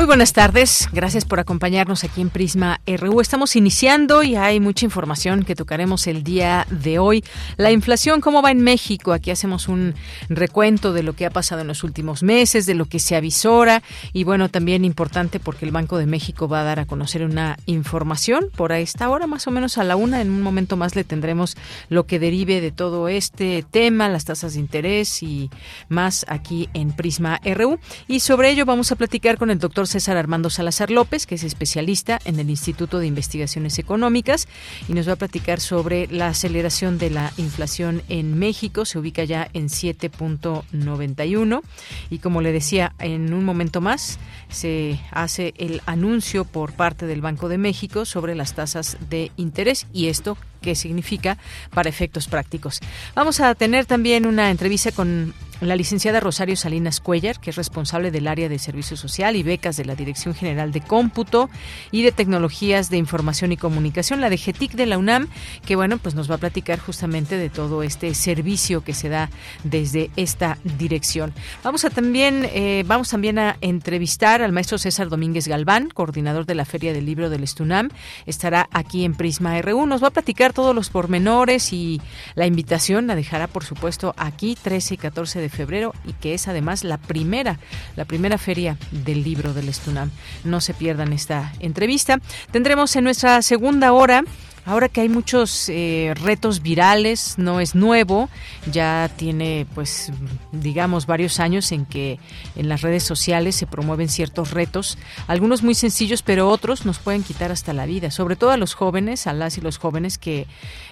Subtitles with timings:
[0.00, 3.20] Muy buenas tardes, gracias por acompañarnos aquí en Prisma RU.
[3.20, 7.22] Estamos iniciando y hay mucha información que tocaremos el día de hoy.
[7.58, 9.12] La inflación, ¿cómo va en México?
[9.12, 9.94] Aquí hacemos un
[10.30, 13.82] recuento de lo que ha pasado en los últimos meses, de lo que se avisora
[14.14, 17.58] y bueno, también importante porque el Banco de México va a dar a conocer una
[17.66, 20.22] información por esta hora, más o menos a la una.
[20.22, 21.58] En un momento más le tendremos
[21.90, 25.50] lo que derive de todo este tema, las tasas de interés y
[25.90, 27.78] más aquí en Prisma RU.
[28.08, 31.44] Y sobre ello vamos a platicar con el doctor César Armando Salazar López, que es
[31.44, 34.48] especialista en el Instituto de Investigaciones Económicas
[34.88, 38.84] y nos va a platicar sobre la aceleración de la inflación en México.
[38.84, 41.62] Se ubica ya en 7.91
[42.10, 47.20] y como le decía, en un momento más se hace el anuncio por parte del
[47.20, 51.38] Banco de México sobre las tasas de interés y esto qué significa
[51.72, 52.80] para efectos prácticos.
[53.14, 58.10] Vamos a tener también una entrevista con la licenciada Rosario Salinas Cuellar, que es responsable
[58.10, 61.50] del área de Servicio Social y becas de la Dirección General de Cómputo
[61.90, 65.28] y de Tecnologías de Información y Comunicación, la de GETIC de la UNAM,
[65.66, 69.28] que bueno, pues nos va a platicar justamente de todo este servicio que se da
[69.62, 71.34] desde esta dirección.
[71.62, 76.54] Vamos a también, eh, vamos también a entrevistar al maestro César Domínguez Galván, coordinador de
[76.54, 77.90] la Feria del Libro del Estunam.
[78.24, 79.84] Estará aquí en Prisma RU.
[79.86, 82.00] Nos va a platicar todos los pormenores y
[82.34, 86.48] la invitación la dejará, por supuesto, aquí 13 y 14 de febrero y que es
[86.48, 87.58] además la primera,
[87.96, 90.10] la primera feria del libro del Estunam.
[90.44, 92.18] No se pierdan esta entrevista.
[92.50, 94.24] Tendremos en nuestra segunda hora
[94.64, 98.28] Ahora que hay muchos eh, retos virales, no es nuevo,
[98.70, 100.12] ya tiene pues
[100.52, 102.18] digamos varios años en que
[102.56, 107.22] en las redes sociales se promueven ciertos retos, algunos muy sencillos, pero otros nos pueden
[107.22, 110.46] quitar hasta la vida, sobre todo a los jóvenes, a las y los jóvenes que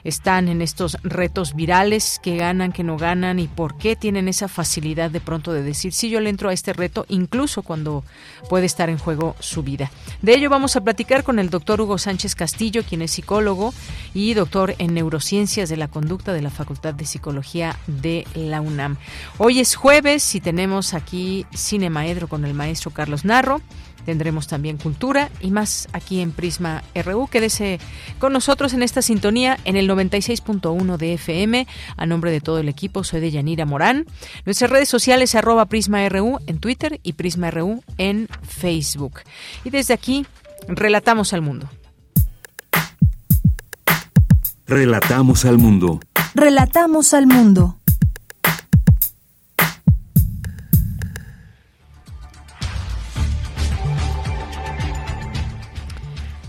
[0.04, 4.48] están en estos retos virales, que ganan, que no ganan y por qué tienen esa
[4.48, 8.04] facilidad de pronto de decir, sí, yo le entro a este reto, incluso cuando
[8.48, 9.90] puede estar en juego su vida.
[10.22, 13.57] De ello vamos a platicar con el doctor Hugo Sánchez Castillo, quien es psicólogo,
[14.14, 18.96] y doctor en neurociencias de la conducta de la Facultad de Psicología de la UNAM.
[19.38, 23.60] Hoy es jueves y tenemos aquí Cine Maedro con el maestro Carlos Narro.
[24.04, 27.26] Tendremos también cultura y más aquí en Prisma RU.
[27.26, 27.78] Quédese
[28.18, 31.66] con nosotros en esta sintonía en el 96.1 de FM.
[31.96, 34.06] A nombre de todo el equipo, soy de Yanira Morán.
[34.46, 39.20] Nuestras redes sociales arroba Prisma RU en Twitter y Prisma RU en Facebook.
[39.64, 40.24] Y desde aquí,
[40.68, 41.68] relatamos al mundo.
[44.68, 45.98] Relatamos al mundo.
[46.34, 47.77] Relatamos al mundo.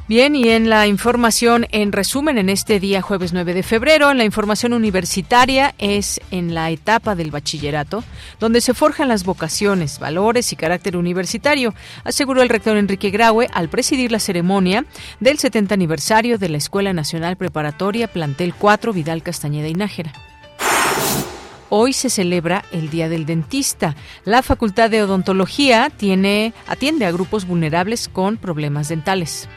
[0.09, 4.17] Bien, y en la información, en resumen, en este día jueves 9 de febrero, en
[4.17, 8.03] la información universitaria es en la etapa del bachillerato,
[8.39, 11.75] donde se forjan las vocaciones, valores y carácter universitario,
[12.05, 14.83] aseguró el rector Enrique Graue al presidir la ceremonia
[15.19, 20.11] del 70 aniversario de la Escuela Nacional Preparatoria Plantel 4 Vidal Castañeda y Nájera.
[21.71, 23.95] Hoy se celebra el Día del Dentista.
[24.25, 29.47] La Facultad de Odontología tiene, atiende a grupos vulnerables con problemas dentales.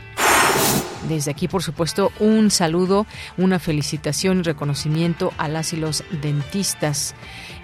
[1.08, 7.14] Desde aquí, por supuesto, un saludo, una felicitación y reconocimiento a las y los dentistas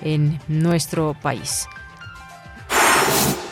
[0.03, 1.69] en nuestro país.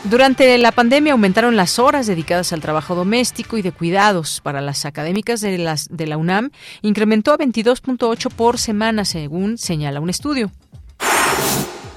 [0.03, 4.85] Durante la pandemia aumentaron las horas dedicadas al trabajo doméstico y de cuidados para las
[4.85, 6.51] académicas de, las, de la UNAM.
[6.81, 10.51] Incrementó a 22.8 por semana, según señala un estudio.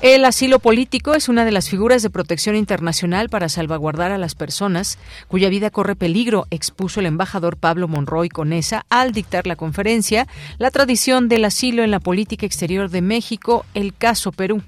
[0.03, 4.35] El asilo político es una de las figuras de protección internacional para salvaguardar a las
[4.35, 4.99] personas
[5.29, 10.27] cuya vida corre peligro, expuso el embajador Pablo Monroy Conesa al dictar la conferencia
[10.57, 14.63] La tradición del asilo en la política exterior de México, el caso Perú.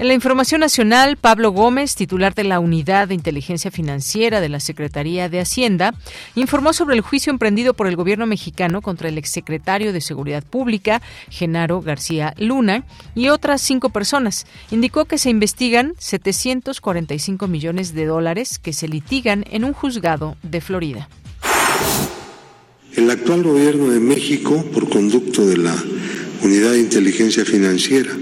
[0.00, 4.58] En la información nacional, Pablo Gómez, titular de la Unidad de Inteligencia Financiera de la
[4.58, 5.94] Secretaría de Hacienda,
[6.36, 11.02] informó sobre el juicio emprendido por el gobierno mexicano contra el exsecretario de Seguridad Pública,
[11.28, 14.46] Genaro García Luna, y otras cinco personas.
[14.70, 20.62] Indicó que se investigan 745 millones de dólares que se litigan en un juzgado de
[20.62, 21.10] Florida.
[22.96, 25.76] El actual gobierno de México, por conducto de la
[26.42, 28.12] Unidad de Inteligencia Financiera,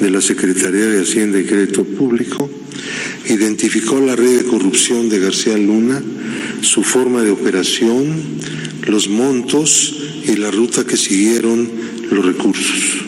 [0.00, 2.50] de la Secretaría de Hacienda y Crédito Público,
[3.28, 6.02] identificó la red de corrupción de García Luna,
[6.60, 8.22] su forma de operación,
[8.86, 9.94] los montos
[10.26, 11.68] y la ruta que siguieron
[12.10, 13.04] los recursos.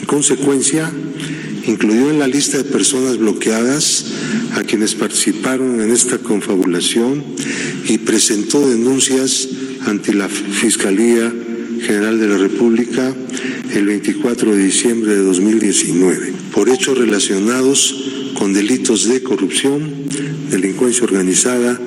[0.00, 0.92] En consecuencia,
[1.66, 4.06] incluyó en la lista de personas bloqueadas
[4.54, 7.22] a quienes participaron en esta confabulación
[7.88, 9.48] y presentó denuncias
[9.86, 11.32] ante la Fiscalía
[11.80, 13.14] General de la República
[13.72, 20.08] el 24 de diciembre de 2019 por hechos relacionados con delitos de corrupción,
[20.50, 21.78] delincuencia organizada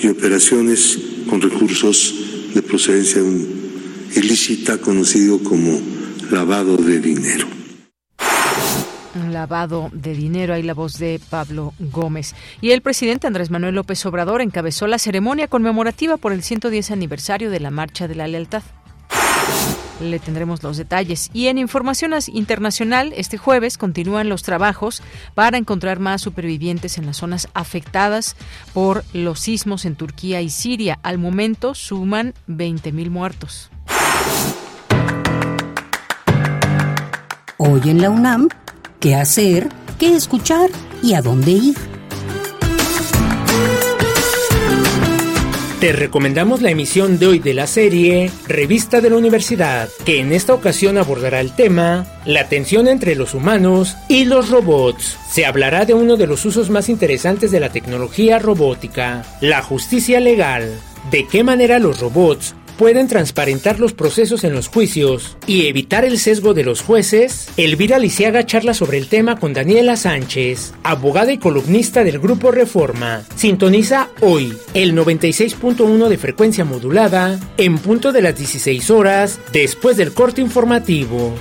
[0.00, 0.98] y operaciones
[1.28, 2.14] con recursos
[2.54, 3.22] de procedencia
[4.14, 5.80] ilícita conocido como
[6.30, 7.56] lavado de dinero
[9.36, 10.54] lavado de dinero.
[10.54, 12.34] Ahí la voz de Pablo Gómez.
[12.60, 17.50] Y el presidente Andrés Manuel López Obrador encabezó la ceremonia conmemorativa por el 110 aniversario
[17.50, 18.62] de la Marcha de la Lealtad.
[20.00, 21.30] Le tendremos los detalles.
[21.32, 25.02] Y en información internacional, este jueves continúan los trabajos
[25.34, 28.36] para encontrar más supervivientes en las zonas afectadas
[28.74, 30.98] por los sismos en Turquía y Siria.
[31.02, 33.70] Al momento suman 20.000 muertos.
[37.56, 38.48] Hoy en la UNAM,
[39.00, 39.70] ¿qué hacer?
[39.98, 40.68] ¿Qué escuchar?
[41.02, 41.95] ¿Y a dónde ir?
[45.86, 50.32] Te recomendamos la emisión de hoy de la serie Revista de la Universidad, que en
[50.32, 55.16] esta ocasión abordará el tema La tensión entre los humanos y los robots.
[55.30, 60.18] Se hablará de uno de los usos más interesantes de la tecnología robótica, la justicia
[60.18, 60.76] legal.
[61.12, 66.18] De qué manera los robots pueden transparentar los procesos en los juicios y evitar el
[66.18, 71.38] sesgo de los jueces, Elvira Lisiaga charla sobre el tema con Daniela Sánchez, abogada y
[71.38, 73.22] columnista del Grupo Reforma.
[73.34, 80.12] Sintoniza hoy el 96.1 de frecuencia modulada en punto de las 16 horas después del
[80.12, 81.34] corte informativo.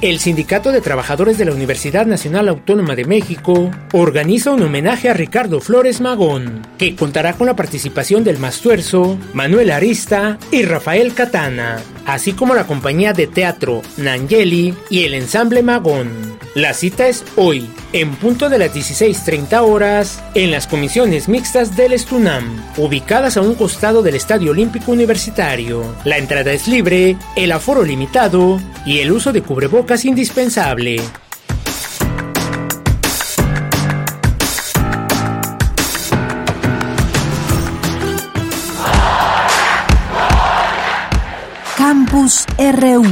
[0.00, 5.14] El Sindicato de Trabajadores de la Universidad Nacional Autónoma de México organiza un homenaje a
[5.14, 11.80] Ricardo Flores Magón, que contará con la participación del Mastuerzo, Manuel Arista y Rafael Catana,
[12.06, 16.10] así como la compañía de teatro Nangeli y el ensamble Magón.
[16.54, 21.94] La cita es hoy, en punto de las 16.30 horas, en las comisiones mixtas del
[21.94, 25.82] Estunam, ubicadas a un costado del Estadio Olímpico Universitario.
[26.04, 31.00] La entrada es libre, el aforo limitado y el uso de cubrebocas indispensable.
[41.92, 43.04] Campus RU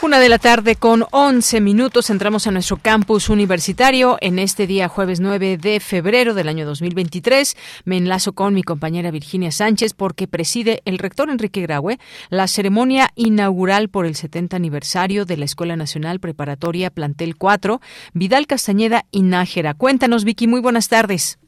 [0.00, 4.86] Una de la tarde con 11 minutos entramos a nuestro campus universitario en este día
[4.86, 7.56] jueves 9 de febrero del año 2023.
[7.84, 11.98] Me enlazo con mi compañera Virginia Sánchez porque preside el rector Enrique Graue
[12.30, 17.80] la ceremonia inaugural por el 70 aniversario de la Escuela Nacional Preparatoria Plantel 4
[18.12, 19.74] Vidal Castañeda y Nájera.
[19.74, 21.40] Cuéntanos Vicky, muy buenas tardes.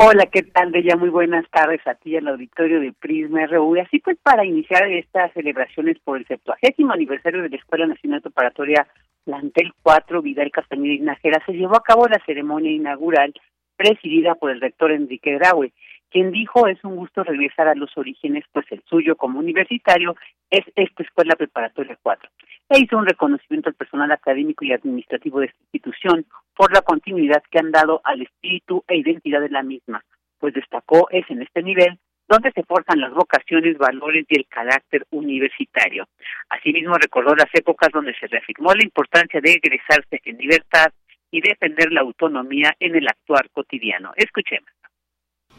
[0.00, 0.94] Hola, ¿qué tal, Bella?
[0.94, 3.80] Muy buenas tardes a ti, al auditorio de Prisma RU.
[3.80, 6.54] Así pues, para iniciar estas celebraciones por el 70
[6.92, 8.86] aniversario de la Escuela Nacional Preparatoria
[9.24, 13.34] Plantel 4 Vidal Castañeda y Nájera, se llevó a cabo la ceremonia inaugural
[13.76, 15.72] presidida por el rector Enrique Graue
[16.10, 20.16] quien dijo es un gusto regresar a los orígenes, pues el suyo como universitario
[20.50, 22.30] es esta Escuela Preparatoria 4.
[22.70, 27.42] E hizo un reconocimiento al personal académico y administrativo de esta institución por la continuidad
[27.50, 30.04] que han dado al espíritu e identidad de la misma,
[30.38, 31.98] pues destacó es en este nivel
[32.28, 36.06] donde se forjan las vocaciones, valores y el carácter universitario.
[36.50, 40.92] Asimismo, recordó las épocas donde se reafirmó la importancia de egresarse en libertad
[41.30, 44.12] y defender la autonomía en el actuar cotidiano.
[44.16, 44.68] Escuchemos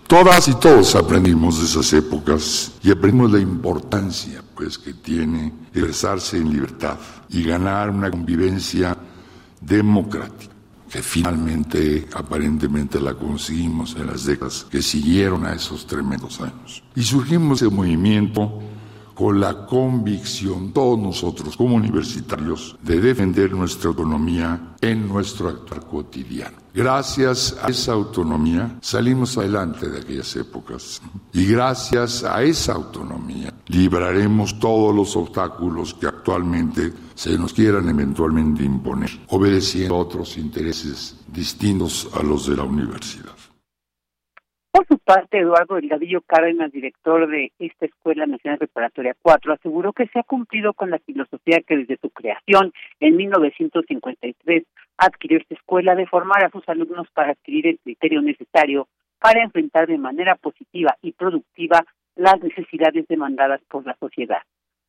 [0.09, 6.37] Todas y todos aprendimos de esas épocas y aprendimos la importancia pues que tiene expresarse
[6.37, 6.97] en libertad
[7.29, 8.97] y ganar una convivencia
[9.61, 10.51] democrática
[10.89, 16.81] que finalmente aparentemente la conseguimos en las décadas que siguieron a esos tremendos años.
[16.95, 18.63] Y surgimos ese movimiento
[19.19, 26.55] con la convicción, todos nosotros como universitarios, de defender nuestra autonomía en nuestro actual cotidiano.
[26.73, 31.01] Gracias a esa autonomía salimos adelante de aquellas épocas
[31.33, 38.63] y gracias a esa autonomía libraremos todos los obstáculos que actualmente se nos quieran eventualmente
[38.63, 43.38] imponer, obedeciendo a otros intereses distintos a los de la universidad.
[44.71, 50.05] Por su parte, Eduardo Delgadillo Cárdenas, director de esta Escuela Nacional Preparatoria 4, aseguró que
[50.07, 54.63] se ha cumplido con la filosofía que desde su creación en 1953
[54.97, 58.87] adquirió esta escuela de formar a sus alumnos para adquirir el criterio necesario
[59.19, 61.83] para enfrentar de manera positiva y productiva
[62.15, 64.43] las necesidades demandadas por la sociedad.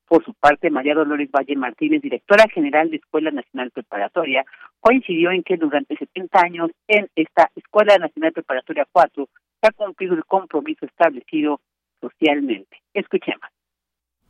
[0.07, 4.45] Por su parte, María Dolores Valle Martínez, directora general de Escuela Nacional Preparatoria,
[4.81, 9.29] coincidió en que durante 70 años en esta Escuela Nacional Preparatoria 4
[9.63, 11.61] ha cumplido el compromiso establecido
[12.01, 12.79] socialmente.
[12.95, 13.49] Escuchemos.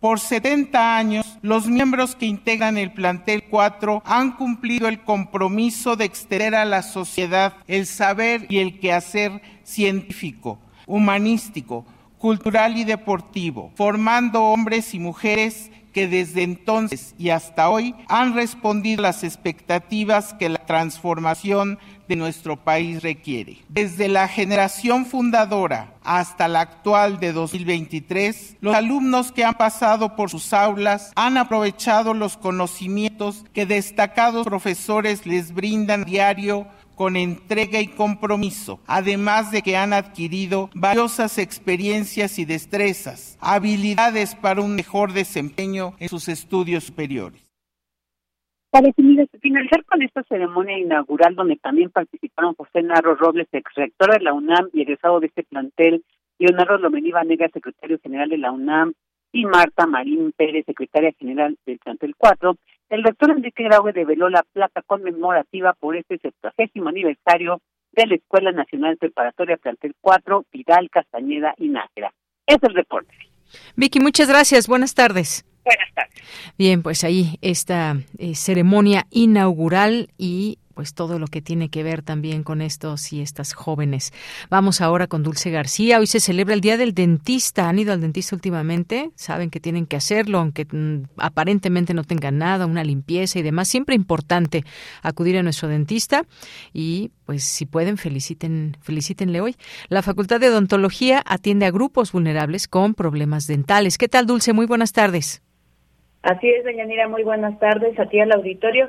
[0.00, 6.06] Por 70 años, los miembros que integran el plantel 4 han cumplido el compromiso de
[6.06, 11.84] extender a la sociedad el saber y el quehacer científico, humanístico,
[12.16, 19.02] cultural y deportivo, formando hombres y mujeres que desde entonces y hasta hoy han respondido
[19.02, 21.78] las expectativas que la transformación
[22.11, 23.59] de nuestro país requiere.
[23.68, 30.28] Desde la generación fundadora hasta la actual de 2023, los alumnos que han pasado por
[30.28, 36.66] sus aulas han aprovechado los conocimientos que destacados profesores les brindan diario
[37.00, 44.61] con entrega y compromiso, además de que han adquirido valiosas experiencias y destrezas, habilidades para
[44.61, 47.40] un mejor desempeño en sus estudios superiores.
[48.69, 54.21] Para finalizar con esta ceremonia inaugural donde también participaron José Narro Robles, ex rector de
[54.21, 56.04] la UNAM y egresado de este plantel,
[56.38, 58.92] Leonardo Lomeniva Nega, secretario general de la UNAM,
[59.33, 62.57] y Marta Marín Pérez, secretaria general del plantel 4,
[62.90, 67.61] el doctor Enrique Graue develó la placa conmemorativa por este 70 aniversario
[67.92, 72.12] de la Escuela Nacional Preparatoria Plantel 4, Vidal, Castañeda y Nájera.
[72.47, 73.14] Es el reporte.
[73.76, 74.68] Vicky, muchas gracias.
[74.68, 75.44] Buenas tardes.
[75.64, 76.54] Buenas tardes.
[76.59, 82.00] Bien, pues ahí esta eh, ceremonia inaugural y pues todo lo que tiene que ver
[82.00, 84.14] también con estos y estas jóvenes.
[84.49, 85.99] Vamos ahora con Dulce García.
[85.99, 87.68] Hoy se celebra el Día del Dentista.
[87.68, 89.10] ¿Han ido al dentista últimamente?
[89.14, 93.68] Saben que tienen que hacerlo, aunque mm, aparentemente no tengan nada, una limpieza y demás.
[93.68, 94.64] Siempre importante
[95.02, 96.22] acudir a nuestro dentista
[96.72, 99.56] y pues si pueden feliciten felicítenle hoy.
[99.90, 103.99] La Facultad de Odontología atiende a grupos vulnerables con problemas dentales.
[103.99, 104.54] ¿Qué tal, Dulce?
[104.54, 105.42] Muy buenas tardes.
[106.22, 108.88] Así es, doña Nira, muy buenas tardes a ti al auditorio.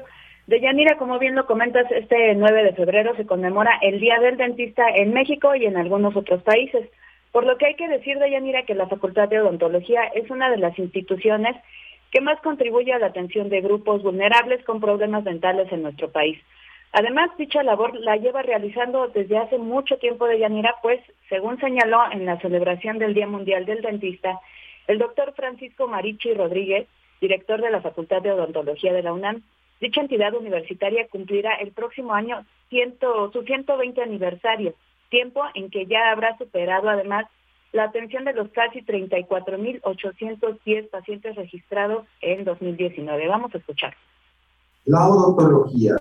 [0.51, 4.35] De Yanira, como bien lo comentas, este 9 de febrero se conmemora el Día del
[4.35, 6.89] Dentista en México y en algunos otros países.
[7.31, 10.49] Por lo que hay que decir de Yanira que la Facultad de Odontología es una
[10.49, 11.55] de las instituciones
[12.11, 16.37] que más contribuye a la atención de grupos vulnerables con problemas dentales en nuestro país.
[16.91, 22.11] Además, dicha labor la lleva realizando desde hace mucho tiempo de Yanira, pues, según señaló
[22.11, 24.37] en la celebración del Día Mundial del Dentista,
[24.87, 26.89] el doctor Francisco Marichi Rodríguez,
[27.21, 29.43] director de la Facultad de Odontología de la UNAM,
[29.81, 32.45] Dicha entidad universitaria cumplirá el próximo año
[33.33, 34.75] su 120 aniversario,
[35.09, 37.25] tiempo en que ya habrá superado además
[37.73, 43.27] la atención de los casi 34.810 pacientes registrados en 2019.
[43.27, 43.93] Vamos a escuchar.
[44.85, 45.95] La odontología,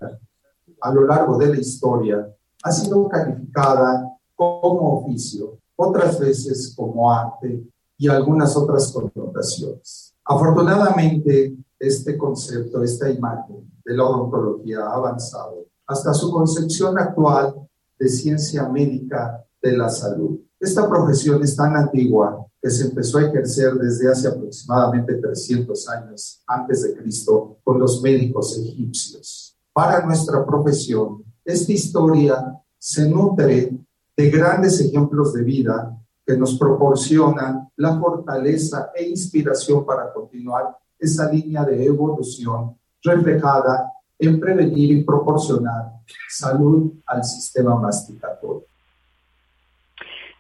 [0.81, 2.29] a lo largo de la historia,
[2.63, 7.63] ha sido calificada como oficio, otras veces como arte
[7.97, 10.15] y algunas otras connotaciones.
[10.25, 17.55] Afortunadamente, este concepto, esta imagen de la odontología ha avanzado hasta su concepción actual
[17.99, 20.39] de ciencia médica de la salud.
[20.61, 26.43] Esta profesión es tan antigua que se empezó a ejercer desde hace aproximadamente 300 años
[26.47, 29.57] antes de Cristo con los médicos egipcios.
[29.73, 33.77] Para nuestra profesión, esta historia se nutre
[34.17, 35.97] de grandes ejemplos de vida
[36.27, 44.39] que nos proporcionan la fortaleza e inspiración para continuar esa línea de evolución reflejada en
[44.39, 45.93] prevenir y proporcionar
[46.29, 48.65] salud al sistema masticatorio.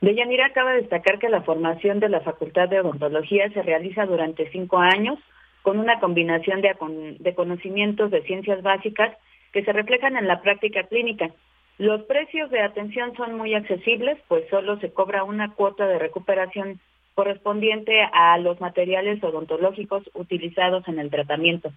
[0.00, 4.50] Deyanira acaba de destacar que la formación de la Facultad de Odontología se realiza durante
[4.50, 5.18] cinco años
[5.62, 6.74] con una combinación de,
[7.18, 9.14] de conocimientos de ciencias básicas
[9.52, 11.30] que se reflejan en la práctica clínica.
[11.76, 16.80] Los precios de atención son muy accesibles, pues solo se cobra una cuota de recuperación
[17.14, 21.72] correspondiente a los materiales odontológicos utilizados en el tratamiento.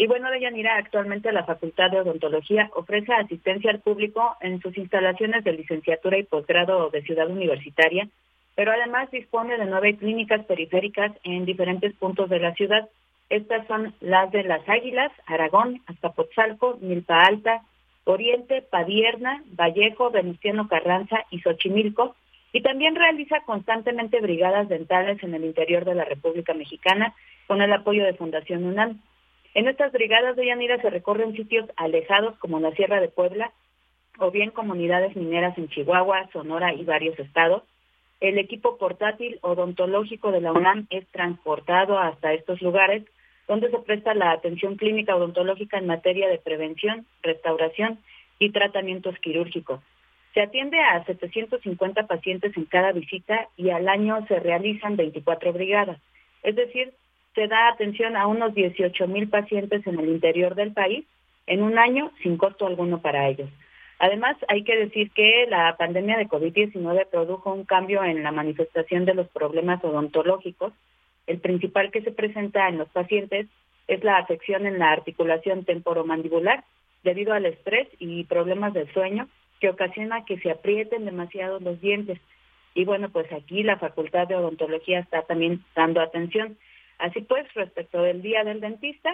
[0.00, 5.42] Y bueno, Deyanira, actualmente la Facultad de Odontología ofrece asistencia al público en sus instalaciones
[5.42, 8.08] de licenciatura y posgrado de Ciudad Universitaria,
[8.54, 12.88] pero además dispone de nueve clínicas periféricas en diferentes puntos de la ciudad.
[13.28, 17.62] Estas son las de Las Águilas, Aragón, Azcapotzalco, Milpa Alta,
[18.04, 22.14] Oriente, Padierna, Vallejo, Venustiano Carranza y Xochimilco,
[22.52, 27.14] y también realiza constantemente brigadas dentales en el interior de la República Mexicana
[27.46, 29.00] con el apoyo de Fundación UNAM.
[29.54, 33.52] En estas brigadas de Yanira se recorren sitios alejados como la Sierra de Puebla
[34.18, 37.62] o bien comunidades mineras en Chihuahua, Sonora y varios estados.
[38.20, 43.04] El equipo portátil odontológico de la UNAM es transportado hasta estos lugares
[43.46, 47.98] donde se presta la atención clínica odontológica en materia de prevención, restauración
[48.38, 49.80] y tratamientos quirúrgicos.
[50.38, 55.98] Se atiende a 750 pacientes en cada visita y al año se realizan 24 brigadas.
[56.44, 56.92] Es decir,
[57.34, 61.04] se da atención a unos 18 mil pacientes en el interior del país
[61.48, 63.50] en un año sin costo alguno para ellos.
[63.98, 69.06] Además, hay que decir que la pandemia de COVID-19 produjo un cambio en la manifestación
[69.06, 70.72] de los problemas odontológicos.
[71.26, 73.48] El principal que se presenta en los pacientes
[73.88, 76.62] es la afección en la articulación temporomandibular
[77.02, 79.28] debido al estrés y problemas del sueño,
[79.60, 82.18] que ocasiona que se aprieten demasiado los dientes.
[82.74, 86.56] Y bueno, pues aquí la Facultad de Odontología está también dando atención.
[86.98, 89.10] Así pues, respecto del Día del Dentista,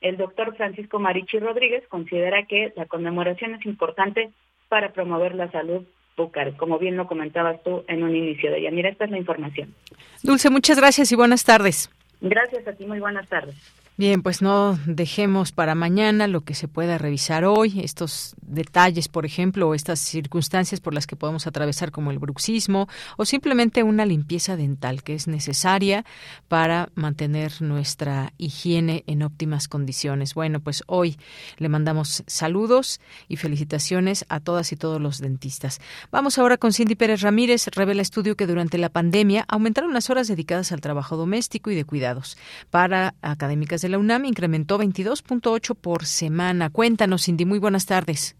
[0.00, 4.30] el doctor Francisco Marichi Rodríguez considera que la conmemoración es importante
[4.68, 5.84] para promover la salud
[6.16, 8.70] bucal, como bien lo comentabas tú en un inicio de ella.
[8.70, 9.74] Mira, esta es la información.
[10.22, 11.90] Dulce, muchas gracias y buenas tardes.
[12.20, 13.81] Gracias a ti, muy buenas tardes.
[13.98, 19.26] Bien, pues no dejemos para mañana lo que se pueda revisar hoy, estos detalles, por
[19.26, 24.06] ejemplo, o estas circunstancias por las que podemos atravesar como el bruxismo o simplemente una
[24.06, 26.06] limpieza dental que es necesaria
[26.48, 30.32] para mantener nuestra higiene en óptimas condiciones.
[30.32, 31.18] Bueno, pues hoy
[31.58, 35.82] le mandamos saludos y felicitaciones a todas y todos los dentistas.
[36.10, 40.28] Vamos ahora con Cindy Pérez Ramírez, revela estudio que durante la pandemia aumentaron las horas
[40.28, 42.38] dedicadas al trabajo doméstico y de cuidados
[42.70, 46.70] para académicas de la UNAM incrementó 22.8 por semana.
[46.70, 48.36] Cuéntanos, Cindy, muy buenas tardes.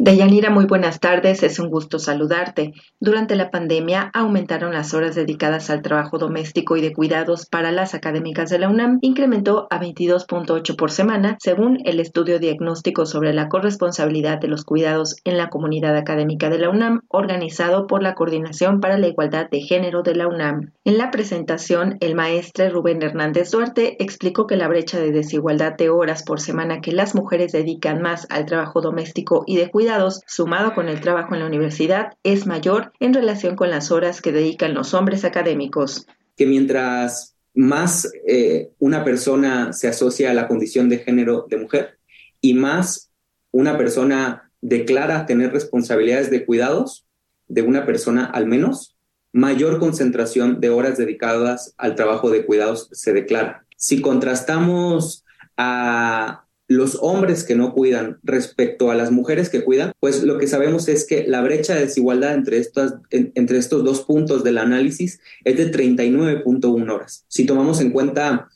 [0.00, 2.72] Deyanira, muy buenas tardes, es un gusto saludarte.
[3.00, 7.94] Durante la pandemia aumentaron las horas dedicadas al trabajo doméstico y de cuidados para las
[7.94, 13.48] académicas de la UNAM, incrementó a 22.8 por semana, según el estudio diagnóstico sobre la
[13.48, 18.78] corresponsabilidad de los cuidados en la comunidad académica de la UNAM, organizado por la Coordinación
[18.78, 20.70] para la Igualdad de Género de la UNAM.
[20.84, 25.90] En la presentación, el maestre Rubén Hernández Duarte explicó que la brecha de desigualdad de
[25.90, 29.87] horas por semana que las mujeres dedican más al trabajo doméstico y de cuidados
[30.26, 34.32] sumado con el trabajo en la universidad, es mayor en relación con las horas que
[34.32, 36.06] dedican los hombres académicos.
[36.36, 41.98] Que mientras más eh, una persona se asocia a la condición de género de mujer
[42.40, 43.10] y más
[43.50, 47.06] una persona declara tener responsabilidades de cuidados
[47.48, 48.96] de una persona al menos,
[49.32, 53.66] mayor concentración de horas dedicadas al trabajo de cuidados se declara.
[53.76, 55.24] Si contrastamos
[55.56, 60.46] a los hombres que no cuidan respecto a las mujeres que cuidan, pues lo que
[60.46, 65.18] sabemos es que la brecha de desigualdad entre, estas, entre estos dos puntos del análisis
[65.44, 67.24] es de 39.1 horas.
[67.26, 68.48] Si tomamos en cuenta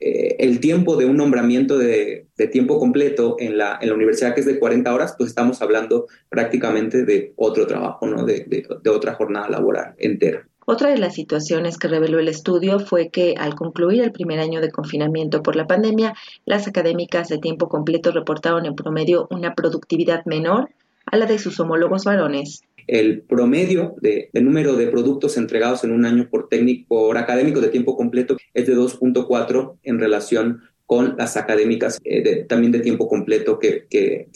[0.00, 4.40] eh, el tiempo de un nombramiento de, tiempo completo en la, en la, universidad, que
[4.40, 8.24] es de 40 horas, pues estamos hablando prácticamente de otro trabajo, ¿no?
[8.24, 10.49] de, de otra jornada laboral entera.
[10.70, 14.60] Otra de las situaciones que reveló el estudio fue que al concluir el primer año
[14.60, 20.24] de confinamiento por la pandemia, las académicas de tiempo completo reportaron en promedio una productividad
[20.26, 20.68] menor
[21.06, 22.62] a la de sus homólogos varones.
[22.86, 27.96] El promedio de, número de productos entregados en un año por, técnico, académico de tiempo
[27.96, 33.86] completo es de 2.4 en relación con las académicas eh, también de tiempo completo que,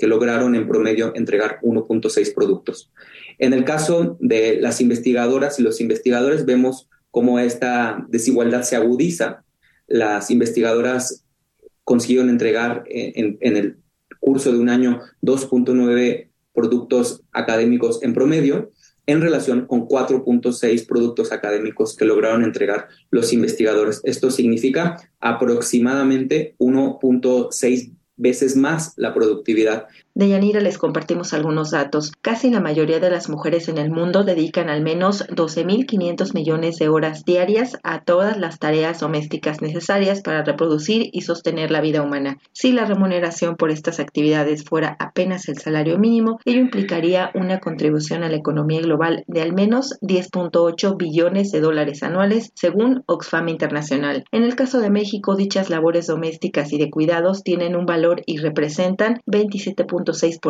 [0.00, 2.90] lograron en promedio entregar 1.6 productos.
[3.38, 9.44] En el caso de las investigadoras y los investigadores vemos cómo esta desigualdad se agudiza.
[9.86, 11.24] Las investigadoras
[11.84, 13.76] consiguieron entregar en, en el
[14.20, 18.70] curso de un año 2.9 productos académicos en promedio
[19.06, 24.00] en relación con 4.6 productos académicos que lograron entregar los investigadores.
[24.04, 29.87] Esto significa aproximadamente 1.6 veces más la productividad.
[30.16, 32.12] De Yanira les compartimos algunos datos.
[32.22, 36.88] Casi la mayoría de las mujeres en el mundo dedican al menos 12.500 millones de
[36.88, 42.38] horas diarias a todas las tareas domésticas necesarias para reproducir y sostener la vida humana.
[42.53, 48.22] Si la remuneración por estas actividades fuera apenas el salario mínimo, ello implicaría una contribución
[48.22, 54.24] a la economía global de al menos 10.8 billones de dólares anuales, según Oxfam Internacional.
[54.31, 58.38] En el caso de México, dichas labores domésticas y de cuidados tienen un valor y
[58.38, 59.86] representan 27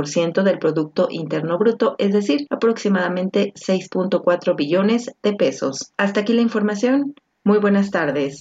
[0.05, 5.93] ciento del Producto Interno Bruto, es decir, aproximadamente 6.4 billones de pesos.
[5.97, 7.15] Hasta aquí la información.
[7.45, 8.39] Muy buenas tardes.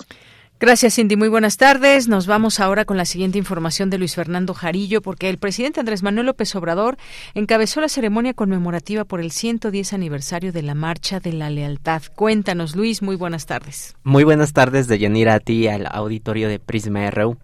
[0.60, 1.18] Gracias, Cindy.
[1.18, 2.08] Muy buenas tardes.
[2.08, 6.04] Nos vamos ahora con la siguiente información de Luis Fernando Jarillo, porque el presidente Andrés
[6.04, 6.96] Manuel López Obrador
[7.34, 12.04] encabezó la ceremonia conmemorativa por el 110 aniversario de la Marcha de la Lealtad.
[12.16, 13.02] Cuéntanos, Luis.
[13.02, 13.94] Muy buenas tardes.
[14.04, 17.36] Muy buenas tardes, de Yanira, a ti al auditorio de Prisma RU.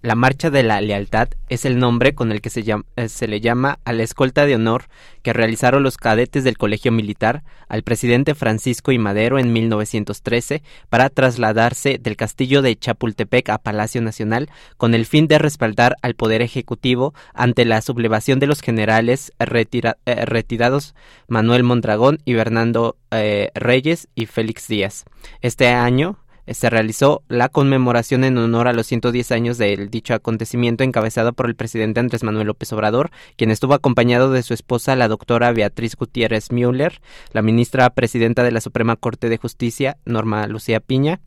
[0.00, 3.40] La Marcha de la Lealtad es el nombre con el que se, eh, se, le
[3.40, 4.84] llama a la escolta de honor
[5.22, 8.98] que realizaron los cadetes del Colegio Militar al presidente Francisco I.
[8.98, 15.26] Madero en 1913 para trasladarse del castillo de Chapultepec a Palacio Nacional con el fin
[15.26, 20.94] de respaldar al Poder Ejecutivo ante la sublevación de los generales eh, retirados
[21.26, 25.06] Manuel Mondragón y Bernardo eh, Reyes y Félix Díaz.
[25.40, 26.18] Este año
[26.52, 31.46] se realizó la conmemoración en honor a los 110 años del dicho acontecimiento encabezado por
[31.46, 35.96] el presidente Andrés Manuel López Obrador, quien estuvo acompañado de su esposa, la doctora Beatriz
[35.96, 37.00] Gutiérrez Müller,
[37.32, 41.20] la ministra presidenta de la Suprema Corte de Justicia, Norma Lucía Piña,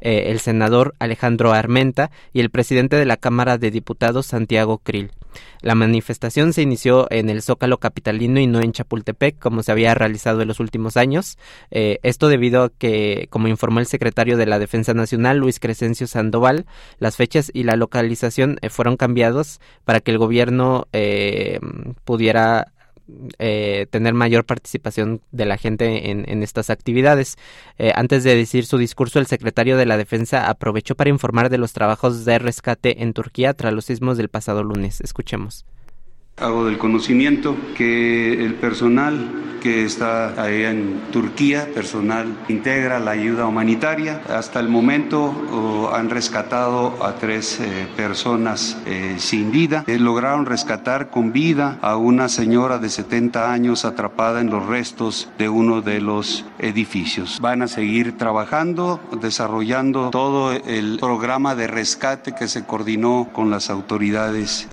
[0.00, 5.10] eh, el senador Alejandro Armenta y el presidente de la Cámara de Diputados, Santiago Krill.
[5.60, 9.94] La manifestación se inició en el Zócalo Capitalino y no en Chapultepec, como se había
[9.94, 11.38] realizado en los últimos años.
[11.70, 16.06] Eh, esto debido a que, como informó el secretario de la Defensa Nacional, Luis Crescencio
[16.06, 16.66] Sandoval,
[16.98, 21.58] las fechas y la localización eh, fueron cambiados para que el gobierno eh,
[22.04, 22.72] pudiera
[23.38, 27.36] eh, tener mayor participación de la gente en, estas actividades.
[27.78, 31.58] Eh, antes de decir su discurso, el secretario de la Defensa aprovechó para informar de
[31.58, 35.00] los trabajos de rescate en Turquía tras los sismos del pasado lunes.
[35.00, 35.64] Escuchemos.
[36.40, 43.46] Hago del conocimiento que el personal que está ahí en Turquía, personal integra la ayuda
[43.46, 44.22] humanitaria.
[44.28, 49.84] Hasta el momento oh, han rescatado a tres eh, personas eh, sin vida.
[49.86, 55.28] Eh, lograron rescatar con vida a una señora de 70 años atrapada en los restos
[55.38, 57.38] de uno de los edificios.
[57.40, 63.70] Van a seguir trabajando, desarrollando todo el programa de rescate que se coordinó con las
[63.70, 64.68] autoridades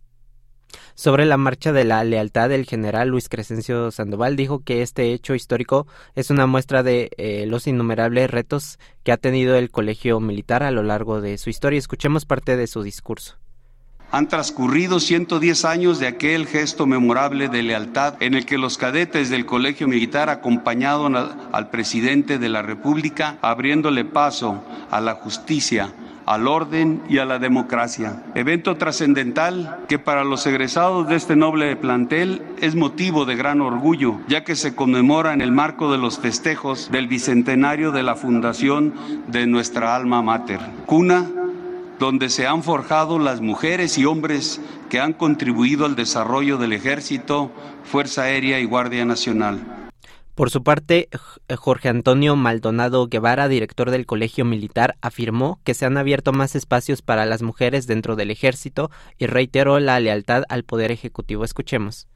[0.96, 5.36] sobre la marcha de la lealtad, el general Luis Crescencio Sandoval dijo que este hecho
[5.36, 10.64] histórico es una muestra de eh, los innumerables retos que ha tenido el colegio militar
[10.64, 11.78] a lo largo de su historia.
[11.78, 13.36] Escuchemos parte de su discurso.
[14.12, 19.30] Han transcurrido 110 años de aquel gesto memorable de lealtad en el que los cadetes
[19.30, 25.94] del Colegio Militar acompañaron al presidente de la República, abriéndole paso a la justicia,
[26.26, 28.24] al orden y a la democracia.
[28.36, 34.20] Evento trascendental que para los egresados de este noble plantel es motivo de gran orgullo,
[34.28, 38.94] ya que se conmemora en el marco de los festejos del bicentenario de la fundación
[39.28, 41.26] de nuestra alma mater, cuna
[42.00, 44.60] donde se han forjado las mujeres y hombres
[44.90, 47.52] que han contribuido al desarrollo del ejército,
[47.86, 49.75] Fuerza Aérea y Guardia Nacional.
[50.36, 51.08] Por su parte,
[51.56, 57.02] Jorge Antonio Maldonado Guevara, director del Colegio Militar, afirmó que se han abierto más espacios
[57.02, 61.46] para las mujeres dentro del ejército y reiteró la lealtad al Poder Ejecutivo.
[61.46, 62.10] Escuchemos.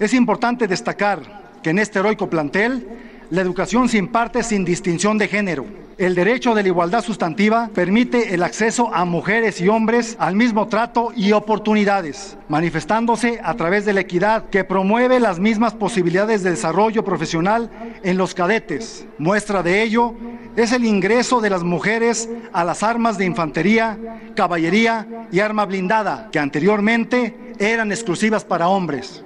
[0.00, 5.26] Es importante destacar que en este heroico plantel la educación se imparte sin distinción de
[5.26, 5.64] género.
[5.96, 10.68] El derecho de la igualdad sustantiva permite el acceso a mujeres y hombres al mismo
[10.68, 16.50] trato y oportunidades, manifestándose a través de la equidad que promueve las mismas posibilidades de
[16.50, 17.70] desarrollo profesional
[18.02, 19.06] en los cadetes.
[19.16, 20.12] Muestra de ello
[20.54, 23.98] es el ingreso de las mujeres a las armas de infantería,
[24.36, 29.24] caballería y arma blindada, que anteriormente eran exclusivas para hombres.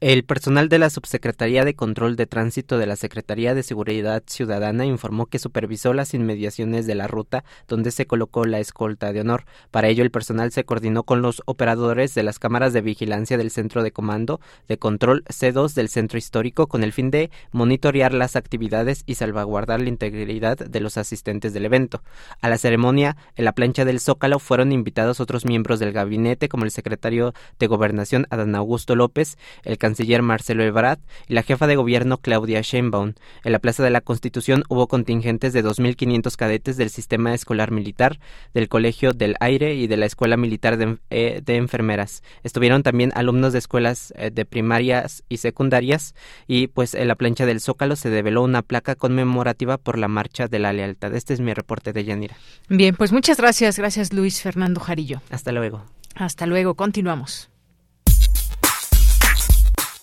[0.00, 4.86] El personal de la Subsecretaría de Control de Tránsito de la Secretaría de Seguridad Ciudadana
[4.86, 9.44] informó que supervisó las inmediaciones de la ruta donde se colocó la escolta de honor.
[9.70, 13.50] Para ello, el personal se coordinó con los operadores de las cámaras de vigilancia del
[13.50, 18.36] Centro de Comando de Control C2 del Centro Histórico con el fin de monitorear las
[18.36, 22.02] actividades y salvaguardar la integridad de los asistentes del evento.
[22.40, 26.64] A la ceremonia, en la plancha del Zócalo, fueron invitados otros miembros del gabinete como
[26.64, 31.74] el secretario de Gobernación Adán Augusto López, el canciller Marcelo Ebrard y la jefa de
[31.74, 33.14] gobierno Claudia Sheinbaum.
[33.42, 38.20] En la Plaza de la Constitución hubo contingentes de 2.500 cadetes del sistema escolar militar,
[38.54, 42.22] del Colegio del Aire y de la Escuela Militar de, eh, Enfermeras.
[42.44, 46.14] Estuvieron también alumnos de escuelas eh, de primarias y secundarias
[46.46, 50.46] y pues en la plancha del Zócalo se develó una placa conmemorativa por la Marcha
[50.46, 51.12] de la Lealtad.
[51.16, 52.36] Este es mi reporte de Yanira.
[52.68, 53.76] Bien, pues muchas gracias.
[53.76, 55.20] Gracias Luis Fernando Jarillo.
[55.30, 55.82] Hasta luego.
[56.14, 56.74] Hasta luego.
[56.74, 57.49] Continuamos.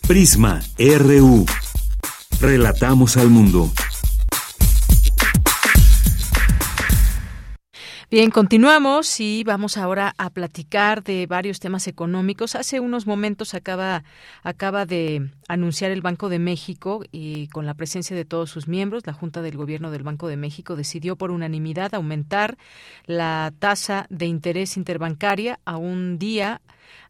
[0.07, 1.45] Prisma RU.
[2.39, 3.69] Relatamos al mundo.
[8.09, 12.55] Bien, continuamos y vamos ahora a platicar de varios temas económicos.
[12.55, 14.05] Hace unos momentos acaba,
[14.43, 19.05] acaba de anunciar el Banco de México y con la presencia de todos sus miembros,
[19.05, 22.57] la Junta del Gobierno del Banco de México decidió por unanimidad aumentar
[23.07, 26.61] la tasa de interés interbancaria a un día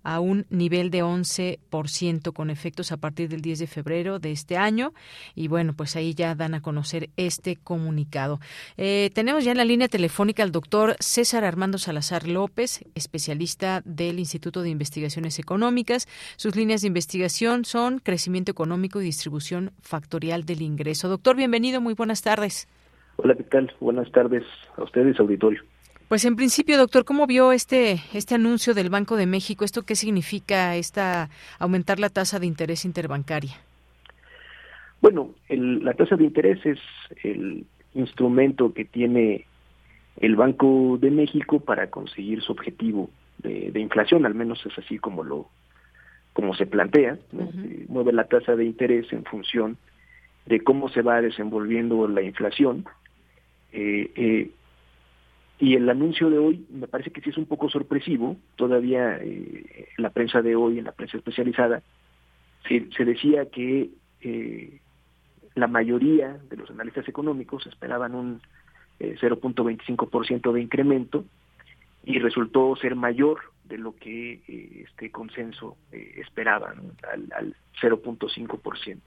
[0.04, 4.58] a un nivel de 11% con efectos a partir del 10 de febrero de este
[4.58, 4.94] año.
[5.36, 8.40] Y bueno, pues ahí ya dan a conocer este comunicado.
[8.78, 14.20] Eh, tenemos ya en la línea telefónica al doctor César Armando Salazar López, especialista del
[14.20, 16.08] Instituto de Investigaciones Económicas.
[16.36, 21.10] Sus líneas de investigación son crecimiento económico y distribución factorial del ingreso.
[21.10, 22.68] Doctor, bienvenido, muy buenas tardes.
[23.18, 23.74] Hola, ¿qué tal?
[23.80, 24.44] Buenas tardes
[24.78, 25.64] a ustedes, auditorio.
[26.08, 29.66] Pues en principio, doctor, ¿cómo vio este este anuncio del Banco de México?
[29.66, 33.58] ¿Esto qué significa esta aumentar la tasa de interés interbancaria?
[35.02, 36.80] Bueno, la tasa de interés es
[37.24, 39.46] el instrumento que tiene
[40.18, 45.24] el Banco de México para conseguir su objetivo de, inflación, al menos es así como
[45.24, 45.48] lo
[46.34, 47.18] como se plantea,
[47.88, 49.78] mueve la tasa de interés en función
[50.46, 52.86] de cómo se va desenvolviendo la inflación.
[53.74, 54.52] Eh, eh,
[55.60, 59.90] y el anuncio de hoy me parece que sí es un poco sorpresivo, todavía eh,
[59.98, 61.82] en la prensa de hoy, en la prensa especializada,
[62.68, 63.90] se, decía que
[64.22, 64.80] eh,
[65.56, 68.42] la mayoría de los analistas económicos esperaban un
[69.00, 71.26] 0.25% eh, de incremento
[72.04, 74.42] y resultó ser mayor de lo que
[74.86, 76.74] este consenso esperaba,
[77.12, 79.00] al, al 0.5%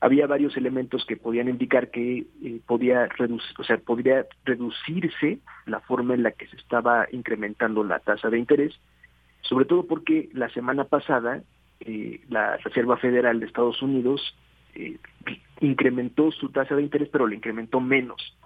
[0.00, 5.80] había varios elementos que podían indicar que eh, podía reducir, o sea, podría reducirse la
[5.80, 8.74] forma en la que se estaba incrementando la tasa de interés,
[9.42, 11.42] sobre todo porque la semana pasada
[11.80, 14.34] eh, la Reserva Federal de Estados Unidos
[14.74, 14.98] eh,
[15.60, 18.36] incrementó su tasa de interés, pero lo incrementó menos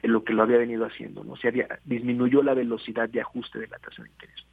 [0.00, 1.32] de lo que lo había venido haciendo, ¿no?
[1.32, 4.46] O sea, había, disminuyó la velocidad de ajuste de la tasa de interés.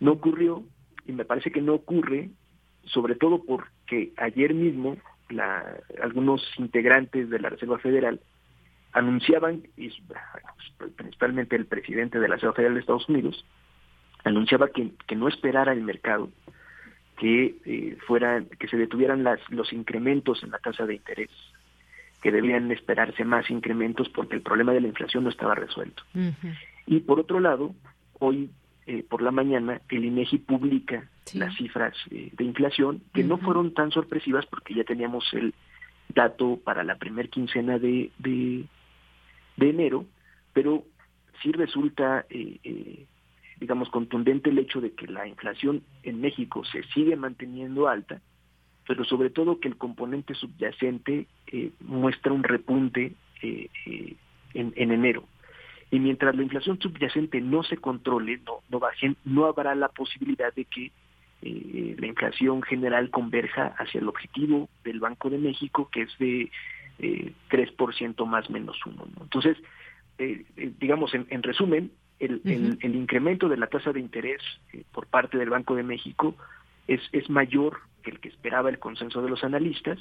[0.00, 0.62] No ocurrió,
[1.06, 2.30] y me parece que no ocurre,
[2.84, 4.96] sobre todo porque ayer mismo
[5.28, 5.64] la,
[6.02, 8.20] algunos integrantes de la Reserva Federal
[8.92, 9.90] anunciaban, y
[10.96, 13.44] principalmente el presidente de la Reserva Federal de Estados Unidos,
[14.24, 16.30] anunciaba que, que no esperara el mercado
[17.18, 21.30] que eh, fueran, que se detuvieran las, los incrementos en la tasa de interés,
[22.22, 26.02] que debían esperarse más incrementos porque el problema de la inflación no estaba resuelto.
[26.86, 27.74] Y por otro lado,
[28.18, 28.50] hoy
[28.86, 33.74] eh, por la mañana el INEGI publica las cifras eh, de inflación que no fueron
[33.74, 35.54] tan sorpresivas porque ya teníamos el
[36.08, 38.66] dato para la primer quincena de, de,
[39.58, 40.06] enero,
[40.52, 40.84] pero
[41.42, 43.06] sí resulta, eh,
[43.58, 48.20] digamos, contundente el hecho de que la inflación en México se sigue manteniendo alta,
[48.86, 51.26] pero sobre todo que el componente subyacente
[51.80, 54.08] muestra un repunte en,
[54.54, 55.24] en enero.
[55.90, 60.54] Y mientras la inflación subyacente no se controle, no, no bajen, no habrá la posibilidad
[60.54, 60.92] de que
[61.42, 66.50] eh, la inflación general converja hacia el objetivo del Banco de México, que es de
[66.98, 69.06] eh, 3% más menos uno.
[69.20, 69.56] Entonces,
[70.18, 74.40] eh, eh, digamos, en, en resumen, el, el, el, incremento de la tasa de interés
[74.92, 76.34] por parte del Banco de México
[76.88, 79.98] es, es mayor que el que esperaba el consenso de los analistas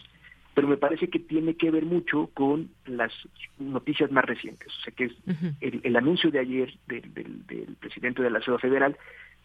[0.55, 3.11] pero me parece que tiene que ver mucho con las
[3.59, 4.69] noticias más recientes.
[4.79, 5.11] O sea, que es
[5.59, 8.97] el, anuncio de ayer del, del, presidente de la Reserva Federal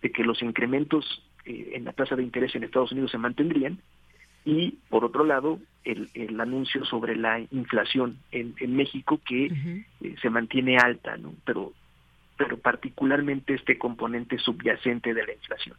[0.03, 1.05] de que los incrementos
[1.45, 3.79] eh, en la tasa de interés en Estados Unidos se mantendrían
[4.45, 10.17] y, por otro lado, el, el anuncio sobre la inflación en, en México que eh,
[10.21, 11.35] se mantiene alta, ¿no?
[11.45, 11.73] pero,
[12.37, 15.77] pero particularmente este componente subyacente de la inflación.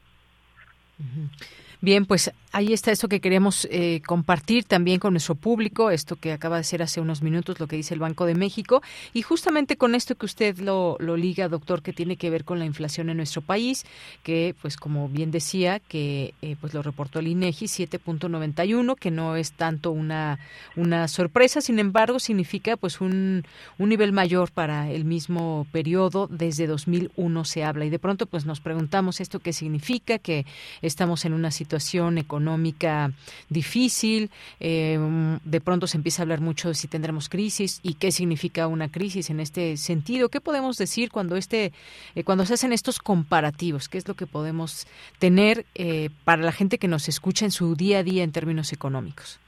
[1.84, 6.32] Bien, pues ahí está eso que queremos eh, compartir también con nuestro público, esto que
[6.32, 9.78] acaba de ser hace unos minutos, lo que dice el Banco de México, y justamente
[9.78, 13.10] con esto que usted lo, lo liga, doctor, que tiene que ver con la inflación
[13.10, 13.88] en nuestro país,
[14.22, 19.36] que pues como bien decía, que eh, pues lo reportó el INEGI 7.91, que no
[19.36, 20.38] es tanto una,
[20.76, 23.44] una sorpresa, sin embargo significa pues un,
[23.80, 28.46] un nivel mayor para el mismo periodo, desde 2001 se habla, y de pronto pues
[28.46, 30.46] nos preguntamos esto qué significa, que
[30.84, 33.12] estamos en una situación situación económica
[33.49, 34.29] difícil,
[34.60, 34.99] eh,
[35.45, 38.91] de pronto se empieza a hablar mucho de si tendremos crisis y qué significa una
[38.91, 40.27] crisis en este sentido.
[40.27, 41.71] ¿Qué podemos decir cuando este,
[42.15, 43.88] eh, cuando se hacen estos comparativos?
[43.88, 44.86] ¿Qué es lo que podemos
[45.17, 48.73] tener eh, para la gente que nos escucha en su día a día en términos
[48.73, 49.39] económicos?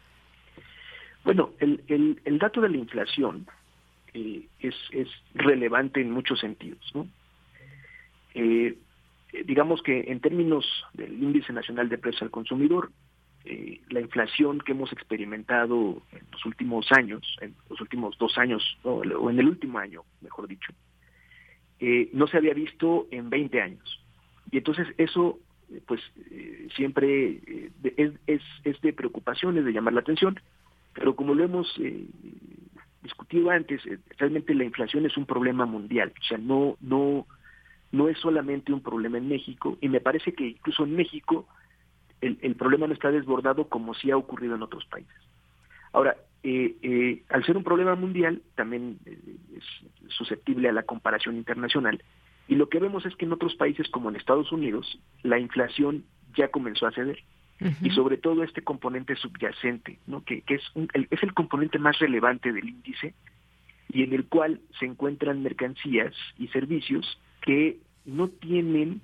[1.26, 1.82] Bueno, el,
[2.24, 3.48] el, dato de la inflación
[4.14, 6.90] es, es relevante en muchos sentidos.
[6.94, 7.06] ¿no?
[9.46, 12.92] Digamos que en términos del índice nacional de precios al consumidor,
[13.46, 18.64] eh, la inflación que hemos experimentado en los últimos años, en los últimos dos años,
[18.84, 20.72] o en el último año, mejor dicho,
[21.82, 24.02] eh, no se había visto en 20 años.
[24.50, 25.40] Y entonces eso,
[25.88, 26.00] pues,
[26.32, 27.42] eh, siempre
[27.84, 30.40] es, es, es, de preocupación, es de llamar la atención,
[30.94, 31.68] pero como lo hemos
[33.02, 33.82] discutido antes,
[34.18, 37.28] realmente la inflación es un problema mundial, o sea, no, no,
[37.94, 41.48] no es solamente un problema en México, y me parece que incluso en México,
[42.22, 45.14] el, problema no está desbordado como sí ha ocurrido en otros países.
[45.92, 49.20] Ahora, eh, eh, al ser un problema mundial, también eh,
[49.58, 52.02] es susceptible a la comparación internacional.
[52.48, 56.04] Y lo que vemos es que en otros países, como en Estados Unidos, la inflación
[56.36, 57.24] ya comenzó a ceder.
[57.82, 60.26] Y sobre todo este componente subyacente, ¿no?
[60.26, 60.62] que, es,
[60.94, 63.14] el, es el componente más relevante del índice
[63.88, 69.02] y en el cual se encuentran mercancías y servicios que no tienen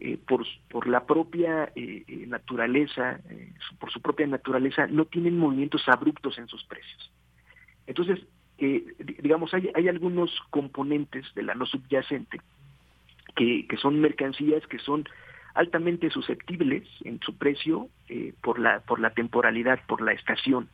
[0.00, 3.20] eh, por, por la propia eh, eh, naturaleza,
[3.78, 7.10] por su propia naturaleza, no tienen movimientos abruptos en sus precios.
[7.86, 8.20] Entonces,
[8.58, 12.40] digamos, hay, hay algunos componentes de la no subyacente
[13.34, 15.08] que, que son mercancías que son
[15.54, 17.88] altamente susceptibles en su precio
[18.42, 20.68] por la por la temporalidad, por la estación.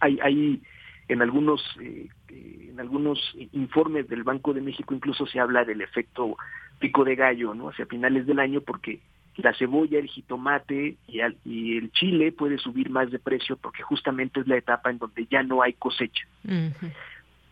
[0.00, 0.62] hay, hay
[1.08, 3.18] en algunos en algunos
[3.52, 6.36] informes del Banco de México incluso se habla del efecto
[6.78, 7.70] pico de gallo, ¿no?
[7.70, 9.00] Hacia finales del año porque
[9.36, 14.40] la cebolla, el jitomate y, y, el chile puede subir más de precio porque justamente
[14.40, 16.26] es la etapa en donde ya no hay cosecha.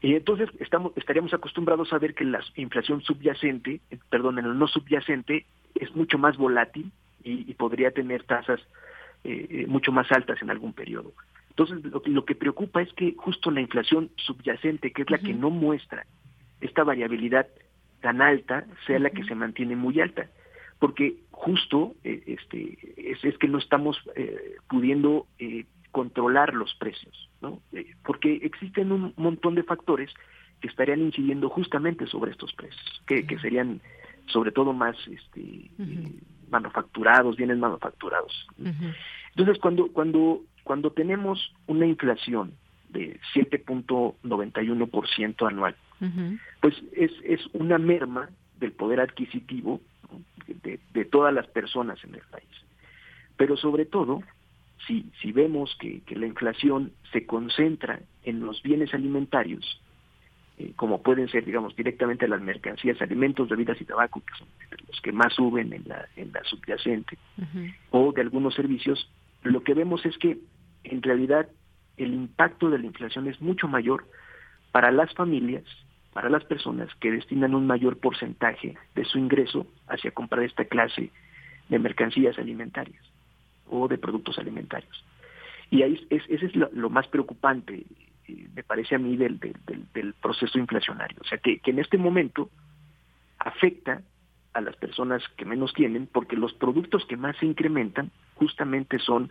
[0.04, 4.58] Y entonces estamos, estaríamos acostumbrados a ver que la inflación subyacente, eh, perdón, en el
[4.58, 8.60] no subyacente, es mucho más volátil y, podría tener tasas
[9.24, 11.14] eh, eh, mucho más altas en algún periodo.
[11.56, 15.32] Entonces, lo, lo, que preocupa es que justo la inflación subyacente, que es la que
[15.32, 16.04] no muestra
[16.60, 17.46] esta variabilidad
[18.00, 20.26] tan alta sea la que se mantiene muy alta.
[20.78, 27.60] Porque justo eh, este es, que no estamos eh, pudiendo eh, controlar los precios no
[28.04, 30.10] porque existen un montón de factores
[30.60, 33.80] que estarían incidiendo justamente sobre estos precios que, que serían
[34.26, 35.70] sobre todo más este
[36.50, 38.46] manufacturados bienes manufacturados.
[39.36, 42.52] Entonces cuando cuando cuando tenemos una inflación
[42.90, 45.74] de 7.91% anual
[46.60, 49.80] pues es, es una merma del poder adquisitivo
[50.46, 52.48] de, todas las personas en el país.
[53.36, 54.22] Pero sobre todo,
[54.86, 59.80] si, si vemos que, la inflación se concentra en los bienes alimentarios,
[60.58, 64.48] eh, como pueden ser, digamos, directamente las mercancías, alimentos, bebidas y tabaco, que son
[64.88, 67.18] los que más suben en la, en la subyacente,
[67.90, 69.10] o de algunos servicios,
[69.44, 70.38] lo que vemos es que
[70.82, 71.48] en realidad
[71.96, 74.06] el impacto de la inflación es mucho mayor
[74.72, 75.64] para las familias
[76.14, 81.10] para las personas que destinan un mayor porcentaje de su ingreso hacia comprar esta clase
[81.68, 83.02] de mercancías alimentarias
[83.68, 85.04] o de productos alimentarios.
[85.70, 87.84] Y ahí es, ese es lo, más preocupante,
[88.28, 91.18] eh, me parece a mí, del, del, proceso inflacionario.
[91.20, 92.48] O sea, que, que en este momento
[93.40, 94.02] afecta
[94.52, 99.30] a las personas que menos tienen porque los productos que más se incrementan justamente son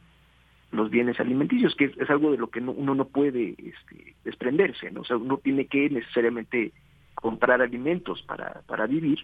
[0.72, 5.02] los bienes alimenticios, que es, algo de lo que uno no puede este, desprenderse, ¿no?
[5.02, 6.72] O sea, uno tiene que necesariamente
[7.14, 9.20] comprar alimentos para, para vivir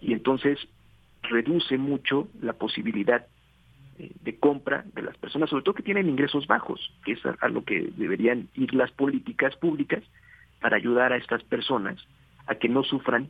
[0.00, 0.58] y entonces
[1.22, 3.26] reduce mucho la posibilidad
[3.98, 7.48] eh, de compra de las personas, sobre todo que tienen ingresos bajos, que es a,
[7.48, 10.02] lo que deberían ir las políticas públicas
[10.60, 12.04] para ayudar a estas personas
[12.46, 13.28] a que no sufran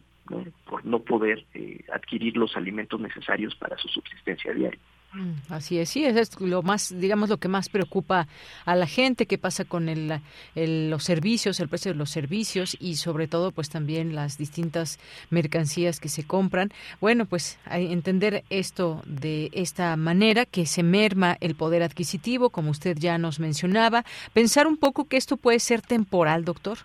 [0.65, 4.81] por no poder eh, adquirir los alimentos necesarios para su subsistencia diaria.
[5.15, 8.27] Mm, así es, sí, es lo más, digamos, lo que más preocupa
[8.65, 10.21] a la gente, qué pasa con el,
[10.57, 14.99] los servicios, el precio de los servicios y sobre todo, pues también las distintas
[15.31, 16.73] mercancías que se compran.
[17.01, 22.97] Bueno, pues entender esto de esta manera, que se merma el poder adquisitivo, como usted
[22.99, 26.79] ya nos mencionaba, pensar un poco que esto puede ser temporal, doctor.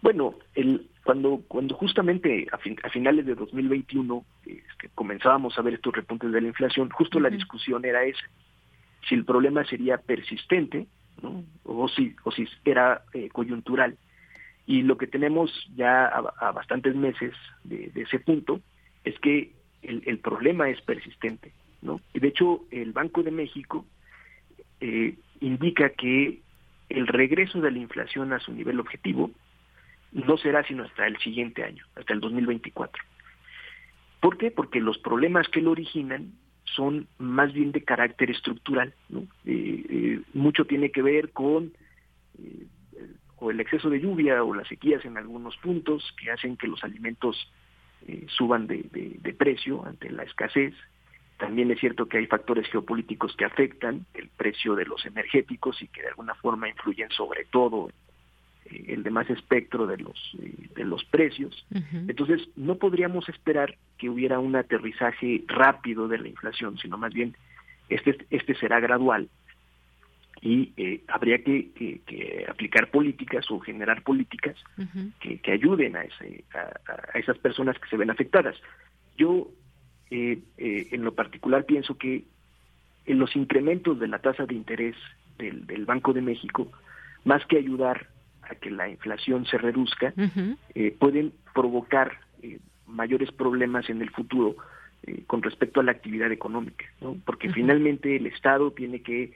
[0.00, 5.94] Bueno, el, cuando, cuando justamente a, a finales de 2021 este, comenzábamos a ver estos
[5.94, 8.24] repuntes de la inflación, justo la discusión era esa,
[9.08, 10.86] si el problema sería persistente
[11.64, 13.96] o, si, o si era eh, coyuntural.
[14.66, 18.60] Y lo que tenemos ya a, bastantes meses de, ese punto
[19.04, 21.52] es que el, el, problema es persistente.
[21.82, 22.00] ¿no?
[22.14, 23.84] Y de hecho, el Banco de México
[24.80, 26.40] eh, indica que
[26.88, 29.30] el regreso de la inflación a su nivel objetivo
[30.14, 33.02] no será sino hasta el siguiente año, hasta el 2024.
[34.20, 34.50] ¿Por qué?
[34.50, 36.32] Porque los problemas que lo originan
[36.64, 38.94] son más bien de carácter estructural.
[39.08, 39.20] ¿no?
[39.44, 41.72] Eh, eh, mucho tiene que ver con
[42.38, 42.66] eh,
[43.50, 47.52] el exceso de lluvia o las sequías en algunos puntos que hacen que los alimentos
[48.28, 50.74] suban de, precio ante la escasez.
[51.38, 55.88] También es cierto que hay factores geopolíticos que afectan el precio de los energéticos y
[55.88, 57.90] que de alguna forma influyen sobre todo
[58.70, 61.66] el demás espectro de los eh, de los precios.
[61.92, 67.36] Entonces, no podríamos esperar que hubiera un aterrizaje rápido de la inflación, sino más bien
[67.88, 69.28] este este será gradual
[70.40, 74.56] y eh, habría que, que, aplicar políticas o generar políticas
[75.18, 78.54] que, que, ayuden a, ese, a, esas personas que se ven afectadas.
[79.16, 79.48] Yo,
[80.10, 82.24] eh, en lo particular, pienso que
[83.06, 84.96] en los incrementos de la tasa de interés
[85.38, 86.70] del, del Banco de México,
[87.24, 88.08] más que ayudar
[88.50, 90.12] a que la inflación se reduzca,
[90.74, 94.56] eh, pueden provocar eh, mayores problemas en el futuro
[95.04, 97.16] eh, con respecto a la actividad económica, ¿no?
[97.24, 99.32] porque finalmente el Estado tiene que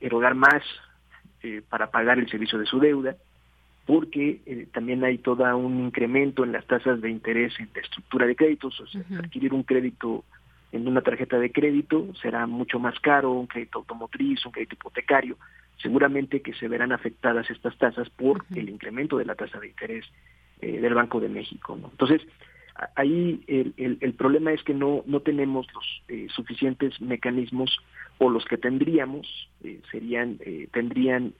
[0.00, 0.62] erogar más
[1.68, 3.16] para pagar el servicio de su deuda,
[3.86, 8.34] porque también hay todo un incremento en las tasas de interés en la estructura de
[8.34, 10.24] créditos, o sea, adquirir un crédito
[10.72, 15.36] en una tarjeta de crédito será mucho más caro, un crédito automotriz, un crédito hipotecario,
[15.82, 20.04] seguramente que se verán afectadas estas tasas por el incremento de la tasa de interés
[20.60, 21.78] eh, del Banco de México.
[21.90, 22.22] Entonces,
[22.96, 27.78] ahí el, el, problema es que no, no tenemos los eh, suficientes mecanismos
[28.18, 29.26] o los que tendríamos
[29.62, 30.38] eh, serían
[30.72, 31.34] tendrían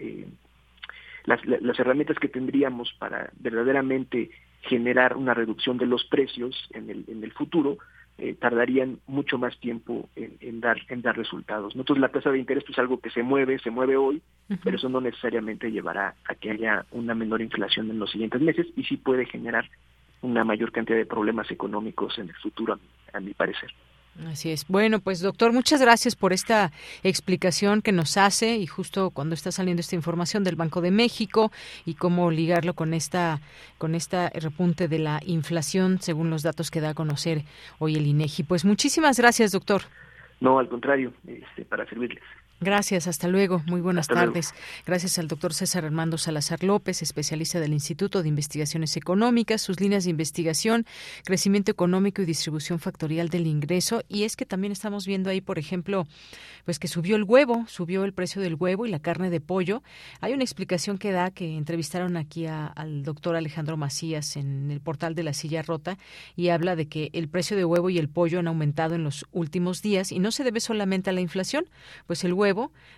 [1.25, 4.31] las, las herramientas que tendríamos para verdaderamente
[4.63, 7.79] generar una reducción de los precios en el, en el futuro
[8.19, 11.75] eh, tardarían mucho más tiempo en, dar en dar resultados.
[11.77, 14.21] Entonces la tasa de interés es algo que se mueve, se mueve hoy,
[14.65, 18.67] pero eso no necesariamente llevará a que haya una menor inflación en los siguientes meses
[18.77, 19.71] y sí puede generar
[20.21, 22.79] una mayor cantidad de problemas económicos en el futuro,
[23.13, 23.71] a mi parecer.
[24.27, 24.67] Así es.
[24.67, 26.73] Bueno, pues doctor, muchas gracias por esta
[27.05, 31.53] explicación que nos hace y justo cuando está saliendo esta información del Banco de México
[31.87, 33.41] y cómo ligarlo con esta
[33.79, 37.43] con esta repunte de la inflación según los datos que da a conocer
[37.79, 38.43] hoy el INEGI.
[38.43, 39.83] Pues muchísimas gracias, doctor.
[40.41, 42.23] No, al contrario, este, para servirles.
[42.61, 43.63] Gracias, hasta luego.
[43.67, 44.53] Muy buenas tardes.
[44.85, 50.03] Gracias al doctor César Armando Salazar López, especialista del Instituto de Investigaciones Económicas, sus líneas
[50.03, 50.85] de investigación,
[51.25, 54.03] crecimiento económico y distribución factorial del ingreso.
[54.09, 56.09] Y es que también estamos viendo ahí, por ejemplo,
[56.65, 59.85] pues que subió el huevo, subió el precio del huevo y la carne de pollo.
[60.21, 65.15] Hay una explicación que da que entrevistaron aquí al doctor Alejandro Macías en el portal
[65.15, 65.97] de la silla rota
[66.35, 69.27] y habla de que el precio de huevo y el pollo han aumentado en los
[69.31, 71.71] últimos días y no se debe solamente a la inflación,
[72.09, 72.48] pues el huevo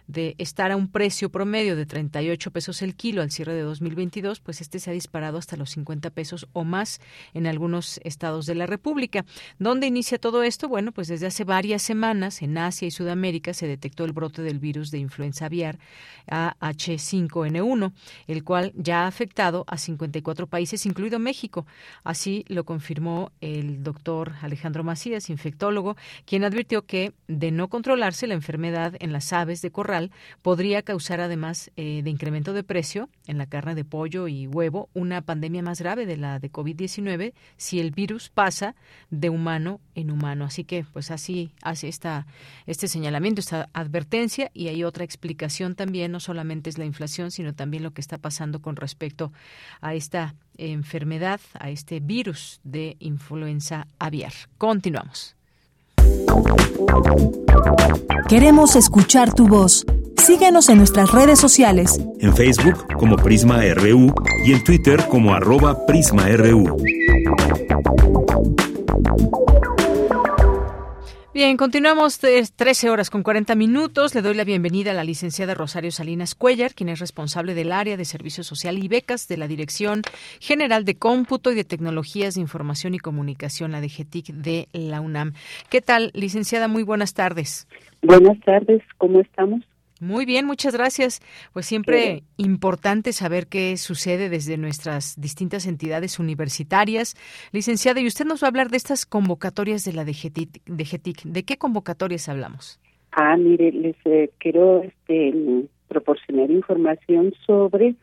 [0.06, 4.40] de estar a un precio promedio de 38 pesos el kilo al cierre de 2022,
[4.40, 7.00] pues este se ha disparado hasta los 50 pesos o más
[7.34, 9.24] en algunos estados de la República.
[9.58, 10.68] ¿Dónde inicia todo esto?
[10.68, 14.58] Bueno, pues desde hace varias semanas en Asia y Sudamérica se detectó el brote del
[14.58, 15.78] virus de influenza aviar
[16.28, 17.92] AH5N1,
[18.26, 21.66] el cual ya ha afectado a 54 países, incluido México.
[22.04, 28.34] Así lo confirmó el doctor Alejandro Macías, infectólogo, quien advirtió que de no controlarse la
[28.34, 30.10] enfermedad en las aves de corral
[30.42, 34.88] podría causar, además eh, de incremento de precio en la carne de pollo y huevo,
[34.94, 38.74] una pandemia más grave de la de COVID-19 si el virus pasa
[39.10, 40.44] de humano en humano.
[40.44, 42.26] Así que, pues así hace esta,
[42.66, 47.54] este señalamiento, esta advertencia y hay otra explicación también, no solamente es la inflación, sino
[47.54, 49.32] también lo que está pasando con respecto
[49.80, 54.32] a esta enfermedad, a este virus de influenza aviar.
[54.58, 55.39] Continuamos.
[58.28, 59.84] Queremos escuchar tu voz.
[60.16, 62.00] Síguenos en nuestras redes sociales.
[62.20, 66.76] En Facebook como Prisma RU y en Twitter como arroba PrismaRU.
[71.32, 74.16] Bien, continuamos 13 horas con 40 minutos.
[74.16, 77.96] Le doy la bienvenida a la licenciada Rosario Salinas Cuellar, quien es responsable del área
[77.96, 80.02] de Servicio Social y Becas de la Dirección
[80.40, 85.34] General de Cómputo y de Tecnologías de Información y Comunicación, la DGTIC de la UNAM.
[85.70, 86.66] ¿Qué tal, licenciada?
[86.66, 87.68] Muy buenas tardes.
[88.02, 89.62] Buenas tardes, ¿cómo estamos?
[90.00, 91.20] Muy bien, muchas gracias.
[91.52, 97.14] Pues siempre importante saber qué sucede desde nuestras distintas entidades universitarias.
[97.52, 101.22] Licenciada, y usted nos va a hablar de estas convocatorias de la DGTIC.
[101.24, 102.80] ¿De, qué convocatorias hablamos?
[103.12, 105.34] Ah, mire, les eh, quiero este,
[105.88, 107.94] proporcionar información sobre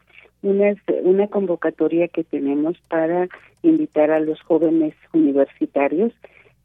[0.43, 3.27] una, una convocatoria que tenemos para
[3.63, 6.13] invitar a los jóvenes universitarios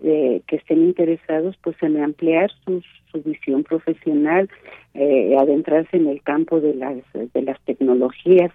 [0.03, 4.49] eh, que estén interesados pues en ampliar su, su visión profesional,
[4.95, 8.53] eh, adentrarse en el campo de las de las tecnologías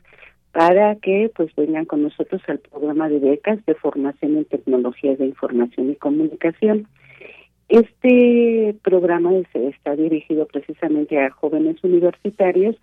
[0.52, 5.28] para que pues vengan con nosotros al programa de becas de formación en tecnologías de
[5.28, 6.88] información y comunicación.
[7.70, 12.76] Este programa está dirigido precisamente a jóvenes universitarios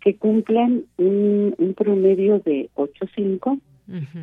[0.00, 3.60] que cumplan un, un promedio de 8.5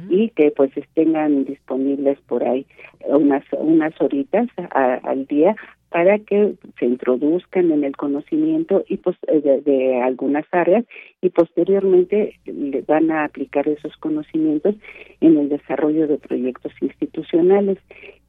[0.09, 2.65] y que pues tengan disponibles por ahí
[3.05, 5.55] unas unas horitas al día
[5.89, 10.85] para que se introduzcan en el conocimiento y pues de, de, algunas áreas
[11.21, 12.39] y posteriormente
[12.87, 14.75] van a aplicar esos conocimientos
[15.21, 17.77] en el desarrollo de proyectos institucionales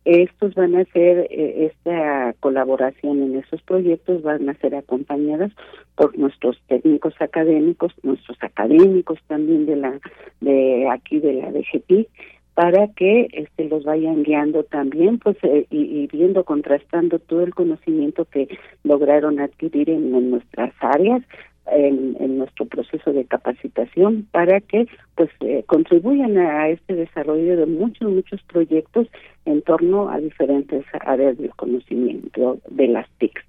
[0.09, 5.52] estos van a ser, eh, esta colaboración en esos proyectos van a ser acompañadas
[5.96, 10.00] por nuestros técnicos académicos, nuestros académicos también de la,
[10.40, 12.09] de aquí de la DGP,
[12.54, 18.24] para que este los vayan guiando también pues eh, y, viendo contrastando todo el conocimiento
[18.24, 18.48] que
[18.84, 21.22] lograron adquirir en nuestras áreas
[21.71, 28.11] en, nuestro proceso de capacitación para que pues eh, contribuyan a, este desarrollo de muchos
[28.11, 29.09] muchos proyectos
[29.45, 33.43] en torno a diferentes áreas del conocimiento de las TICs.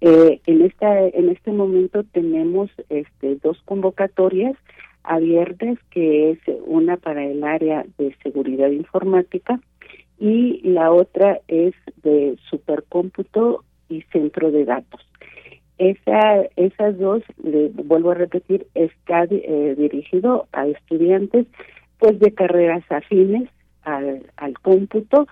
[0.00, 4.56] Eh, en esta en este momento tenemos este dos convocatorias
[5.02, 9.60] abiertas que es una para el área de seguridad informática
[10.18, 15.09] y la otra es de supercómputo y centro de datos.
[15.80, 21.46] Esa, esas dos, le vuelvo a repetir, está eh, dirigido a estudiantes
[21.98, 23.48] pues de carreras afines
[23.84, 25.26] al, al cómputo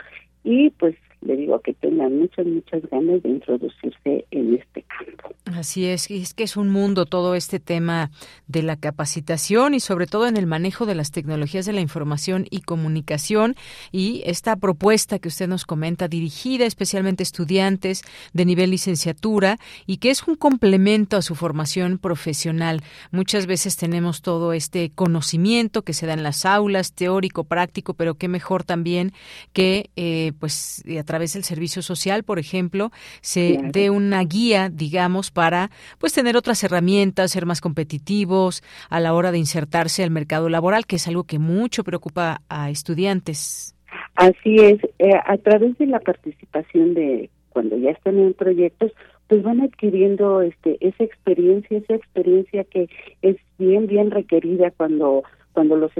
[0.44, 5.34] y pues le digo que tengan muchas, muchas ganas de introducirse en este campo.
[5.46, 8.10] Así es, y es que es un mundo todo este tema
[8.46, 12.46] de la capacitación y sobre todo en el manejo de las tecnologías de la información
[12.50, 13.56] y comunicación
[13.90, 18.02] y esta propuesta que usted nos comenta dirigida especialmente a estudiantes
[18.32, 22.82] de nivel licenciatura y que es un complemento a su formación profesional.
[23.10, 28.14] Muchas veces tenemos todo este conocimiento que se da en las aulas, teórico, práctico, pero
[28.14, 29.12] qué mejor también
[29.52, 32.90] que eh, pues través del servicio social, por ejemplo,
[33.22, 39.14] se dé una guía, digamos, para pues tener otras herramientas, ser más competitivos a la
[39.14, 43.74] hora de insertarse al mercado laboral, que es algo que mucho preocupa a estudiantes.
[44.14, 48.92] Así es, eh, a través de la participación de cuando ya están en proyectos,
[49.28, 52.88] pues van adquiriendo este esa experiencia, esa experiencia que
[53.22, 55.22] es bien bien requerida cuando
[55.58, 55.90] cuando los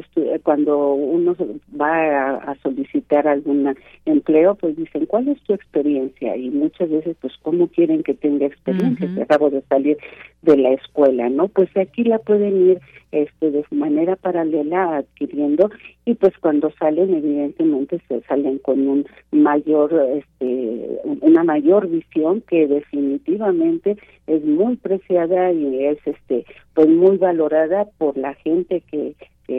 [0.44, 1.34] cuando uno
[1.80, 7.32] va a, solicitar algún empleo pues dicen cuál es tu experiencia y muchas veces pues
[7.42, 9.98] cómo quieren que tenga experiencia acabo de salir
[10.42, 12.80] de la escuela no pues aquí la pueden ir
[13.12, 15.70] este de manera paralela adquiriendo
[16.04, 22.66] y pues cuando salen evidentemente se salen con un mayor este una mayor visión que
[22.66, 23.96] definitivamente
[24.26, 26.44] es muy preciada y es este
[26.74, 29.14] pues muy valorada por la gente que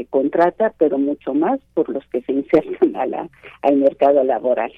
[0.10, 3.30] contrata, pero mucho más por los que se insertan a la,
[3.62, 4.72] al mercado laboral.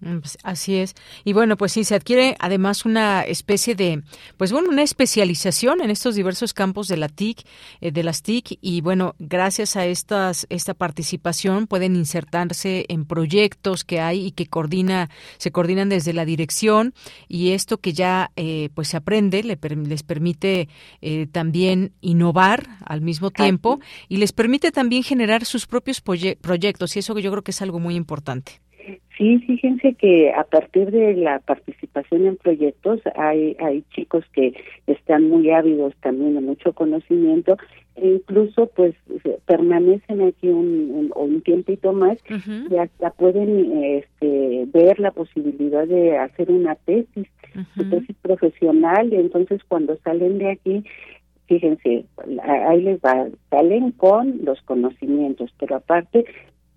[0.00, 0.94] Mm, pues así es.
[1.24, 4.02] Y bueno, pues sí, se adquiere además una especie de,
[4.36, 7.44] pues bueno, una especialización en estos diversos campos de la TIC,
[7.80, 13.82] eh, de las TIC, y bueno, gracias a estas, esta participación pueden insertarse en proyectos
[13.82, 16.94] que hay y que coordina, se coordinan desde la dirección,
[17.26, 20.68] y esto que ya eh, pues se aprende le, les permite
[21.00, 27.00] eh, también innovar al mismo tiempo y les permite también generar sus propios proyectos, y
[27.00, 28.60] eso yo creo que es algo muy importante.
[29.16, 34.54] Sí, fíjense que a partir de la participación en proyectos hay, hay chicos que
[34.86, 37.56] están muy ávidos también de mucho conocimiento
[37.96, 38.94] e incluso pues
[39.46, 42.18] permanecen aquí un, un, tiempito más
[42.70, 47.26] y hasta pueden este, ver la posibilidad de hacer una tesis,
[47.90, 50.84] tesis profesional y entonces cuando salen de aquí
[51.48, 52.04] fíjense,
[52.44, 56.26] ahí les va, salen con los conocimientos, pero aparte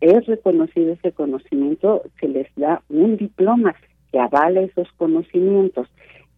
[0.02, 3.76] es reconocido ese conocimiento, se les da un diploma
[4.12, 5.88] que avala esos conocimientos.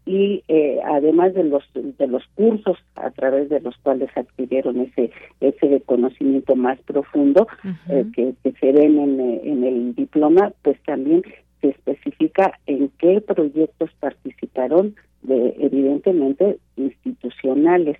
[0.06, 5.12] Y eh, además de los de los cursos a través de los cuales adquirieron ese
[5.40, 7.48] ese conocimiento más profundo
[7.88, 11.24] eh, que, se ven en, en el diploma pues también
[11.64, 17.98] se especifica en qué proyectos participaron de evidentemente institucionales.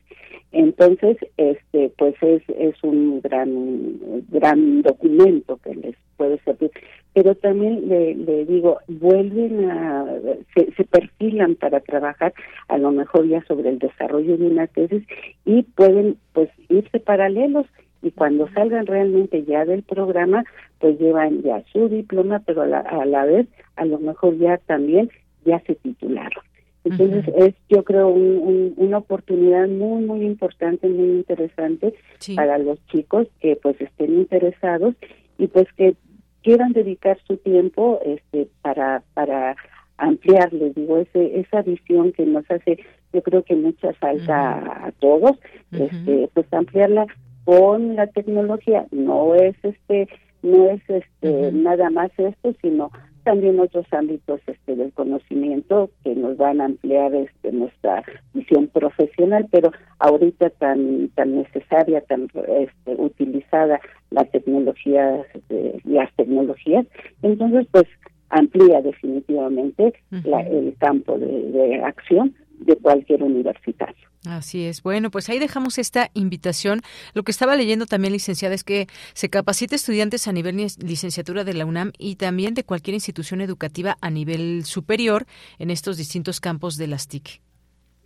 [0.52, 6.72] Entonces este pues es es un gran gran documento que les puede servir.
[7.14, 10.06] Pero también le, le digo vuelven a
[10.54, 12.34] se, se perfilan para trabajar
[12.68, 15.04] a lo mejor ya sobre el desarrollo de una tesis
[15.46, 17.66] y pueden pues irse paralelos
[18.04, 20.44] y cuando salgan realmente ya del programa,
[20.80, 23.48] pues llevan ya su diploma, pero a la, a la vez
[23.78, 25.10] a lo mejor ya también
[25.46, 26.44] ya se titularon.
[26.84, 31.94] Entonces es yo creo una oportunidad muy muy importante, muy interesante
[32.36, 34.94] para los chicos que pues estén interesados
[35.38, 35.96] y pues que
[36.42, 39.56] quieran dedicar su tiempo este para para
[39.98, 42.80] ampliar, les digo, ese, esa visión que nos hace,
[43.14, 45.38] yo creo que mucha falta a todos,
[45.72, 47.06] este, pues ampliarla
[47.46, 50.08] con la tecnología, no es este,
[50.42, 52.92] no es este nada más esto, sino
[53.24, 59.48] también otros ámbitos este del conocimiento que nos van a ampliar este nuestra visión profesional
[59.52, 62.28] pero ahorita tan tan necesaria tan
[62.60, 63.80] este, utilizada
[64.12, 66.86] la tecnología este, las tecnologías
[67.22, 67.86] entonces pues
[68.30, 72.36] amplía definitivamente el campo de acción
[72.66, 74.84] de cualquier universitario Así es.
[74.84, 76.82] Bueno, pues ahí dejamos esta invitación.
[77.14, 81.54] Lo que estaba leyendo también, licenciada, es que se capacita estudiantes a nivel licenciatura de
[81.54, 85.26] la UNAM y también de cualquier institución educativa a nivel superior
[85.60, 87.42] en estos distintos campos de las TIC.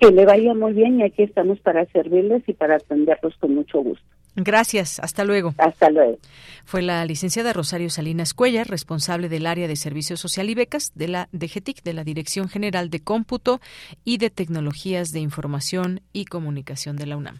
[0.00, 3.80] Que le vaya muy bien y aquí estamos para servirles y para atenderlos con mucho
[3.80, 4.04] gusto.
[4.36, 5.54] Gracias, hasta luego.
[5.58, 6.18] Hasta luego.
[6.64, 11.08] Fue la licenciada Rosario Salinas Cuellar, responsable del área de Servicios Social y Becas de
[11.08, 13.60] la DGTIC, de la Dirección General de Cómputo
[14.04, 17.38] y de Tecnologías de Información y Comunicación de la UNAM.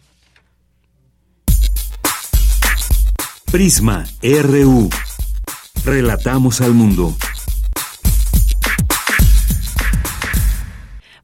[3.51, 4.91] Prisma RU.
[5.83, 7.15] Relatamos al mundo.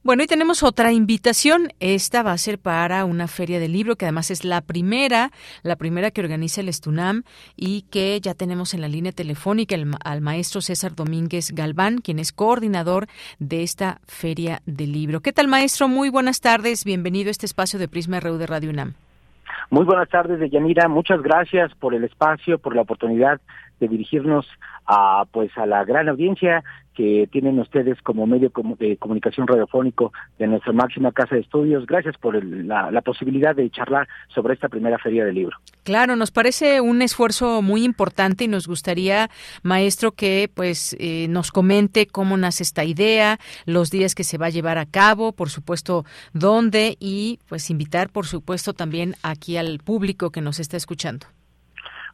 [0.02, 1.72] Bueno, y tenemos otra invitación.
[1.78, 5.30] Esta va a ser para una feria de libro, que además es la primera,
[5.62, 7.22] la primera que organiza el Estunam
[7.54, 12.32] y que ya tenemos en la línea telefónica al maestro César Domínguez Galván, quien es
[12.32, 13.06] coordinador
[13.38, 15.20] de esta feria de libro.
[15.20, 15.86] ¿Qué tal, maestro?
[15.86, 16.84] Muy buenas tardes.
[16.84, 19.05] Bienvenido a este espacio de Prisma RU de Radio UNAM.
[19.70, 20.88] Muy buenas tardes, Deyanira.
[20.88, 23.40] Muchas gracias por el espacio, por la oportunidad
[23.80, 24.46] de dirigirnos
[24.86, 26.62] a pues a la gran audiencia
[26.96, 31.84] que tienen ustedes como medio de comunicación radiofónico de nuestra máxima casa de estudios.
[31.86, 35.58] Gracias por la, posibilidad de charlar sobre esta primera feria del libro.
[35.84, 39.28] Claro, nos parece un esfuerzo muy importante y nos gustaría,
[39.62, 44.46] maestro, que pues eh, nos comente cómo nace esta idea, los días que se va
[44.46, 49.78] a llevar a cabo, por supuesto, dónde y pues invitar, por supuesto, también aquí al
[49.78, 51.26] público que nos está escuchando.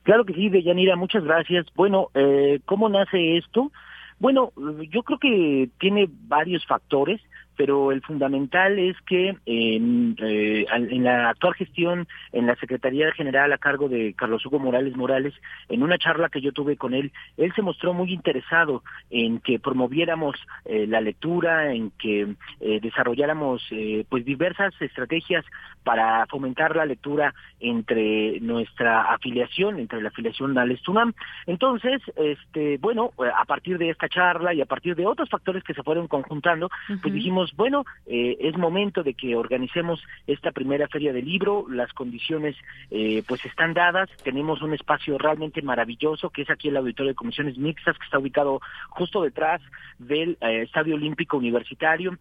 [0.02, 1.66] Claro que sí, Deyanira, muchas gracias.
[1.74, 3.70] Bueno, eh, ¿cómo nace esto?
[4.18, 4.52] Bueno,
[4.90, 7.20] yo creo que tiene varios factores
[7.56, 13.52] pero el fundamental es que en, eh, en, la actual gestión en la Secretaría General
[13.52, 15.34] a cargo de Carlos Hugo Morales Morales,
[15.68, 19.58] en una charla que yo tuve con él, él se mostró muy interesado en que
[19.58, 23.62] promoviéramos eh, la lectura, en que eh, desarrolláramos
[24.08, 25.44] pues diversas estrategias
[25.82, 31.12] para fomentar la lectura entre nuestra afiliación, entre la afiliación al Estunam.
[31.46, 35.74] Entonces, este, bueno, a partir de esta charla y a partir de otros factores que
[35.74, 36.70] se fueron conjuntando,
[37.02, 41.92] pues dijimos bueno, eh, es momento de que organicemos esta primera feria del libro, las
[41.92, 42.56] condiciones
[42.90, 47.16] eh, pues están dadas, tenemos un espacio realmente maravilloso que es aquí el Auditorio de
[47.16, 49.60] Comisiones Mixtas que está ubicado justo detrás
[49.98, 52.16] del eh, Estadio Olímpico Universitario.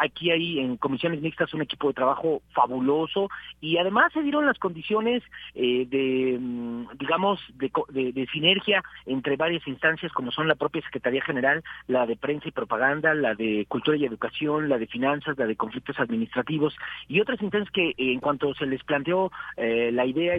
[0.00, 3.28] aquí hay en Comisiones Mixtas un equipo de trabajo fabuloso
[3.60, 5.22] y además se dieron las condiciones
[5.54, 7.70] de, mm, digamos, de,
[8.12, 12.52] de sinergia entre varias instancias como son la propia Secretaría General, la de Prensa y
[12.52, 16.74] Propaganda, la de Cultura y Educación, educación, la de finanzas, la de conflictos administrativos
[17.08, 20.38] y otras instancias que en cuanto se les planteó la idea,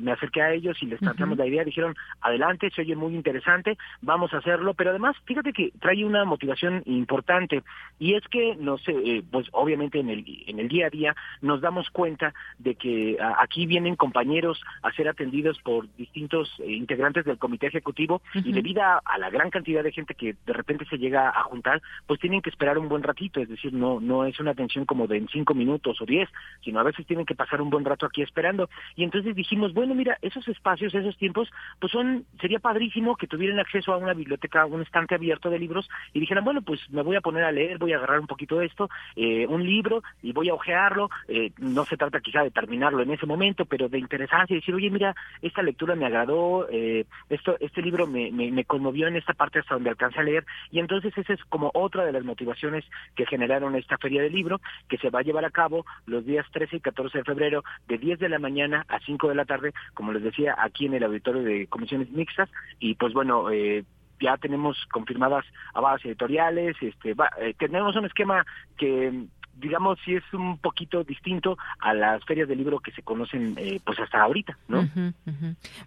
[0.00, 3.76] me acerqué a ellos y les planteamos la idea, dijeron, adelante, se oye muy interesante,
[4.00, 7.62] vamos a hacerlo, pero además, fíjate que trae una motivación importante
[7.98, 11.60] y es que, no sé, pues obviamente en el, en el día a día nos
[11.60, 17.38] damos cuenta de que aquí vienen compañeros a ser atendidos por distintos eh, integrantes del
[17.38, 21.28] comité ejecutivo y debido a, la gran cantidad de gente que de repente se llega
[21.28, 24.52] a juntar, pues tienen que esperar un buen ratito, es decir, no no es una
[24.52, 26.28] atención como de en cinco minutos o diez,
[26.62, 28.68] sino a veces tienen que pasar un buen rato aquí esperando.
[28.96, 33.60] Y entonces dijimos, bueno, mira, esos espacios, esos tiempos, pues son, sería padrísimo que tuvieran
[33.60, 37.16] acceso a una biblioteca, un estante abierto de libros y dijeran, bueno, pues me voy
[37.16, 40.32] a poner a leer, voy a agarrar un poquito de esto, eh, un libro y
[40.32, 43.98] voy a ojearlo, eh, no se trata quizá de terminarlo en ese momento, pero de
[43.98, 48.64] interesarse y decir, oye, mira, esta lectura me agradó, eh, esto, este libro me, me,
[48.64, 52.04] conmovió en esta parte hasta donde alcancé a leer, y entonces esa es como otra
[52.04, 52.84] de las motivaciones
[53.14, 54.60] que generaron esta feria del libro,
[54.90, 57.96] que se va a llevar a cabo los días 13 y 14 de febrero, de
[57.96, 61.04] 10 de la mañana a 5 de la tarde, como les decía, aquí en el
[61.04, 63.84] auditorio de comisiones mixtas, y pues bueno, eh,
[64.20, 68.44] ya tenemos confirmadas abadas editoriales, este, eh, tenemos un esquema
[68.76, 69.24] que
[69.54, 73.80] digamos, sí es un poquito distinto a las ferias de libro que se conocen eh,
[73.84, 74.88] pues hasta ahorita, ¿no?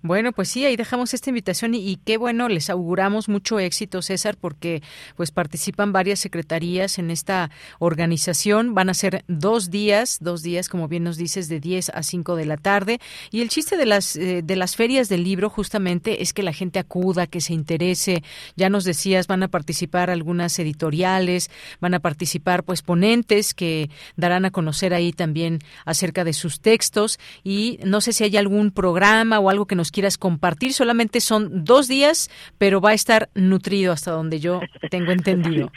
[0.01, 4.38] Bueno, pues sí, ahí dejamos esta invitación y, qué bueno, les auguramos mucho éxito, César,
[4.39, 4.82] porque
[5.16, 7.49] pues participan varias secretarías en esta
[7.80, 8.76] organización.
[8.76, 12.36] Van a ser dos días, dos días, como bien nos dices, de 10 a 5
[12.36, 12.99] de la tarde.
[13.32, 16.53] Y el chiste de las, eh, de las ferias del libro justamente es que la
[16.53, 18.24] gente acuda, que se interese.
[18.55, 21.49] Ya nos decías, van a participar algunas editoriales,
[21.82, 27.20] van a participar pues ponentes que darán a conocer ahí también acerca de sus textos
[27.43, 30.74] y no sé si hay algún programa o algo que nos quieras compartir.
[30.74, 35.72] Solamente son dos días, pero va a estar nutrido hasta donde yo tengo entendido.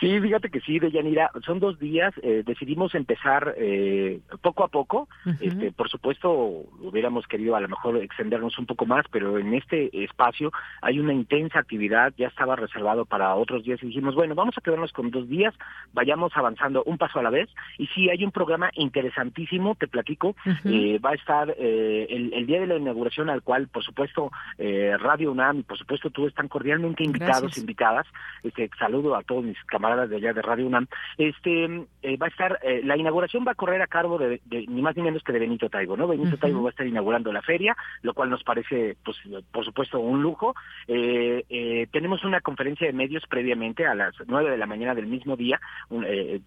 [0.00, 5.08] Sí, fíjate que sí, Deyanira, son dos días, eh, decidimos empezar eh, poco a poco,
[5.40, 10.04] este, por supuesto hubiéramos querido a lo mejor extendernos un poco más, pero en este
[10.04, 10.52] espacio
[10.82, 14.60] hay una intensa actividad, ya estaba reservado para otros días y dijimos, bueno, vamos a
[14.60, 15.54] quedarnos con dos días,
[15.92, 17.48] vayamos avanzando un paso a la vez,
[17.78, 22.66] y sí, hay un programa interesantísimo, te platico, eh, va a estar el, día de
[22.66, 27.56] la inauguración al cual, por supuesto, Radio UNAM y por supuesto tú están cordialmente invitados,
[27.58, 28.06] invitadas,
[28.42, 30.86] este, saludo a todos mis camaradas de allá de Radio UNAM,
[31.18, 31.64] este
[32.02, 34.96] eh, va a estar, eh, la inauguración va a correr a cargo de, ni más
[34.96, 36.06] ni menos que de Benito Taibo, ¿no?
[36.06, 39.16] Benito Taibo va a estar inaugurando la feria, lo cual nos parece, pues,
[39.50, 40.54] por supuesto, un lujo.
[40.88, 45.36] Eh, tenemos una conferencia de medios previamente a las nueve de la mañana del mismo
[45.36, 45.60] día,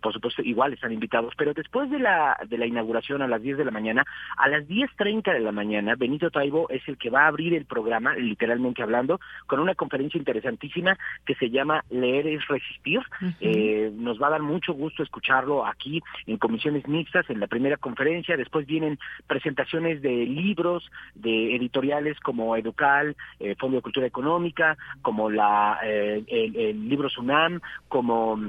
[0.02, 3.58] por supuesto, igual están invitados, pero después de la, de la inauguración a las 10
[3.58, 4.06] de la mañana,
[4.38, 7.66] a las 10.30 de la mañana, Benito Taibo es el que va a abrir el
[7.66, 12.99] programa, literalmente hablando, con una conferencia interesantísima que se llama Leer es Resistir,
[13.40, 17.78] eh, nos va a dar mucho gusto escucharlo aquí en comisiones mixtas, en la primera
[17.78, 18.38] conferencia.
[18.38, 25.30] Después vienen presentaciones de libros, de editoriales como Educal, eh, Fondo de Cultura Económica, como
[25.30, 28.40] la eh, el, libro Sunam, como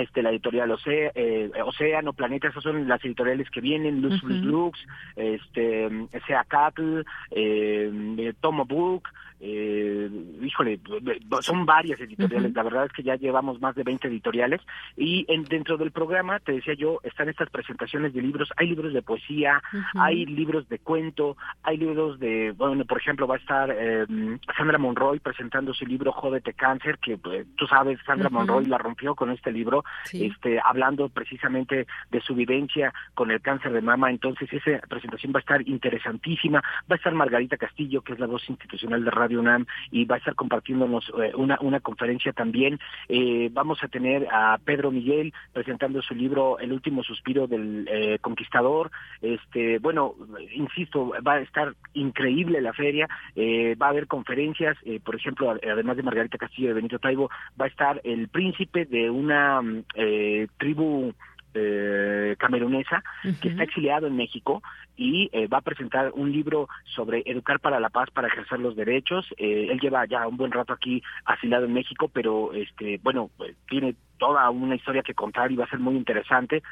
[0.00, 4.78] este la editorial Océ, eh, Océano, Planeta, esas son las editoriales que vienen, Luz Lux,
[5.16, 5.88] este,
[6.26, 9.08] Sea Cattle, eh, Tomo Book,
[9.44, 10.08] eh,
[10.40, 10.78] híjole,
[11.40, 14.60] son varias editoriales, la verdad es que ya llevamos más de 20 editoriales
[14.96, 18.92] y en, dentro del programa, te decía yo, están estas presentaciones de libros, hay libros
[18.92, 19.60] de poesía,
[19.94, 24.06] hay libros de cuento, hay libros de, bueno, por ejemplo, va a estar eh,
[24.56, 29.16] Sandra Monroy presentando su libro Jódete Cáncer, que pues, tú sabes, Sandra Monroy la rompió
[29.16, 29.81] con este libro,
[30.12, 35.38] este hablando precisamente de su vivencia con el cáncer de mama, entonces esa presentación va
[35.38, 39.40] a estar interesantísima, va a estar Margarita Castillo, que es la voz institucional de Radio
[39.40, 42.78] UNAM y va a estar compartiéndonos eh, una, una conferencia también.
[43.08, 48.18] Eh, vamos a tener a Pedro Miguel presentando su libro El último suspiro del eh,
[48.20, 48.90] conquistador.
[49.20, 50.14] Este, bueno,
[50.54, 53.08] insisto, va a estar increíble la feria,
[53.80, 57.30] va a haber conferencias, por ejemplo, además de Margarita Castillo de Benito Taibo,
[57.60, 59.60] va a estar el príncipe de una
[60.58, 61.12] tribu
[61.54, 63.04] eh, camerunesa
[63.42, 64.62] que está exiliado en México
[64.96, 68.74] y eh, va a presentar un libro sobre educar para la paz para ejercer los
[68.74, 69.26] derechos.
[69.36, 73.54] Eh, él lleva ya un buen rato aquí asilado en México, pero este bueno pues,
[73.68, 76.62] tiene toda una historia que contar y va a ser muy interesante.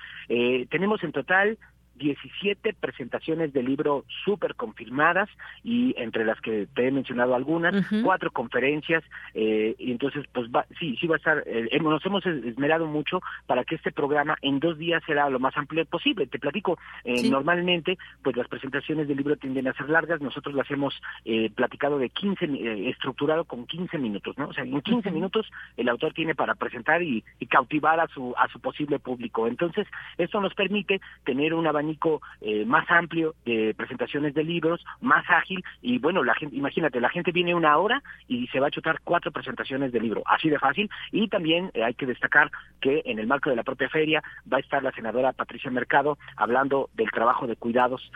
[0.71, 1.59] tenemos en total
[2.01, 5.29] 17 presentaciones de libro súper confirmadas
[5.63, 10.67] y entre las que te he mencionado algunas, cuatro conferencias eh, y entonces pues va,
[10.79, 14.59] sí, sí va a estar, eh, nos hemos esmerado mucho para que este programa en
[14.59, 16.27] dos días será lo más amplio posible.
[16.27, 20.71] Te platico, eh, normalmente pues las presentaciones del libro tienden a ser largas, nosotros las
[20.71, 24.49] hemos eh, platicado de 15, eh, estructurado con 15 minutos, ¿no?
[24.49, 28.35] O sea, en 15 minutos el autor tiene para presentar y, y, cautivar a su,
[28.37, 29.47] a su posible público.
[29.47, 29.87] Entonces,
[30.19, 35.65] esto nos permite tener un abanico eh, más amplio de presentaciones de libros, más ágil
[35.83, 39.01] y bueno, la gente, imagínate, la gente viene una hora y se va a chutar
[39.03, 40.91] cuatro presentaciones de libro, así de fácil.
[41.13, 44.61] Y también hay que destacar que en el marco de la propia feria va a
[44.61, 48.11] estar la senadora Patricia Mercado hablando del trabajo de cuidados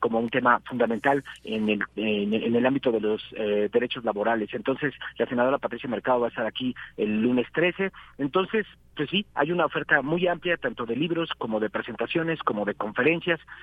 [0.00, 3.22] como un tema fundamental en el, en el, ámbito de los
[3.72, 4.52] derechos laborales.
[4.52, 7.92] Entonces, la senadora Patricia Mercado va a estar aquí el lunes 13.
[8.18, 12.64] Entonces, pues sí, hay una oferta muy amplia, tanto de libros como de presentaciones, como
[12.64, 12.95] de conferencias,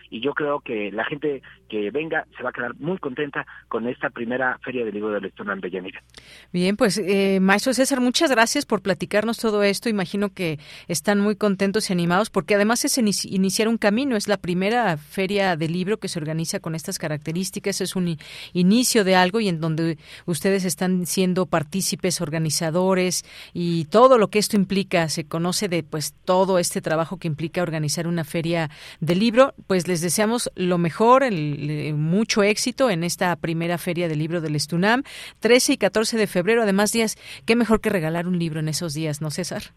[0.10, 3.88] y yo creo que la gente que venga se va a quedar muy contenta con
[3.88, 6.04] esta primera Feria del Libro de Estonal de Yanira.
[6.52, 9.90] Bien, pues eh, maestro César, muchas gracias por platicarnos todo esto.
[9.90, 14.38] Imagino que están muy contentos y animados, porque además es iniciar un camino, es la
[14.38, 18.18] primera feria de libro que se organiza con estas características, es un
[18.54, 24.40] inicio de algo y en donde ustedes están siendo partícipes, organizadores y todo lo que
[24.40, 25.10] esto implica.
[25.10, 28.70] Se conoce de pues todo este trabajo que implica organizar una feria
[29.00, 29.54] de libro.
[29.68, 34.56] Pues les deseamos lo mejor, el, mucho éxito en esta primera feria de libro del
[34.56, 35.04] Estunam,
[35.40, 36.64] 13 y 14 de febrero.
[36.64, 39.74] Además, días, qué mejor que regalar un libro en esos días, ¿no, César?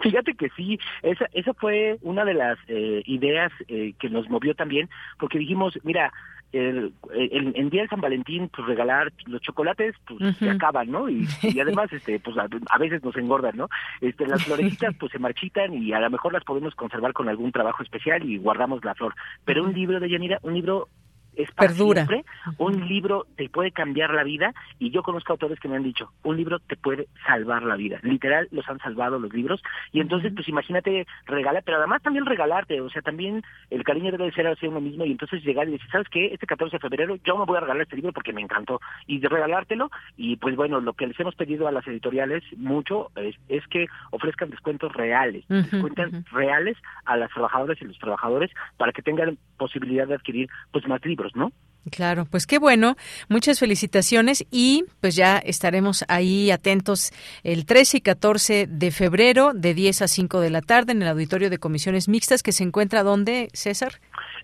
[0.00, 4.54] Fíjate que sí, esa, esa fue una de las eh, ideas eh, que nos movió
[4.54, 4.88] también,
[5.18, 6.12] porque dijimos, mira,
[6.52, 11.26] el, el, día de San Valentín pues regalar los chocolates pues se acaban no y,
[11.60, 13.68] además este pues a, veces nos engordan no
[14.00, 17.52] este las florecitas pues se marchitan y a lo mejor las podemos conservar con algún
[17.52, 19.14] trabajo especial y guardamos la flor
[19.44, 20.88] pero un libro de Yanira un libro
[21.36, 22.06] es para Perdura.
[22.06, 22.24] siempre.
[22.58, 26.12] Un libro te puede cambiar la vida y yo conozco autores que me han dicho,
[26.22, 27.98] un libro te puede salvar la vida.
[28.02, 29.62] Literal, los han salvado los libros.
[29.92, 34.32] Y entonces, pues imagínate regalar, pero además también regalarte, o sea, también el cariño debe
[34.32, 36.26] ser hacia uno mismo y entonces llegar y decir, ¿sabes qué?
[36.26, 38.80] Este 14 de febrero yo me voy a regalar este libro porque me encantó.
[39.06, 43.10] Y de regalártelo y pues bueno, lo que les hemos pedido a las editoriales mucho
[43.16, 48.92] es, es que ofrezcan descuentos reales, descuentos reales a las trabajadoras y los trabajadores para
[48.92, 51.52] que tengan posibilidad de adquirir pues más libros ¿no?
[51.90, 52.96] Claro, pues qué bueno,
[53.28, 57.10] muchas felicitaciones y pues ya estaremos ahí atentos
[57.42, 61.08] el 13 y 14 de febrero de 10 a 5 de la tarde en el
[61.08, 64.00] auditorio de comisiones mixtas que se encuentra donde, César?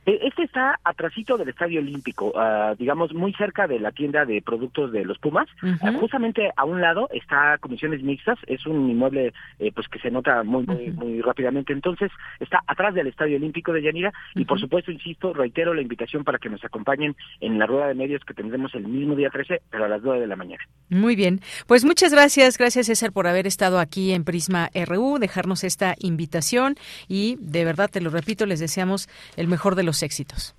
[0.06, 4.40] Eh, este está atrasito del Estadio Olímpico, ah, digamos muy cerca de la tienda de
[4.40, 5.48] productos de los Pumas.
[5.82, 10.12] Ah, justamente a un lado está Comisiones Mixtas, es un inmueble eh, pues que se
[10.12, 11.72] nota muy muy, muy rápidamente.
[11.72, 14.12] Entonces está atrás del Estadio Olímpico de Yanira.
[14.36, 17.94] Y por supuesto insisto reitero la invitación para que nos acompañen en la rueda de
[17.94, 20.62] medios que tendremos el mismo día 13, pero a las 9 de la mañana.
[20.88, 25.64] Muy bien, pues muchas gracias, gracias César por haber estado aquí en Prisma RU, dejarnos
[25.64, 26.76] esta invitación.
[27.08, 30.56] Y de verdad te lo repito les deseamos el mejor de los éxitos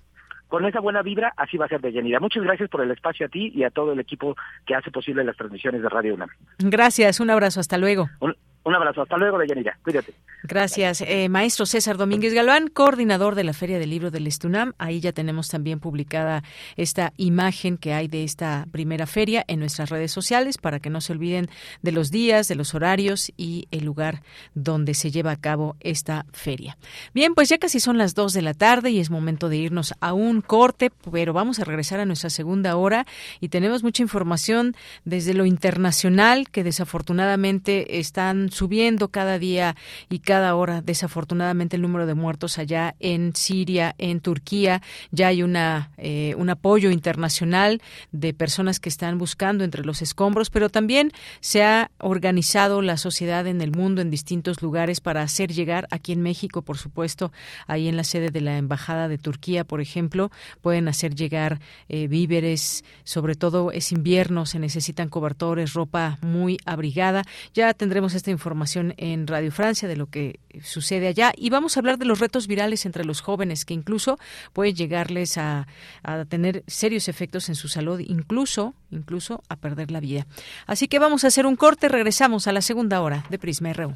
[0.48, 2.20] con esa buena vibra, así va a ser de Yanira.
[2.20, 4.34] Muchas gracias por el espacio a ti y a todo el equipo
[4.66, 6.30] que hace posible las transmisiones de Radio UNAM.
[6.58, 8.08] Gracias, un abrazo, hasta luego.
[8.20, 8.34] Un
[8.74, 9.78] abrazo, hasta luego, Deyanira.
[9.82, 10.14] Cuídate.
[10.44, 11.00] Gracias.
[11.00, 14.72] Eh, maestro César Domínguez Galván, coordinador de la Feria del Libro del Estunam.
[14.78, 16.44] Ahí ya tenemos también publicada
[16.76, 21.00] esta imagen que hay de esta primera feria en nuestras redes sociales para que no
[21.00, 21.48] se olviden
[21.82, 24.22] de los días, de los horarios y el lugar
[24.54, 26.78] donde se lleva a cabo esta feria.
[27.14, 29.94] Bien, pues ya casi son las dos de la tarde y es momento de irnos
[30.00, 33.06] a un corte, pero vamos a regresar a nuestra segunda hora
[33.40, 39.76] y tenemos mucha información desde lo internacional que desafortunadamente están subiendo cada día
[40.10, 44.82] y cada hora, desafortunadamente, el número de muertos allá en Siria, en Turquía.
[45.12, 47.80] Ya hay una, eh, un apoyo internacional
[48.10, 53.46] de personas que están buscando entre los escombros, pero también se ha organizado la sociedad
[53.46, 57.30] en el mundo en distintos lugares para hacer llegar aquí en México, por supuesto,
[57.68, 60.32] ahí en la sede de la Embajada de Turquía, por ejemplo,
[60.62, 67.22] pueden hacer llegar eh, víveres, sobre todo es invierno, se necesitan cobertores, ropa muy abrigada.
[67.54, 71.76] Ya tendremos esta información información en Radio Francia de lo que sucede allá y vamos
[71.76, 74.18] a hablar de los retos virales entre los jóvenes que incluso
[74.52, 75.66] pueden llegarles a,
[76.02, 80.26] a tener serios efectos en su salud, incluso, incluso a perder la vida.
[80.66, 83.94] Así que vamos a hacer un corte, regresamos a la segunda hora de Prisma RU.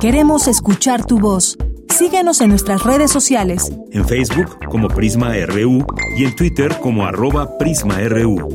[0.00, 1.56] Queremos escuchar tu voz.
[1.88, 3.72] Síguenos en nuestras redes sociales.
[3.92, 5.86] En Facebook como Prisma RU
[6.16, 8.48] y en Twitter como arroba PrismaRU.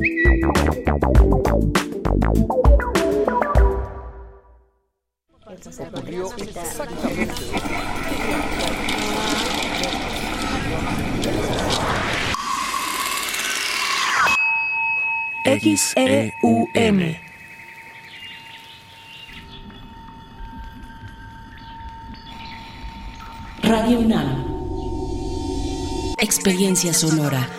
[5.88, 6.30] Ocurrió.
[15.46, 17.16] XEUM.
[23.64, 24.46] Radio UNAM.
[26.18, 27.59] Experiencia sonora.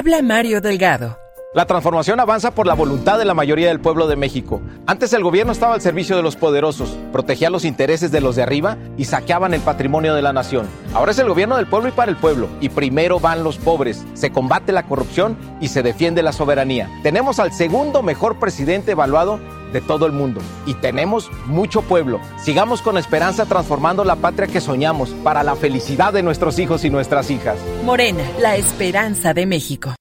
[0.00, 1.29] Habla Mario Delgado.
[1.52, 4.62] La transformación avanza por la voluntad de la mayoría del pueblo de México.
[4.86, 8.44] Antes el gobierno estaba al servicio de los poderosos, protegía los intereses de los de
[8.44, 10.68] arriba y saqueaban el patrimonio de la nación.
[10.94, 14.04] Ahora es el gobierno del pueblo y para el pueblo, y primero van los pobres.
[14.14, 16.88] Se combate la corrupción y se defiende la soberanía.
[17.02, 19.40] Tenemos al segundo mejor presidente evaluado
[19.72, 22.20] de todo el mundo y tenemos mucho pueblo.
[22.40, 26.90] Sigamos con esperanza transformando la patria que soñamos para la felicidad de nuestros hijos y
[26.90, 27.58] nuestras hijas.
[27.84, 29.96] Morena, la esperanza de México.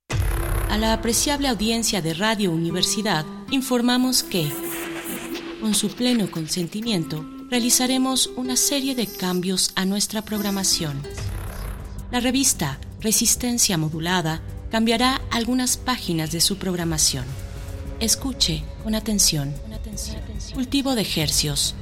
[0.69, 4.51] A la apreciable audiencia de Radio Universidad informamos que,
[5.59, 11.01] con su pleno consentimiento, realizaremos una serie de cambios a nuestra programación.
[12.11, 17.25] La revista Resistencia Modulada cambiará algunas páginas de su programación.
[17.99, 19.51] Escuche con atención.
[20.53, 21.73] Cultivo de Hercios,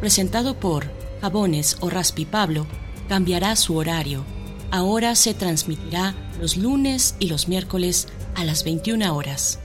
[0.00, 0.92] presentado por
[1.22, 2.66] Jabones o Raspi Pablo,
[3.08, 4.22] cambiará su horario.
[4.70, 9.58] Ahora se transmitirá los lunes y los miércoles a las 21 horas.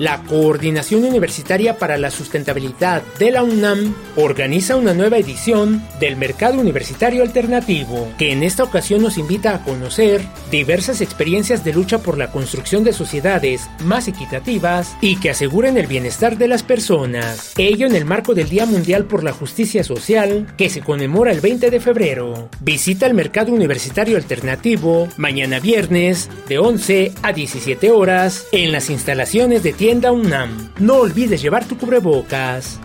[0.00, 6.58] La Coordinación Universitaria para la Sustentabilidad de la UNAM organiza una nueva edición del Mercado
[6.58, 12.16] Universitario Alternativo, que en esta ocasión nos invita a conocer diversas experiencias de lucha por
[12.16, 17.52] la construcción de sociedades más equitativas y que aseguren el bienestar de las personas.
[17.58, 21.42] Ello en el marco del Día Mundial por la Justicia Social, que se conmemora el
[21.42, 22.48] 20 de febrero.
[22.60, 29.62] Visita el Mercado Universitario Alternativo mañana viernes de 11 a 17 horas en las instalaciones
[29.62, 30.70] de tienda UNAM.
[30.78, 32.78] No olvides llevar tu cubrebocas.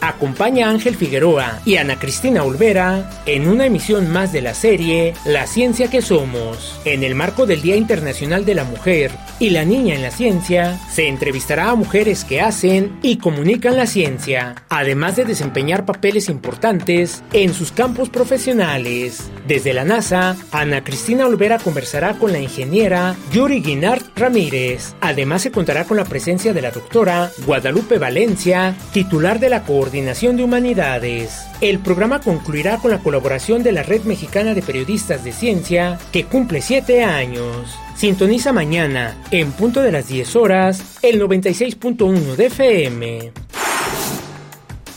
[0.00, 5.14] Acompaña a Ángel Figueroa y Ana Cristina Olvera en una emisión más de la serie
[5.24, 6.80] La Ciencia que Somos.
[6.84, 10.78] En el marco del Día Internacional de la Mujer y la Niña en la Ciencia,
[10.90, 17.22] se entrevistará a mujeres que hacen y comunican la ciencia, además de desempeñar papeles importantes
[17.32, 19.30] en sus campos profesionales.
[19.46, 24.94] Desde la NASA, Ana Cristina Olvera conversará con la ingeniera Yuri Guinart Ramírez.
[25.00, 30.36] Además se contará con la presencia de la doctora Guadalupe Valencia, titular de la Coordinación
[30.36, 31.46] de Humanidades.
[31.60, 36.26] El programa concluirá con la colaboración de la Red Mexicana de Periodistas de Ciencia, que
[36.26, 37.76] cumple siete años.
[37.96, 43.32] Sintoniza mañana, en punto de las 10 horas, el 96.1 de FM.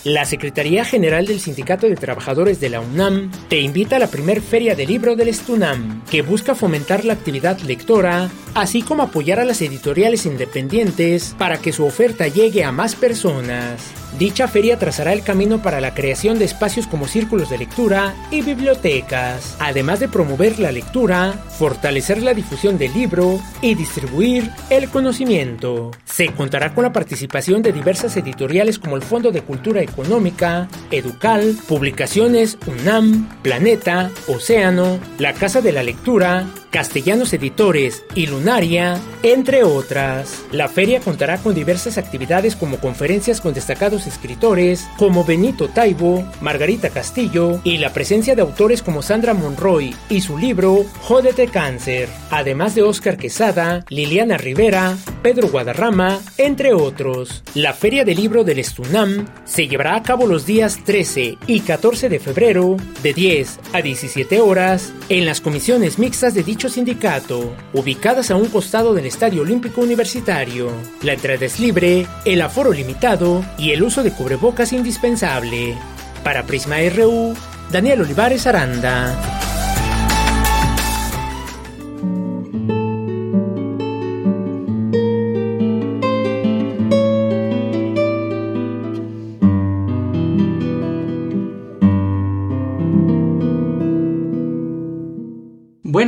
[0.03, 4.41] La Secretaría General del Sindicato de Trabajadores de la UNAM te invita a la primer
[4.41, 9.45] Feria de Libro del Estunam, que busca fomentar la actividad lectora, así como apoyar a
[9.45, 13.81] las editoriales independientes para que su oferta llegue a más personas.
[14.17, 18.43] Dicha feria trazará el camino para la creación de espacios como círculos de lectura y
[18.43, 25.89] bibliotecas, además de promover la lectura, fortalecer la difusión del libro y distribuir el conocimiento.
[26.05, 31.55] Se contará con la participación de diversas editoriales como el Fondo de Cultura Económica, Educal,
[31.67, 40.43] Publicaciones UNAM, Planeta, Océano, La Casa de la Lectura, Castellanos Editores y Lunaria, entre otras.
[40.51, 46.89] La feria contará con diversas actividades como conferencias con destacados escritores como Benito Taibo, Margarita
[46.89, 52.73] Castillo y la presencia de autores como Sandra Monroy y su libro Jódete Cáncer, además
[52.73, 57.43] de Óscar Quesada, Liliana Rivera, Pedro Guadarrama, entre otros.
[57.53, 62.09] La Feria del Libro del Estunam se llevará a cabo los días 13 y 14
[62.09, 68.31] de febrero de 10 a 17 horas en las comisiones mixtas de dicho sindicato, ubicadas
[68.31, 70.71] a un costado del Estadio Olímpico Universitario.
[71.01, 75.77] La entrada es libre, el aforo limitado y el uso de cubrebocas indispensable.
[76.23, 77.33] Para Prisma RU,
[77.71, 79.52] Daniel Olivares Aranda.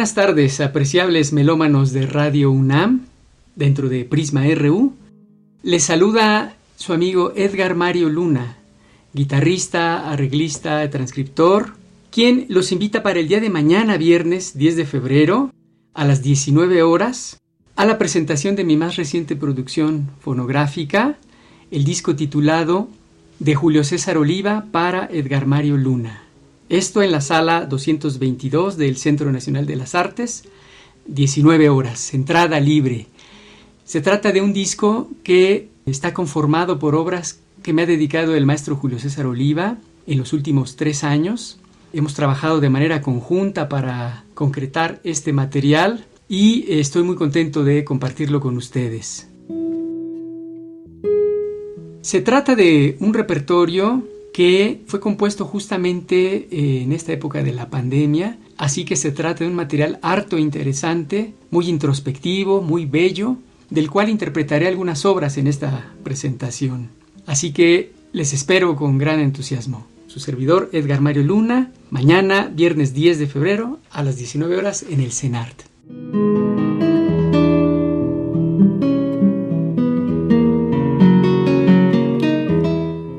[0.06, 3.08] Buenas tardes, apreciables melómanos de Radio UNAM,
[3.56, 4.94] dentro de Prisma RU.
[5.64, 8.60] Les saluda su amigo Edgar Mario Luna,
[9.14, 11.74] guitarrista, arreglista, transcriptor,
[12.12, 15.52] quien los invita para el día de mañana, viernes 10 de febrero,
[15.96, 17.42] a las 19 horas,
[17.76, 21.18] a la presentación de mi más reciente producción fonográfica,
[21.72, 22.90] el disco titulado
[23.40, 26.25] De Julio César Oliva para Edgar Mario Luna.
[26.70, 30.46] Esto en la sala 222 del Centro Nacional de las Artes,
[31.06, 33.06] 19 horas, entrada libre.
[33.84, 38.48] Se trata de un disco que está conformado por obras que me ha dedicado el
[38.48, 41.60] maestro Julio César Oliva en los últimos tres años.
[41.94, 48.42] Hemos trabajado de manera conjunta para concretar este material y estoy muy contento de compartirlo
[48.42, 49.30] con ustedes.
[52.02, 54.04] Se trata de un repertorio
[54.36, 59.46] que fue compuesto justamente eh, en esta época de la pandemia, así que se trata
[59.46, 63.38] de un material harto interesante, muy introspectivo, muy bello,
[63.70, 66.90] del cual interpretaré algunas obras en esta presentación.
[67.26, 69.88] Así que les espero con gran entusiasmo.
[70.08, 75.00] Su servidor Edgar Mario Luna, mañana, viernes 10 de febrero, a las 19 horas en
[75.00, 75.62] el CENART.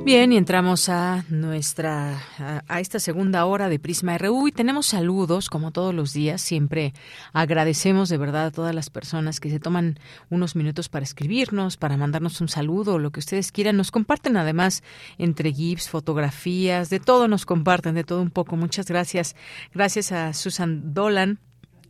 [0.07, 2.23] Bien, y entramos a nuestra
[2.69, 6.41] a, esta segunda hora de Prisma RU y tenemos saludos como todos los días.
[6.41, 6.95] Siempre
[7.33, 9.99] agradecemos de verdad a todas las personas que se toman
[10.31, 13.77] unos minutos para escribirnos, para mandarnos un saludo, lo que ustedes quieran.
[13.77, 14.85] Nos comparten además
[15.19, 18.55] entre GIFs, fotografías, de todo nos comparten, de todo un poco.
[18.55, 19.35] Muchas gracias.
[19.75, 21.41] Gracias a Susan Dolan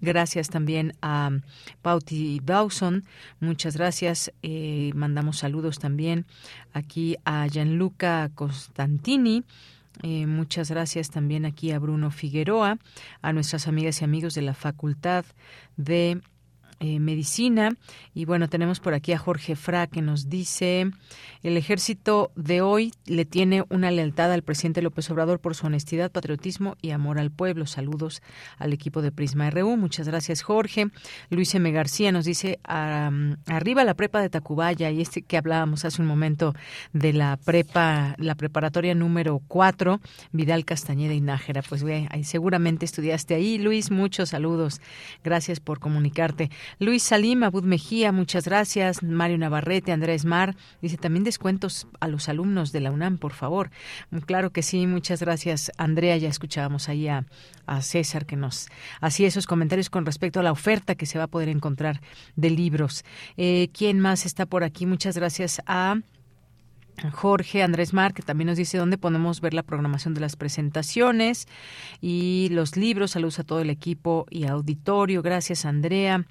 [0.01, 1.31] Gracias también a
[1.83, 3.05] Pauti Dawson.
[3.41, 4.33] Muchas gracias.
[4.43, 6.27] Eh, mandamos saludos también
[6.73, 9.45] aquí a Gianluca Costantini.
[10.03, 12.79] Eh, muchas gracias también aquí a Bruno Figueroa,
[13.23, 15.25] a nuestras amigas y amigos de la Facultad
[15.77, 16.21] de
[16.81, 17.71] eh, medicina.
[18.15, 20.91] Y bueno, tenemos por aquí a Jorge Fra que nos dice,
[21.43, 26.11] el ejército de hoy le tiene una lealtad al presidente López Obrador por su honestidad,
[26.11, 27.67] patriotismo y amor al pueblo.
[27.67, 28.23] Saludos
[28.59, 29.77] al equipo de Prisma RU.
[29.77, 30.89] Muchas gracias, Jorge.
[31.31, 31.71] Luis M.
[31.73, 36.55] García nos dice, arriba la prepa de Tacubaya y este que hablábamos hace un momento
[36.93, 40.01] de la prepa, la preparatoria número 4,
[40.33, 41.63] Vidal Castañeda y Nájera.
[41.63, 43.91] Pues ve, seguramente estudiaste ahí, Luis.
[43.91, 44.81] Muchos saludos.
[45.25, 46.51] Gracias por comunicarte.
[46.79, 49.03] Luis Salim, Abud Mejía, muchas gracias.
[49.03, 53.71] Mario Navarrete, Andrés Mar, dice también descuentos a los alumnos de la UNAM, por favor.
[54.11, 56.17] Mm, claro que sí, muchas gracias, Andrea.
[56.17, 57.25] Ya escuchábamos ahí a,
[57.81, 58.69] César que nos
[59.01, 62.01] hacía esos comentarios con respecto a la oferta que se va a poder encontrar
[62.37, 63.05] de libros.
[63.37, 64.87] Eh, ¿Quién más está por aquí?
[64.87, 65.97] Muchas gracias a
[67.13, 71.47] Jorge Andrés Mar, que también nos dice dónde podemos ver la programación de las presentaciones
[72.01, 73.13] y los libros.
[73.13, 75.23] Saludos a todo el equipo y auditorio.
[75.23, 76.25] Gracias, Andrea.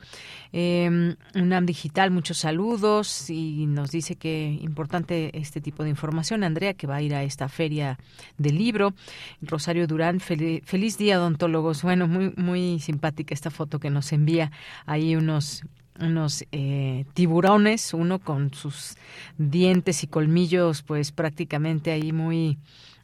[0.51, 6.43] Eh, UNAM Digital, muchos saludos y nos dice que importante este tipo de información.
[6.43, 7.97] Andrea, que va a ir a esta feria
[8.37, 8.93] del libro.
[9.41, 11.83] Rosario Durán, feliz día, odontólogos.
[11.83, 14.51] Bueno, muy, muy simpática esta foto que nos envía
[14.85, 15.63] ahí unos
[15.99, 18.95] unos eh, tiburones, uno con sus
[19.37, 22.57] dientes y colmillos pues prácticamente ahí muy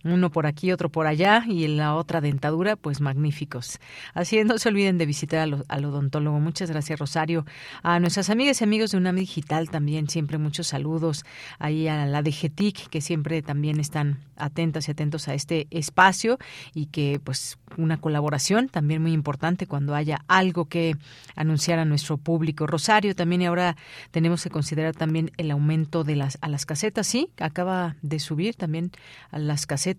[0.03, 3.79] uno por aquí, otro por allá y la otra dentadura, pues magníficos.
[4.13, 6.39] Así no se olviden de visitar al, odontólogo.
[6.39, 7.45] Muchas gracias, Rosario.
[7.83, 11.23] A nuestras amigas y amigos de UNAM Digital también, siempre muchos saludos.
[11.59, 16.39] Ahí a la DGTIC, que siempre también están atentas y atentos a este espacio
[16.73, 20.95] y que pues una colaboración también muy importante cuando haya algo que
[21.35, 22.67] anunciar a nuestro público.
[22.67, 23.77] Rosario también ahora
[24.09, 28.55] tenemos que considerar también el aumento de las a las casetas, sí, acaba de subir
[28.55, 28.91] también
[29.29, 29.90] a las casetas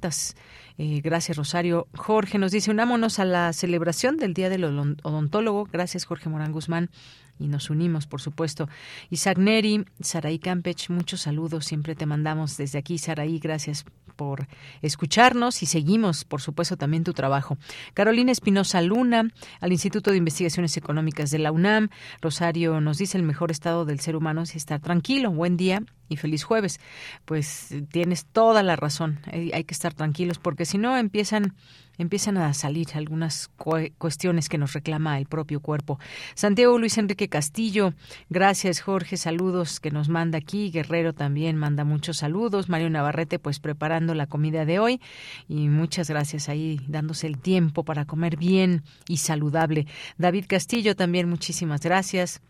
[0.78, 1.86] Eh, gracias, Rosario.
[1.95, 5.68] Jorge nos dice, unámonos a la celebración del Día del Odontólogo.
[5.70, 6.90] Gracias, Jorge Morán Guzmán
[7.38, 8.68] y nos unimos, por supuesto.
[9.11, 13.84] Isaac Neri, Saraí Campech, muchos saludos, siempre te mandamos desde aquí, Saraí, gracias
[14.16, 14.47] por
[14.82, 17.57] escucharnos y seguimos, por supuesto, también tu trabajo.
[17.95, 19.30] Carolina Espinosa Luna,
[19.61, 21.88] al Instituto de Investigaciones Económicas de la UNAM.
[22.20, 25.31] Rosario nos dice el mejor estado del ser humano es estar tranquilo.
[25.31, 25.82] Buen día
[26.12, 26.80] y feliz jueves.
[27.24, 29.20] Pues tienes toda la razón.
[29.26, 31.55] Hay que estar tranquilos porque si no empiezan
[31.98, 33.51] empiezan a salir algunas
[33.98, 35.98] cuestiones que nos reclama el propio cuerpo.
[36.34, 37.94] Santiago Luis Enrique Castillo,
[38.30, 40.70] gracias Jorge, saludos que nos manda aquí.
[40.70, 42.68] Guerrero también manda muchos saludos.
[42.68, 45.01] Mario Navarrete, pues preparando la comida de hoy.
[45.48, 49.86] Y muchas gracias ahí, dándose el tiempo para comer bien y saludable.
[50.18, 52.40] David Castillo también, muchísimas gracias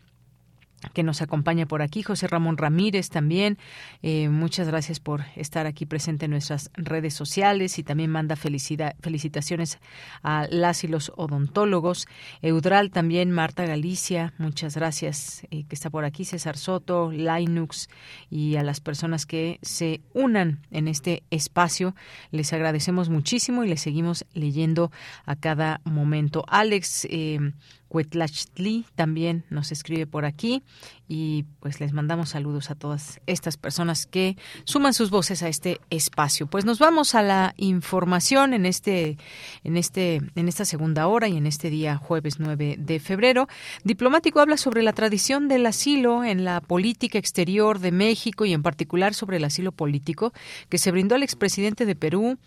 [0.92, 3.58] que nos acompaña por aquí, José Ramón Ramírez también.
[4.02, 9.78] Eh, muchas gracias por estar aquí presente en nuestras redes sociales y también manda felicitaciones
[10.22, 12.06] a las y los odontólogos.
[12.40, 17.88] Eudral también, Marta Galicia, muchas gracias eh, que está por aquí, César Soto, Linux
[18.30, 21.94] y a las personas que se unan en este espacio.
[22.30, 24.90] Les agradecemos muchísimo y les seguimos leyendo
[25.26, 26.44] a cada momento.
[26.48, 27.52] Alex, eh,
[27.92, 30.62] Cuetlachtli también nos escribe por aquí
[31.08, 35.78] y pues les mandamos saludos a todas estas personas que suman sus voces a este
[35.90, 36.46] espacio.
[36.46, 39.18] Pues nos vamos a la información en este
[39.62, 43.46] en este en esta segunda hora y en este día jueves 9 de febrero.
[43.84, 48.62] Diplomático habla sobre la tradición del asilo en la política exterior de México y en
[48.62, 50.32] particular sobre el asilo político
[50.70, 52.38] que se brindó al expresidente de Perú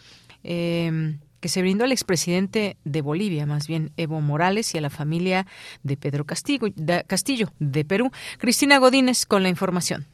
[0.44, 4.90] eh, que se brindó al expresidente de Bolivia, más bien Evo Morales, y a la
[4.90, 5.46] familia
[5.84, 8.12] de Pedro Castillo de, Castillo, de Perú.
[8.40, 10.06] Cristina Godínez con la información.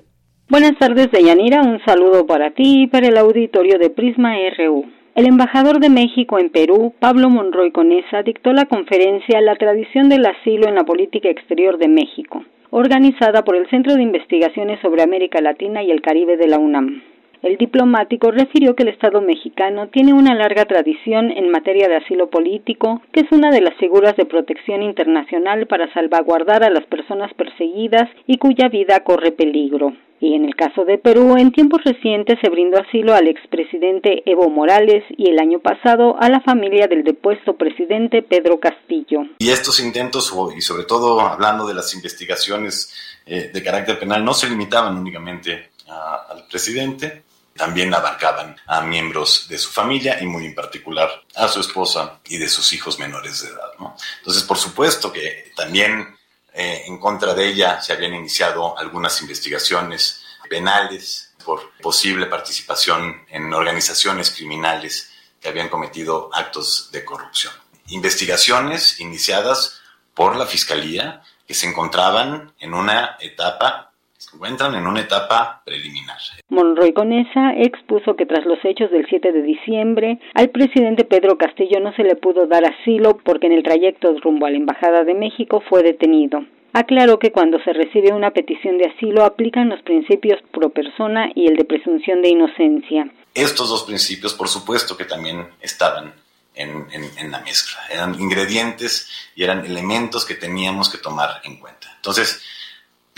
[0.49, 1.61] Buenas tardes, Deyanira.
[1.61, 4.85] Un saludo para ti y para el auditorio de Prisma RU.
[5.15, 10.25] El embajador de México en Perú, Pablo Monroy Conesa, dictó la conferencia La tradición del
[10.25, 15.41] asilo en la política exterior de México, organizada por el Centro de Investigaciones sobre América
[15.41, 17.01] Latina y el Caribe de la UNAM.
[17.43, 22.29] El diplomático refirió que el Estado mexicano tiene una larga tradición en materia de asilo
[22.29, 27.33] político, que es una de las figuras de protección internacional para salvaguardar a las personas
[27.33, 29.93] perseguidas y cuya vida corre peligro.
[30.19, 34.51] Y en el caso de Perú, en tiempos recientes se brindó asilo al expresidente Evo
[34.51, 39.23] Morales y el año pasado a la familia del depuesto presidente Pedro Castillo.
[39.39, 42.93] Y estos intentos, y sobre todo hablando de las investigaciones
[43.25, 47.23] eh, de carácter penal, no se limitaban únicamente al presidente,
[47.55, 52.37] también abarcaban a miembros de su familia y muy en particular a su esposa y
[52.37, 53.71] de sus hijos menores de edad.
[54.19, 56.17] Entonces, por supuesto que también
[56.53, 63.53] eh, en contra de ella se habían iniciado algunas investigaciones penales por posible participación en
[63.53, 67.53] organizaciones criminales que habían cometido actos de corrupción.
[67.87, 69.81] Investigaciones iniciadas
[70.13, 73.90] por la Fiscalía que se encontraban en una etapa
[74.21, 76.19] se encuentran en una etapa preliminar.
[76.49, 81.79] Monroy Conesa expuso que tras los hechos del 7 de diciembre, al presidente Pedro Castillo
[81.79, 85.15] no se le pudo dar asilo porque en el trayecto rumbo a la Embajada de
[85.15, 86.45] México fue detenido.
[86.71, 91.47] Aclaró que cuando se recibe una petición de asilo aplican los principios pro persona y
[91.47, 93.11] el de presunción de inocencia.
[93.33, 96.13] Estos dos principios, por supuesto que también estaban
[96.53, 97.79] en, en, la mezcla.
[97.89, 101.87] Eran ingredientes y eran elementos que teníamos que tomar en cuenta.
[101.95, 102.43] Entonces,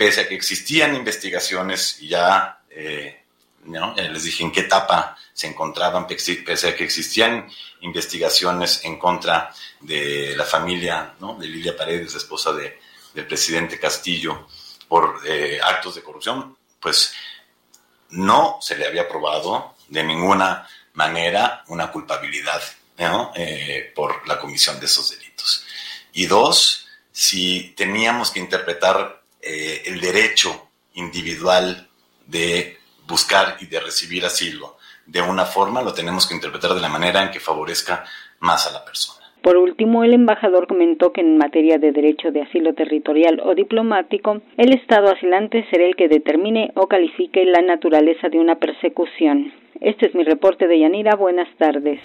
[0.04, 3.24] pese a que existían investigaciones y ya, eh,
[3.64, 7.48] les dije en qué etapa se encontraban, pese a que existían
[7.80, 9.50] investigaciones en contra
[9.80, 12.78] de la familia de Lilia Paredes, esposa de,
[13.14, 14.46] del presidente Castillo,
[14.88, 17.14] por eh, actos de corrupción, pues
[18.10, 22.62] no se le había probado de ninguna manera una culpabilidad
[22.98, 25.64] eh, por la comisión de esos delitos.
[26.12, 31.88] Y dos, si teníamos que interpretar eh, el derecho individual
[32.26, 34.76] de buscar y de recibir asilo
[35.06, 38.04] de una forma, lo tenemos que interpretar de la manera en que favorezca
[38.40, 39.24] más a la persona.
[39.42, 44.40] Por último, el embajador comentó que en materia de derecho de asilo territorial o diplomático,
[44.56, 49.52] el Estado asilante será el que determine o califique la naturaleza de una persecución.
[49.82, 51.14] Este es mi reporte de Yanira.
[51.16, 52.00] Buenas tardes.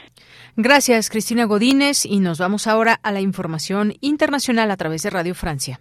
[0.58, 2.06] Gracias, Cristina Godínez.
[2.06, 5.80] Y nos vamos ahora a la información internacional a través de Radio Francia.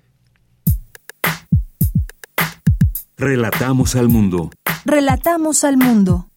[3.20, 4.52] Relatamos al mundo.
[4.84, 6.28] Relatamos al mundo.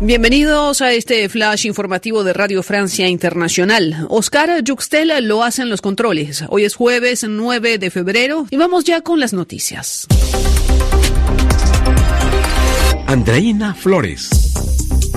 [0.00, 4.06] Bienvenidos a este flash informativo de Radio Francia Internacional.
[4.10, 6.44] Oscar Juxtel lo hace en los controles.
[6.50, 10.06] Hoy es jueves 9 de febrero y vamos ya con las noticias.
[13.08, 14.51] Andreina Flores.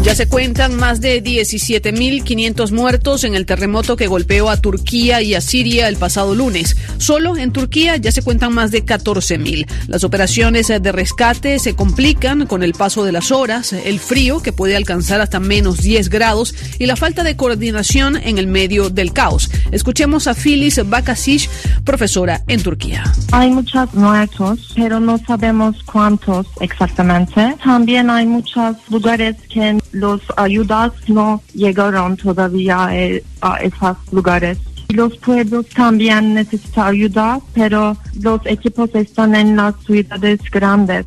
[0.02, 5.34] Ya se cuentan más de 17.500 muertos en el terremoto que golpeó a Turquía y
[5.34, 6.78] a Siria el pasado lunes.
[6.98, 9.66] Solo en Turquía ya se cuentan más de 14.000.
[9.88, 14.54] Las operaciones de rescate se complican con el paso de las horas, el frío que
[14.54, 19.12] puede alcanzar hasta menos 10 grados y la falta de coordinación en el medio del
[19.12, 19.50] caos.
[19.72, 21.50] Escuchemos a Filiz Bakasic,
[21.84, 23.04] profesora en Turquía.
[23.32, 27.56] Hay muchos muertos, pero no sabemos cuántos exactamente.
[27.64, 32.88] También hay muchos lugares que los ayudas no llegaron todavía
[33.42, 34.58] a esos lugares.
[34.90, 41.06] Los pueblos también necesitan ayuda, pero los equipos están en las ciudades grandes.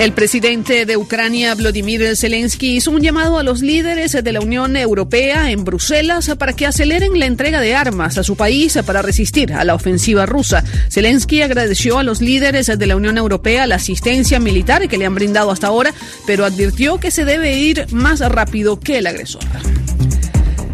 [0.00, 4.74] El presidente de Ucrania, Vladimir Zelensky, hizo un llamado a los líderes de la Unión
[4.74, 9.52] Europea en Bruselas para que aceleren la entrega de armas a su país para resistir
[9.52, 10.64] a la ofensiva rusa.
[10.90, 15.14] Zelensky agradeció a los líderes de la Unión Europea la asistencia militar que le han
[15.14, 15.92] brindado hasta ahora,
[16.26, 19.42] pero advirtió que se debe ir más rápido que el agresor.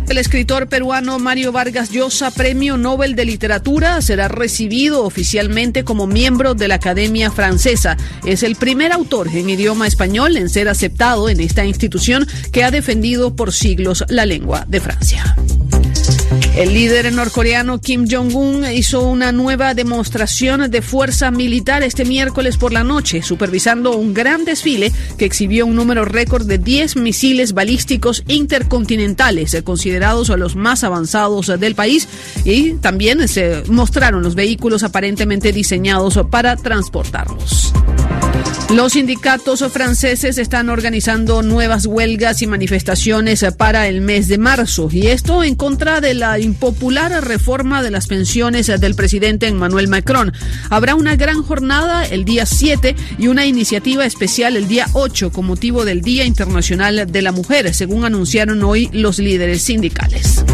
[0.09, 6.55] El escritor peruano Mario Vargas Llosa, Premio Nobel de Literatura, será recibido oficialmente como miembro
[6.55, 7.97] de la Academia Francesa.
[8.25, 12.71] Es el primer autor en idioma español en ser aceptado en esta institución que ha
[12.71, 15.37] defendido por siglos la lengua de Francia.
[16.57, 22.73] El líder norcoreano Kim Jong-un hizo una nueva demostración de fuerza militar este miércoles por
[22.73, 28.25] la noche, supervisando un gran desfile que exhibió un número récord de 10 misiles balísticos
[28.27, 32.09] intercontinentales, eh, considerados los más avanzados del país,
[32.45, 37.73] y también se mostraron los vehículos aparentemente diseñados para transportarlos.
[38.75, 45.07] Los sindicatos franceses están organizando nuevas huelgas y manifestaciones para el mes de marzo, y
[45.07, 50.33] esto en contra de la impopular reforma de las pensiones del presidente Emmanuel Macron.
[50.69, 55.47] Habrá una gran jornada el día 7 y una iniciativa especial el día 8 con
[55.47, 60.45] motivo del Día Internacional de la Mujer, según anunciaron hoy los líderes sindicales.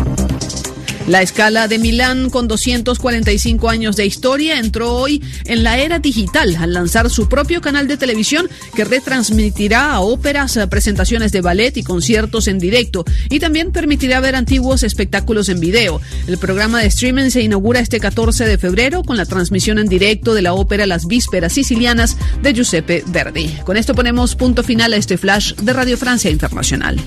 [1.09, 6.57] La escala de Milán, con 245 años de historia, entró hoy en la era digital
[6.61, 12.47] al lanzar su propio canal de televisión que retransmitirá óperas, presentaciones de ballet y conciertos
[12.47, 16.01] en directo y también permitirá ver antiguos espectáculos en video.
[16.29, 20.35] El programa de streaming se inaugura este 14 de febrero con la transmisión en directo
[20.35, 23.49] de la ópera Las Vísperas Sicilianas de Giuseppe Verdi.
[23.65, 27.01] Con esto ponemos punto final a este flash de Radio Francia Internacional.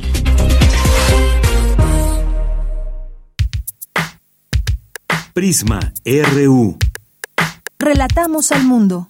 [5.36, 6.78] Prisma RU.
[7.78, 9.06] Relatamos al mundo.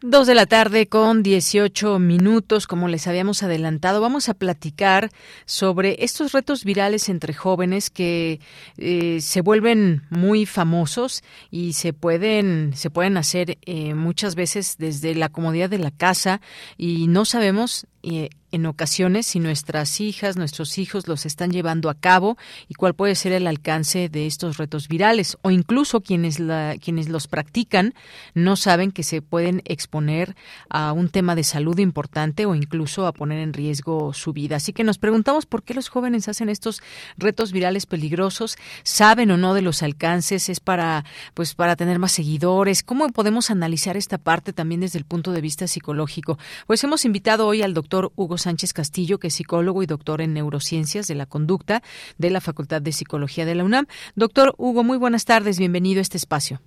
[0.00, 5.10] Dos de la tarde con 18 minutos, como les habíamos adelantado, vamos a platicar
[5.44, 8.40] sobre estos retos virales entre jóvenes que
[8.78, 15.14] eh, se vuelven muy famosos y se pueden se pueden hacer eh, muchas veces desde
[15.14, 16.40] la comodidad de la casa
[16.78, 21.94] y no sabemos eh, en ocasiones si nuestras hijas, nuestros hijos los están llevando a
[21.94, 22.36] cabo
[22.68, 27.08] y cuál puede ser el alcance de estos retos virales o incluso quienes la, quienes
[27.08, 27.94] los practican
[28.34, 30.36] no saben que se pueden exponer
[30.68, 34.56] a un tema de salud importante o incluso a poner en riesgo su vida.
[34.56, 36.80] Así que nos preguntamos por qué los jóvenes hacen estos
[37.16, 42.12] retos virales peligrosos, saben o no de los alcances, es para pues para tener más
[42.12, 46.38] seguidores, cómo podemos analizar esta parte también desde el punto de vista psicológico.
[46.68, 50.34] Pues hemos invitado hoy al doctor Hugo Sánchez Castillo, que es psicólogo y doctor en
[50.34, 51.82] neurociencias de la conducta
[52.18, 53.86] de la Facultad de Psicología de la UNAM.
[54.16, 56.60] Doctor Hugo, muy buenas tardes, bienvenido a este espacio.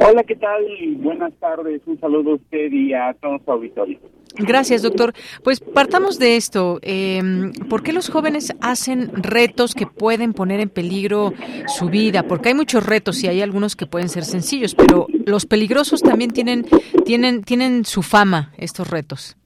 [0.00, 0.64] Hola, ¿qué tal?
[0.98, 3.98] Buenas tardes, un saludo a usted y a todos los auditores.
[4.36, 5.12] Gracias, doctor.
[5.42, 6.78] Pues partamos de esto.
[6.82, 7.20] Eh,
[7.68, 11.32] ¿Por qué los jóvenes hacen retos que pueden poner en peligro
[11.66, 12.22] su vida?
[12.22, 16.30] Porque hay muchos retos y hay algunos que pueden ser sencillos, pero los peligrosos también
[16.30, 16.66] tienen,
[17.04, 19.36] tienen, tienen su fama, estos retos.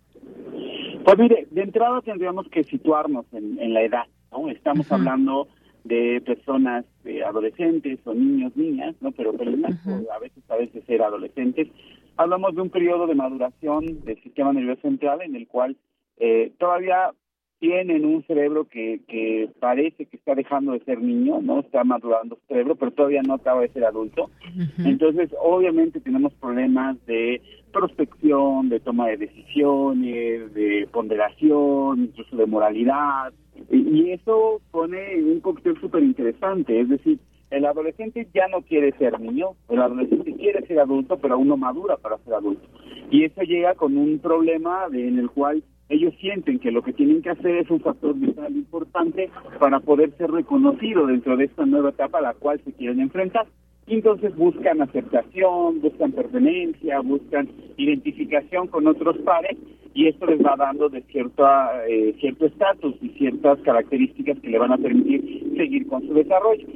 [1.04, 4.48] Pues mire, de entrada tendríamos que situarnos en, la edad, ¿no?
[4.48, 5.48] Estamos hablando
[5.84, 9.10] de personas de adolescentes o niños, niñas, ¿no?
[9.12, 11.68] Pero, pero a veces a veces ser adolescentes.
[12.16, 15.76] Hablamos de un periodo de maduración del sistema nervioso central en el cual
[16.18, 17.12] eh, todavía
[17.58, 22.34] tienen un cerebro que, que parece que está dejando de ser niño, no está madurando
[22.34, 24.30] su cerebro, pero todavía no acaba de ser adulto.
[24.78, 27.40] Entonces, obviamente tenemos problemas de
[27.72, 33.32] prospección, de toma de decisiones, de ponderación, incluso de moralidad,
[33.70, 37.18] y, eso pone un cóctel súper interesante, es decir,
[37.50, 41.56] el adolescente ya no quiere ser niño, el adolescente quiere ser adulto, pero aún no
[41.56, 42.66] madura para ser adulto.
[43.10, 47.20] Y eso llega con un problema en el cual ellos sienten que lo que tienen
[47.20, 51.90] que hacer es un factor vital importante para poder ser reconocido dentro de esta nueva
[51.90, 53.46] etapa a la cual se quieren enfrentar.
[53.92, 57.46] Entonces buscan aceptación, buscan pertenencia, buscan
[57.76, 59.58] identificación con otros pares
[59.92, 64.58] y esto les va dando de cierta, eh, cierto estatus y ciertas características que le
[64.58, 66.66] van a permitir seguir con su desarrollo.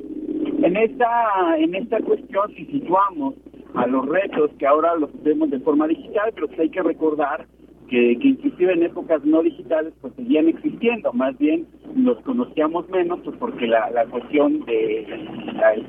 [0.62, 3.34] En esta, en esta cuestión, si situamos
[3.74, 7.46] a los retos que ahora los vemos de forma digital, pero que hay que recordar
[7.88, 13.20] que, que inclusive en épocas no digitales pues seguían existiendo, más bien los conocíamos menos
[13.24, 15.06] pues porque la, la cuestión de,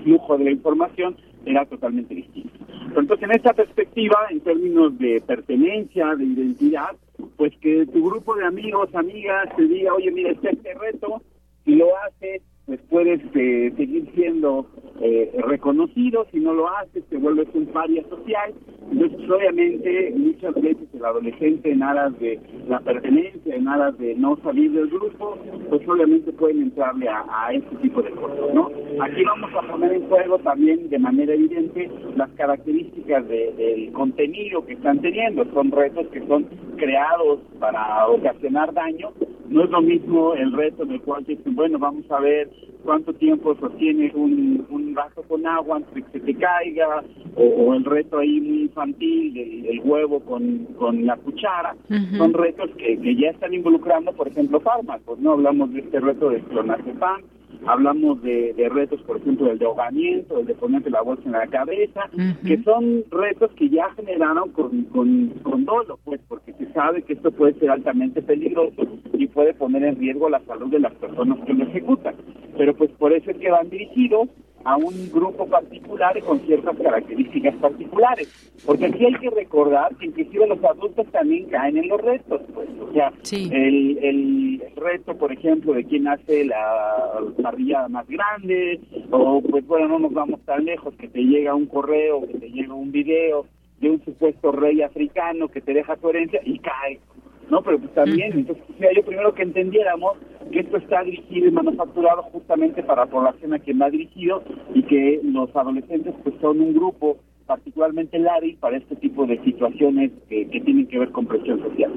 [0.03, 1.15] flujo de la información
[1.45, 2.57] era totalmente distinta.
[2.95, 6.95] Entonces en esta perspectiva, en términos de pertenencia, de identidad,
[7.36, 11.22] pues que tu grupo de amigos, amigas te diga, oye, mira, este, este reto,
[11.65, 14.68] si lo haces, pues puedes eh, seguir siendo
[14.99, 18.53] eh, reconocido, si no lo haces te vuelves un paria social.
[18.91, 24.38] Entonces, obviamente, muchas veces el adolescente en aras de la pertenencia, en aras de no
[24.44, 25.38] salir del grupo,
[25.69, 28.69] pues obviamente pueden entrarle a, a este tipo de cosas, ¿no?
[29.02, 34.65] Aquí vamos a poner en juego también de manera evidente las características de, del contenido
[34.65, 35.45] que están teniendo.
[35.53, 36.45] Son retos que son
[36.77, 39.11] creados para ocasionar daño.
[39.49, 42.49] No es lo mismo el reto en el cual dicen, bueno, vamos a ver
[42.84, 47.04] cuánto tiempo sostienes un, un vaso con agua antes de que se te caiga,
[47.36, 51.76] o, o el reto ahí muy infantil, el, el huevo con, con la cuchara.
[52.18, 55.34] Son retos que, que ya están involucrando, por ejemplo, fármacos, ¿no?
[55.34, 57.22] Hablamos de este reto de clonazepam,
[57.66, 61.32] hablamos de, de retos, por ejemplo, del de ahogamiento, el de ponerte la bolsa en
[61.32, 62.10] la cabeza,
[62.46, 67.14] que son retos que ya generaron con, con, con dolo, pues, porque se sabe que
[67.14, 71.40] esto puede ser altamente peligroso y puede poner en riesgo la salud de las personas
[71.46, 72.16] que lo ejecutan.
[72.58, 74.30] Pero pues por eso es que van dirigidos
[74.64, 78.52] a un grupo particular y con ciertas características particulares.
[78.66, 82.42] Porque aquí hay que recordar que inclusive los adultos también caen en los retos.
[82.54, 82.68] Pues.
[82.82, 88.80] O sea, el, el reto, por ejemplo, de quién hace la parrillada más grande,
[89.12, 92.50] o pues bueno, no nos vamos tan lejos, que te llega un correo, que te
[92.50, 93.46] llega un video
[93.80, 97.00] de un supuesto rey africano que te deja su herencia y cae.
[97.49, 97.61] ¿No?
[97.61, 100.18] Pero pues también, entonces, quisiera yo primero que entendiéramos
[100.52, 104.44] que esto está dirigido y manufacturado justamente para la población a quien va dirigido
[104.74, 107.18] y que los adolescentes pues son un grupo
[107.48, 111.91] particularmente lábil para este tipo de situaciones que, tienen que ver con presión social.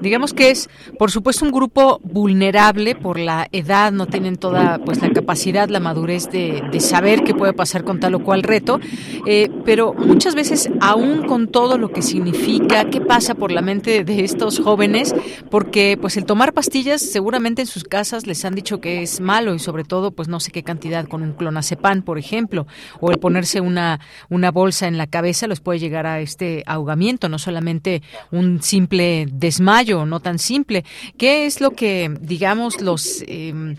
[0.00, 0.68] Digamos que es,
[0.98, 5.80] por supuesto, un grupo vulnerable por la edad, no tienen toda pues la capacidad, la
[5.80, 8.78] madurez de, de saber qué puede pasar con tal o cual reto,
[9.26, 14.04] eh, pero muchas veces, aún con todo lo que significa, qué pasa por la mente
[14.04, 15.14] de estos jóvenes,
[15.50, 19.54] porque pues el tomar pastillas seguramente en sus casas les han dicho que es malo
[19.54, 22.66] y sobre todo pues no sé qué cantidad con un clonazepam, por ejemplo,
[23.00, 27.28] o el ponerse una, una bolsa en la cabeza los puede llegar a este ahogamiento,
[27.28, 30.84] no solamente un simple desmayo, no tan simple.
[31.16, 33.22] ¿Qué es lo que, digamos, los...
[33.26, 33.76] Eh,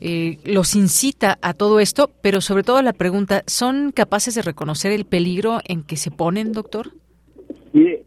[0.00, 4.92] eh, los incita a todo esto, pero sobre todo la pregunta, ¿son capaces de reconocer
[4.92, 6.92] el peligro en que se ponen, doctor?
[7.72, 8.04] Mire,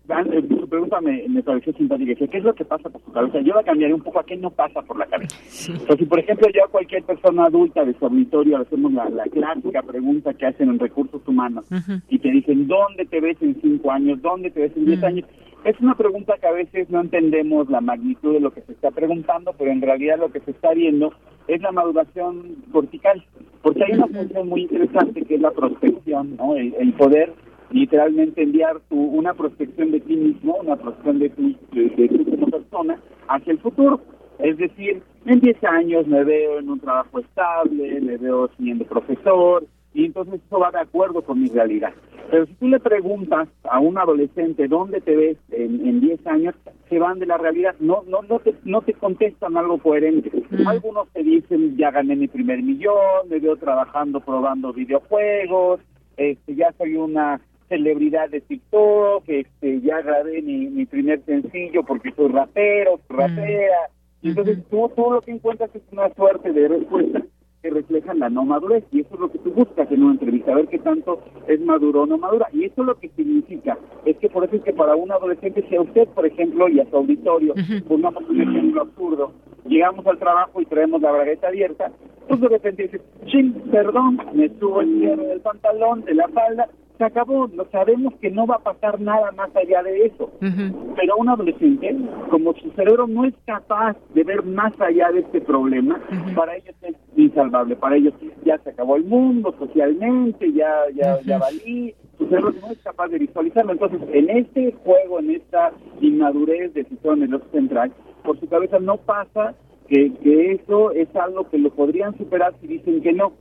[0.72, 2.12] pregunta me, me pareció simpática.
[2.12, 3.42] Dice, ¿Qué es lo que pasa por su cabeza?
[3.42, 5.38] Yo la cambiaría un poco a qué no pasa por la cabeza.
[5.68, 9.10] Entonces, si por ejemplo yo a cualquier persona adulta de su auditorio le hacemos la,
[9.10, 11.66] la clásica pregunta que hacen en recursos humanos
[12.10, 14.22] y te dicen, ¿dónde te ves en cinco años?
[14.22, 15.28] ¿Dónde te ves en diez años?
[15.66, 18.90] Es una pregunta que a veces no entendemos la magnitud de lo que se está
[18.90, 21.14] preguntando, pero en realidad lo que se está viendo
[21.48, 23.24] es la maduración cortical,
[23.62, 26.56] porque hay una función muy interesante que es la prospección, ¿no?
[26.56, 27.34] El, el poder
[27.72, 32.26] literalmente enviar tu, una prospección de ti mismo, una prospección de ti, de, de ti
[32.26, 34.02] como persona hacia el futuro.
[34.40, 39.66] Es decir, en 10 años me veo en un trabajo estable, me veo siendo profesor,
[39.94, 41.94] y entonces eso va de acuerdo con mi realidad.
[42.30, 46.56] Pero si tú le preguntas a un adolescente dónde te ves en, en 10 años,
[46.90, 50.32] se van de la realidad, no no no te, no te contestan algo coherente.
[50.66, 55.82] Algunos te dicen, ya gané mi primer millón, me veo trabajando probando videojuegos,
[56.16, 57.42] este ya soy una
[57.72, 63.90] celebridad de TikTok, este ya grabé mi, mi primer sencillo porque soy rapero, soy rapera.
[64.22, 67.24] Entonces tú, tú lo que encuentras es una suerte de respuestas
[67.62, 68.84] que reflejan la no madurez.
[68.92, 72.02] Y eso es lo que tú buscas en una entrevista, ver qué tanto es maduro
[72.02, 72.48] o no madura.
[72.52, 73.78] Y eso lo que significa.
[74.06, 76.82] Es que por eso es que para un adolescente, si a usted, por ejemplo, y
[76.82, 77.54] a su auditorio,
[77.88, 79.32] pongamos un ejemplo absurdo,
[79.66, 81.92] llegamos al trabajo y traemos la bragueta abierta,
[82.28, 86.68] pues de repente dices, ching, perdón, me subo el cierre del pantalón, de la falda,
[87.02, 90.30] se acabó, lo sabemos que no va a pasar nada más allá de eso.
[90.40, 91.98] Pero un adolescente,
[92.30, 96.00] como su cerebro no es capaz de ver más allá de este problema,
[96.36, 98.14] para ellos es insalvable, para ellos
[98.46, 103.08] ya se acabó el mundo socialmente, ya ya ya valí, su cerebro no es capaz
[103.08, 103.72] de visualizarlo.
[103.72, 105.72] Entonces, en este juego, en esta
[106.02, 107.92] inmadurez del sistema nervioso central,
[108.24, 109.56] por su cabeza no pasa
[109.88, 113.34] que, que eso es algo que lo podrían superar si dicen que no.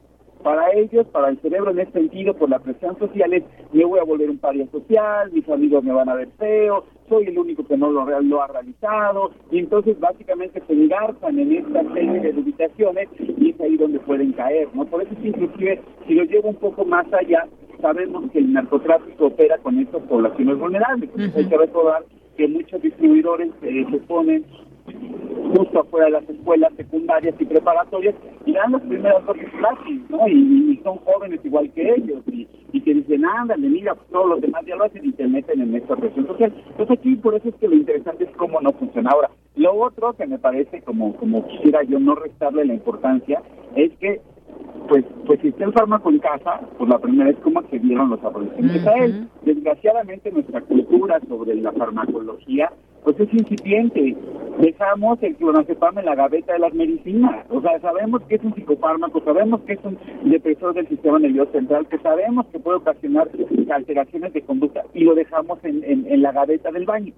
[0.43, 3.99] Para ellos, para el cerebro en ese sentido, por la presión social, es me voy
[3.99, 7.67] a volver un paria social, mis amigos me van a ver feo, soy el único
[7.67, 12.33] que no lo, lo ha realizado, y entonces básicamente se engarzan en esta serie de
[12.33, 14.87] limitaciones y es ahí donde pueden caer, ¿no?
[14.87, 17.47] Por eso es inclusive, si lo llevo un poco más allá,
[17.81, 21.11] sabemos que el narcotráfico opera con estas poblaciones vulnerables.
[21.35, 22.05] Hay que recordar
[22.37, 24.45] que muchos distribuidores eh, se ponen
[25.57, 28.15] justo afuera de las escuelas secundarias y preparatorias
[28.47, 30.29] y dan las primeras dosis gratis, ¿no?
[30.29, 34.41] Y, son jóvenes igual que ellos y, y que dicen, ándale, mira, pues, todos los
[34.41, 36.55] demás ya lo hacen y te meten en esta presión social.
[36.71, 39.11] Entonces aquí por eso es que lo interesante es cómo no funciona.
[39.13, 43.43] Ahora, lo otro que me parece, como, como quisiera yo no restarle la importancia,
[43.77, 44.23] es que
[44.89, 48.23] pues pues si está el fármaco en casa, pues la primera es cómo accedieron los
[48.25, 49.29] adolescentes a él.
[49.43, 52.73] Desgraciadamente nuestra cultura sobre la farmacología
[53.05, 54.17] pues es incipiente.
[54.59, 57.47] Dejamos el clonazepam en la gaveta de las medicinas.
[57.49, 61.53] O sea, sabemos que es un psicofármaco, sabemos que es un depresor del sistema nervioso
[61.53, 63.29] central, que sabemos que puede ocasionar
[63.73, 67.13] alteraciones de conducta y lo dejamos en, en, la gaveta del baño.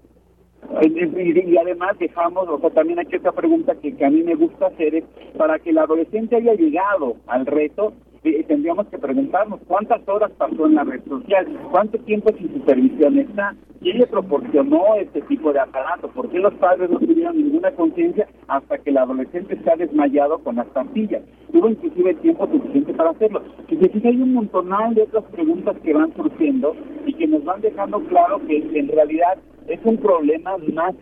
[0.83, 4.67] Y, además dejamos, o sea, también hay otra pregunta que, que a mí me gusta
[4.67, 5.05] hacer es,
[5.37, 7.93] para que el adolescente haya llegado al reto,
[8.23, 13.55] tendríamos que preguntarnos cuántas horas pasó en la red social, cuánto tiempo sin supervisión está,
[13.81, 18.29] quién le proporcionó este tipo de aparato, por qué los padres no tuvieron ninguna conciencia
[18.47, 21.23] hasta que el adolescente se ha desmayado con las pastillas.
[21.51, 23.43] Tuvo inclusive tiempo suficiente para hacerlo.
[23.69, 26.77] Y si hay un montonal de otras preguntas que van surgiendo
[27.07, 30.95] y que nos van dejando claro que en realidad es un problema más,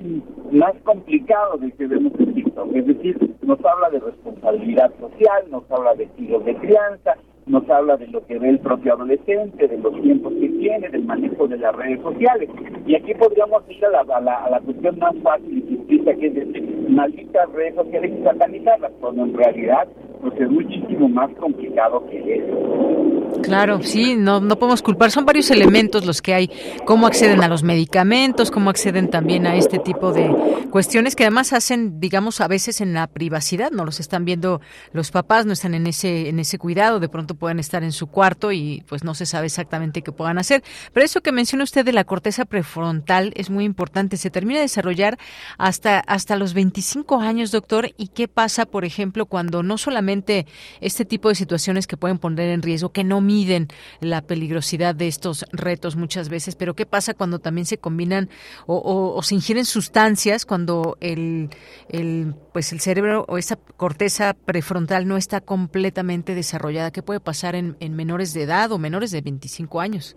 [0.50, 2.74] más complicado del que vemos en TikTok.
[2.74, 7.16] Es decir, nos habla de responsabilidad social, nos habla de estilos de crianza,
[7.46, 11.04] nos habla de lo que ve el propio adolescente, de los tiempos que tiene, del
[11.04, 12.48] manejo de las redes sociales.
[12.86, 16.86] Y aquí podríamos ir a la, a la, cuestión más fácil y que es decir,
[16.88, 19.88] malditas redes y satanizarlas, cuando en realidad
[20.20, 23.20] pues es muchísimo más complicado que eso.
[23.42, 25.10] Claro, sí, no, no podemos culpar.
[25.10, 26.50] Son varios elementos los que hay.
[26.84, 30.28] Cómo acceden a los medicamentos, cómo acceden también a este tipo de
[30.70, 33.70] cuestiones que además hacen, digamos, a veces en la privacidad.
[33.70, 34.60] No los están viendo
[34.92, 37.00] los papás, no están en ese, en ese cuidado.
[37.00, 40.38] De pronto pueden estar en su cuarto y pues no se sabe exactamente qué puedan
[40.38, 40.62] hacer.
[40.92, 44.16] Pero eso que menciona usted de la corteza prefrontal es muy importante.
[44.16, 45.18] Se termina de desarrollar
[45.56, 47.90] hasta, hasta los 25 años, doctor.
[47.96, 50.46] ¿Y qué pasa, por ejemplo, cuando no solamente
[50.80, 53.68] este tipo de situaciones que pueden poner en riesgo, que no miden
[54.00, 58.28] la peligrosidad de estos retos muchas veces, pero ¿qué pasa cuando también se combinan
[58.66, 61.50] o, se ingieren sustancias cuando el,
[61.88, 66.90] el, pues el cerebro o esa corteza prefrontal no está completamente desarrollada?
[66.90, 70.16] ¿Qué puede pasar en, menores de edad o menores de 25 años?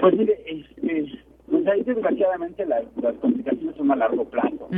[0.00, 0.41] Pues mire,
[1.62, 2.84] pues ahí desgraciadamente las,
[3.20, 4.68] complicaciones son a largo plazo.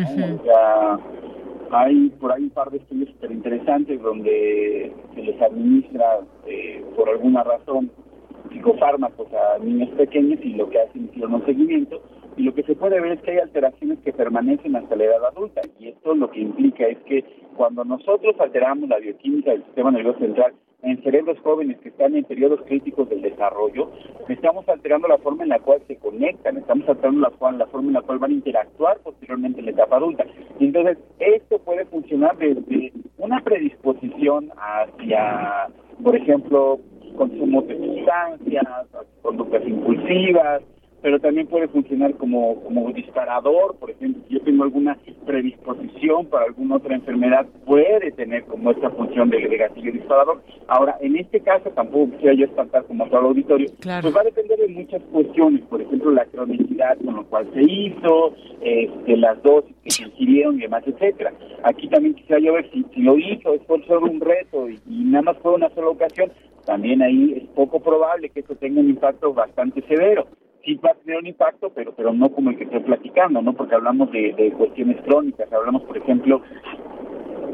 [1.70, 7.09] Hay por ahí un par de estudios súper interesantes donde se les administra eh, por
[7.09, 7.90] alguna razón
[8.52, 12.01] psicofármacos a niños pequeños y lo que hacen es un seguimiento
[12.36, 15.61] lo que se puede ver es que hay alteraciones que permanecen hasta la edad adulta
[15.78, 17.24] y esto lo que implica es que
[17.56, 20.55] cuando nosotros alteramos la bioquímica del sistema nervioso central
[20.85, 23.90] en cerebros jóvenes que están en periodos críticos del desarrollo,
[24.28, 27.94] estamos alterando la forma en la cual se conectan, estamos alterando la, la forma en
[27.94, 30.27] la cual van a interactuar posteriormente en la etapa adulta.
[30.59, 35.69] Y entonces, esto puede funcionar desde una predisposición hacia,
[36.02, 36.78] por ejemplo,
[37.16, 38.66] consumo de sustancias,
[39.23, 40.62] conductas impulsivas,
[41.05, 46.47] pero también puede funcionar como, como disparador, por ejemplo, si yo tengo alguna predisposición para
[46.47, 50.43] alguna otra enfermedad, puede tener como esta función de, gatillo disparador.
[50.66, 54.24] Ahora, en este caso, tampoco quisiera yo espantar como todo el auditorio, pues va a
[54.24, 58.32] depender de muchas cuestiones, por ejemplo, la cronicidad con lo cual se hizo,
[58.62, 61.35] este, las dosis que se ingirieron y demás, etcétera.
[61.64, 64.81] Aquí también quisiera yo ver si, si lo hizo, es por solo un reto y,
[64.89, 66.32] y nada más fue una sola ocasión,
[66.64, 70.26] también ahí es poco probable que esto tenga un impacto bastante severo
[70.65, 73.53] sí va a tener un impacto, pero pero no como el que estoy platicando, ¿no?
[73.53, 76.43] Porque hablamos de, cuestiones crónicas, hablamos, por ejemplo,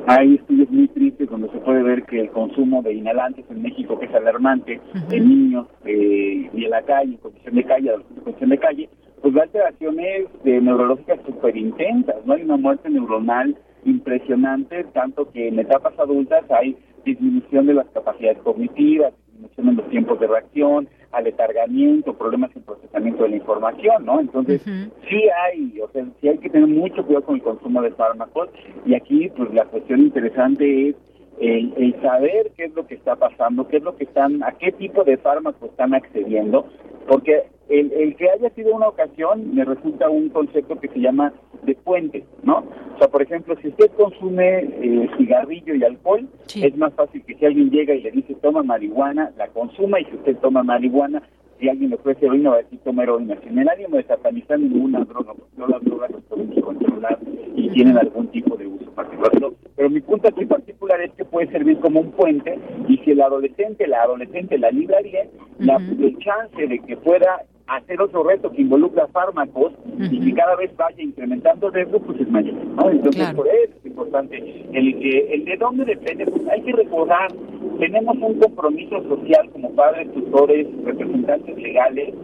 [0.06, 3.98] hay estudios muy tristes donde se puede ver que el consumo de inhalantes en México,
[3.98, 8.22] que es alarmante, de niños eh, y en la calle, en condición de calle, en
[8.22, 8.88] condición de calle,
[9.20, 12.34] pues da alteraciones de neurológicas súper intensas, ¿no?
[12.34, 18.38] Hay una muerte neuronal impresionante, tanto que en etapas adultas hay disminución de las capacidades
[18.38, 24.20] cognitivas, disminución en los tiempos de reacción, aletargamiento, problemas en procesamiento de la información, ¿no?
[24.20, 27.90] Entonces, sí hay, o sea, sí hay que tener mucho cuidado con el consumo de
[27.92, 28.48] fármacos
[28.84, 30.96] y aquí, pues, la cuestión interesante es
[31.40, 34.52] el, el, saber qué es lo que está pasando, qué es lo que están, a
[34.52, 36.66] qué tipo de fármacos están accediendo,
[37.08, 41.32] porque el, el que haya sido una ocasión me resulta un concepto que se llama
[41.62, 42.64] de puente, ¿no?
[42.94, 47.34] O sea, por ejemplo, si usted consume eh, cigarrillo y alcohol, es más fácil que
[47.34, 51.22] si alguien llega y le dice toma marihuana, la consuma, y si usted toma marihuana,
[51.60, 53.36] si alguien le ofrece heroína, va a decir toma heroína.
[53.42, 57.18] Si ánimo de satanizar ninguna droga, porque no las drogas las podemos controlar
[57.54, 59.30] y tienen algún tipo de uso particular.
[59.32, 62.58] Pero, pero mi punto aquí particular es que puede servir como un puente
[62.88, 65.26] y si el adolescente, la adolescente la libraría,
[65.58, 69.72] la, el chance de que pueda hacer otro reto que involucra fármacos
[70.10, 72.54] y que cada vez vaya incrementando el riesgo, pues es mayor.
[72.54, 72.90] ¿no?
[72.90, 74.36] Entonces, por eso es importante.
[74.72, 77.30] El, que, el de dónde depende, pues hay que recordar,
[77.78, 82.14] tenemos un compromiso social como padres, tutores, representantes legales,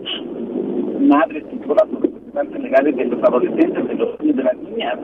[1.01, 1.89] madres, tutoras,
[2.37, 4.99] representantes legales de los adolescentes, de los niños, de las niñas.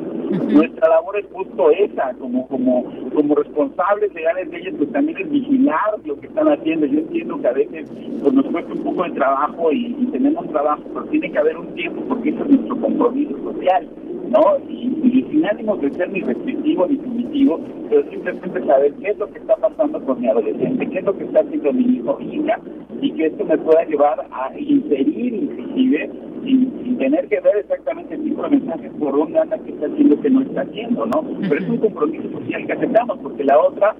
[0.53, 2.85] Nuestra labor es justo esa, como como
[3.15, 6.87] como responsables legales de ellos, pues también es vigilar lo que están haciendo.
[6.87, 7.91] Yo entiendo que a veces
[8.23, 11.57] pues, nos cuesta un poco de trabajo y, y tenemos trabajo, pero tiene que haber
[11.57, 13.89] un tiempo porque ese es nuestro compromiso social.
[14.29, 14.57] ¿no?
[14.69, 17.61] Y, y, sin ánimos de ser ni restrictivo ni punitivo,
[17.91, 21.17] pero simplemente saber qué es lo que está pasando con mi adolescente, qué es lo
[21.17, 22.59] que está haciendo mi hijo hija,
[23.03, 26.11] y que esto me pueda llevar a inserir inclusive,
[26.44, 29.86] sin, sin tener que ver exactamente el tipo de mensajes por dónde anda, qué está
[29.86, 31.24] haciendo, qué no está haciendo, ¿no?
[31.40, 33.97] Pero es un compromiso social que aceptamos, porque la otra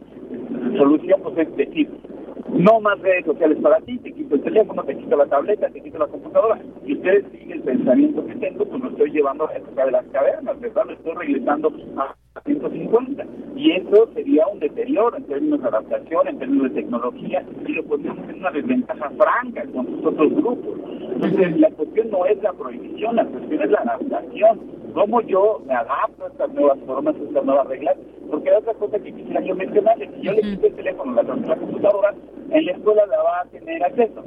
[0.77, 1.89] solución pues es decir,
[2.53, 5.81] no más redes sociales para ti, te quito el teléfono, te quito la tableta, te
[5.81, 6.61] quito la computadora.
[6.85, 9.93] Si ustedes siguen el pensamiento que tengo, pues lo estoy llevando a la época de
[9.93, 10.85] las cavernas, ¿verdad?
[10.87, 12.15] Lo estoy regresando a
[12.45, 13.25] 150.
[13.57, 17.85] Y eso sería un deterioro en términos de adaptación, en términos de tecnología, y lo
[17.85, 20.79] pondríamos en una desventaja franca con sus otros grupos.
[21.15, 24.61] Entonces, la cuestión no es la prohibición, la cuestión es la adaptación.
[24.95, 27.97] ¿Cómo yo me adapto a estas nuevas formas, a estas nuevas reglas?
[28.31, 30.11] Porque hay otra cosa que quisiera yo mencionarles.
[30.15, 32.15] Si yo le quito el teléfono, la, la computadora,
[32.51, 34.25] en la escuela la va a tener acceso.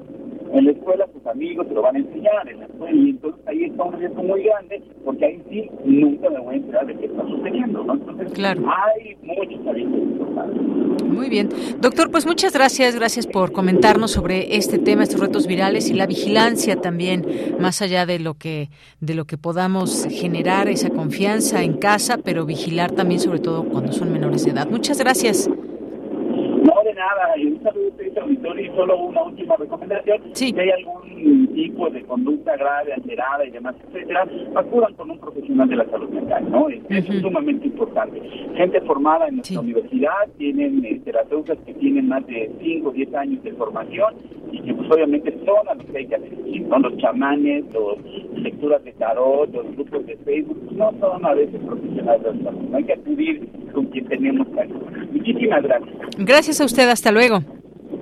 [0.55, 3.41] En la escuela sus amigos se lo van a enseñar, en la escuela, y entonces
[3.45, 6.95] ahí está un riesgo muy grande, porque ahí sí nunca me voy a enterar de
[6.95, 7.93] qué está sucediendo, ¿no?
[7.93, 8.61] Entonces claro.
[8.65, 10.65] hay muchos avisos importantes.
[11.03, 11.49] Muy bien.
[11.81, 16.07] Doctor, pues muchas gracias, gracias por comentarnos sobre este tema, estos retos virales y la
[16.07, 17.25] vigilancia también,
[17.59, 18.69] más allá de lo que,
[19.01, 23.91] de lo que podamos generar esa confianza en casa, pero vigilar también sobre todo cuando
[23.91, 24.69] son menores de edad.
[24.69, 25.49] Muchas gracias.
[25.49, 30.21] No, de nada, y un saludo a este auditorio y solo una última recomendación.
[30.33, 30.51] Sí.
[30.51, 35.67] Si hay algún tipo de conducta grave, alterada y demás, etcétera, acudan con un profesional
[35.69, 36.69] de la salud mental, ¿no?
[36.69, 38.21] Es, es sumamente importante.
[38.55, 43.15] Gente formada en nuestra universidad, tienen eh, terapeutas que tienen más de 5 o 10
[43.15, 44.15] años de formación
[44.51, 47.97] y que pues obviamente son a los que hay que asistir, son los chamanes, los
[48.35, 52.43] lecturas de tarot, los grupos de Facebook, pues, no son a veces profesionales de la
[52.43, 54.65] salud, no hay que acudir con quien tenemos que.
[55.11, 55.95] Muchísimas gracias.
[56.17, 57.39] Gracias a usted, hasta luego.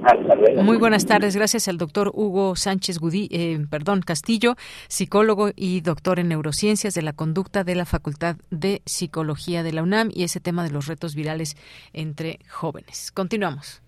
[0.04, 0.64] Hasta luego.
[0.64, 1.36] Muy buenas tardes.
[1.36, 4.56] Gracias al doctor Hugo Sánchez Gudí, eh, perdón, Castillo,
[4.88, 9.84] psicólogo y doctor en neurociencias de la conducta de la Facultad de Psicología de la
[9.84, 11.56] UNAM y ese tema de los retos virales
[11.94, 13.12] entre jóvenes.
[13.12, 13.82] Continuamos.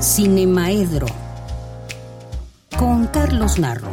[0.00, 1.06] Cinemaedro
[2.76, 3.88] con Carlos Narro.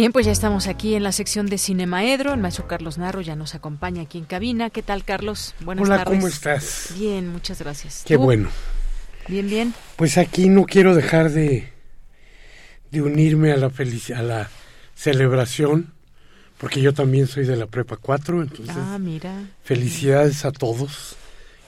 [0.00, 2.32] Bien, pues ya estamos aquí en la sección de Cinemaedro.
[2.32, 4.70] El maestro Carlos Narro ya nos acompaña aquí en cabina.
[4.70, 5.54] ¿Qué tal, Carlos?
[5.60, 6.16] Buenas Hola, tardes.
[6.20, 6.94] ¿cómo estás?
[6.98, 8.04] Bien, muchas gracias.
[8.06, 8.22] Qué ¿Tú?
[8.22, 8.48] bueno.
[9.28, 9.74] Bien, bien.
[9.96, 11.70] Pues aquí no quiero dejar de,
[12.90, 14.48] de unirme a la, a la
[14.94, 15.92] celebración,
[16.56, 19.34] porque yo también soy de la Prepa 4, entonces Ah, mira.
[19.62, 21.14] felicidades a todos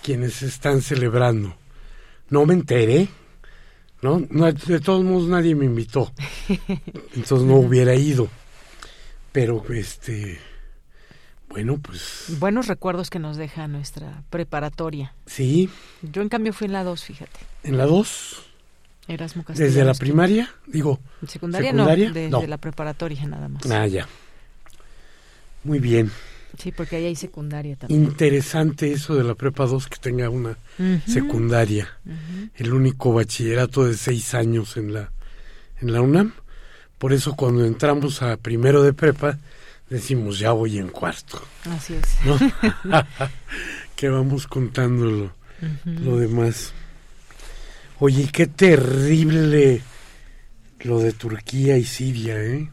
[0.02, 1.54] quienes están celebrando.
[2.30, 3.08] No me enteré,
[4.02, 4.20] ¿no?
[4.20, 6.12] De todos modos nadie me invitó,
[7.14, 8.28] entonces no hubiera ido.
[9.32, 10.38] Pero, este,
[11.48, 15.14] bueno, pues Buenos recuerdos que nos deja nuestra preparatoria.
[15.26, 15.70] sí,
[16.02, 17.40] Yo, en cambio, fui en la 2, fíjate.
[17.62, 18.42] en la 2,
[19.08, 22.46] Erasmo desde la primaria, digo, ¿En secundaria, secundaria, no, desde no.
[22.46, 23.64] la preparatoria nada más.
[23.70, 24.06] Ah, ya.
[25.64, 26.10] Muy bien.
[26.58, 28.02] Sí, porque ahí hay secundaria también.
[28.04, 30.56] Interesante eso de la prepa 2 que tenga una
[31.06, 31.88] secundaria.
[32.56, 35.10] El único bachillerato de seis años en la,
[35.80, 36.32] en la UNAM.
[36.98, 39.38] Por eso cuando entramos a primero de prepa
[39.90, 41.42] decimos ya voy en cuarto.
[41.64, 42.16] Así es.
[42.24, 42.38] ¿no?
[43.96, 46.04] que vamos contando lo, Ujú.
[46.04, 46.72] lo demás.
[47.98, 49.82] Oye, qué terrible
[50.80, 52.68] lo de Turquía y Siria, ¿eh?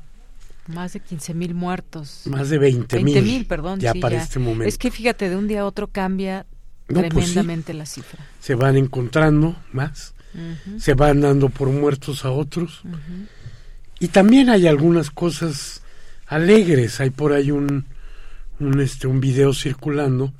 [0.69, 2.21] Más de 15 mil muertos.
[2.25, 3.15] Más de 20 mil.
[3.15, 3.79] 20 mil, perdón.
[3.79, 4.65] Ya sí, para este momento.
[4.65, 6.45] Es que fíjate, de un día a otro cambia
[6.87, 7.09] No, pues sí.
[7.33, 8.25] tremendamente la cifra.
[8.39, 10.13] Se van encontrando más,
[10.77, 12.81] se van dando por muertos a otros.
[13.99, 15.81] Y también hay algunas cosas
[16.27, 16.99] alegres.
[16.99, 17.85] Hay por ahí un,
[18.59, 20.33] un, este, un video circulando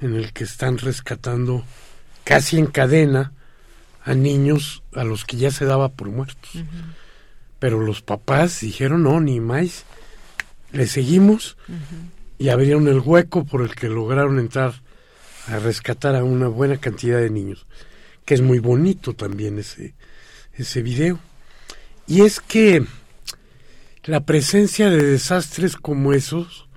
[0.00, 1.64] en el que están rescatando
[2.24, 3.32] casi en cadena
[4.04, 6.50] a niños a los que ya se daba por muertos.
[7.58, 9.84] Pero los papás dijeron, no, ni más,
[10.72, 11.56] le seguimos
[12.38, 14.74] y abrieron el hueco por el que lograron entrar
[15.48, 17.66] a rescatar a una buena cantidad de niños,
[18.24, 19.94] que es muy bonito también ese,
[20.54, 21.18] ese video.
[22.06, 22.84] Y es que
[24.04, 26.68] la presencia de desastres como esos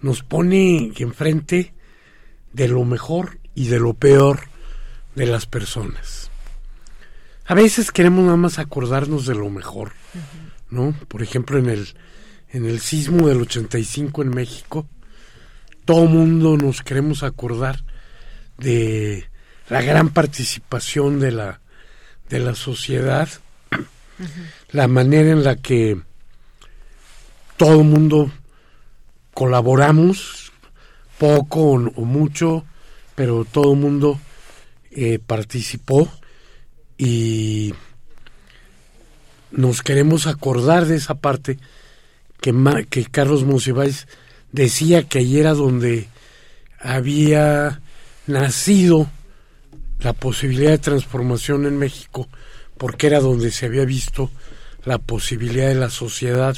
[0.00, 1.74] nos pone enfrente
[2.52, 4.40] de lo mejor y de lo peor
[5.14, 6.30] de las personas.
[7.48, 9.92] A veces queremos nada más acordarnos de lo mejor,
[10.68, 10.94] ¿no?
[11.06, 11.88] Por ejemplo, en el,
[12.50, 14.88] en el sismo del 85 en México,
[15.84, 17.84] todo mundo nos queremos acordar
[18.58, 19.28] de
[19.68, 21.60] la gran participación de la,
[22.28, 23.28] de la sociedad,
[24.72, 26.00] la manera en la que
[27.56, 28.32] todo el mundo
[29.34, 30.50] colaboramos,
[31.16, 32.64] poco o, mucho,
[33.14, 34.18] pero todo el mundo
[34.90, 36.10] eh, participó
[36.98, 37.74] y
[39.50, 41.58] nos queremos acordar de esa parte
[42.40, 42.54] que,
[42.88, 44.06] que Carlos Monsiváis
[44.52, 46.08] decía que ahí era donde
[46.80, 47.80] había
[48.26, 49.10] nacido
[49.98, 52.28] la posibilidad de transformación en México,
[52.76, 54.30] porque era donde se había visto
[54.84, 56.56] la posibilidad de la sociedad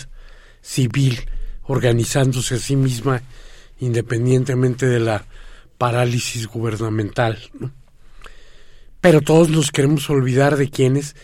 [0.60, 1.18] civil
[1.64, 3.22] organizándose a sí misma
[3.80, 5.24] independientemente de la
[5.78, 7.38] parálisis gubernamental.
[9.00, 11.14] Pero todos nos queremos olvidar de quienes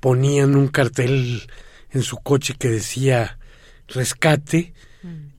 [0.00, 1.48] ponían un cartel
[1.90, 3.38] en su coche que decía
[3.88, 4.74] rescate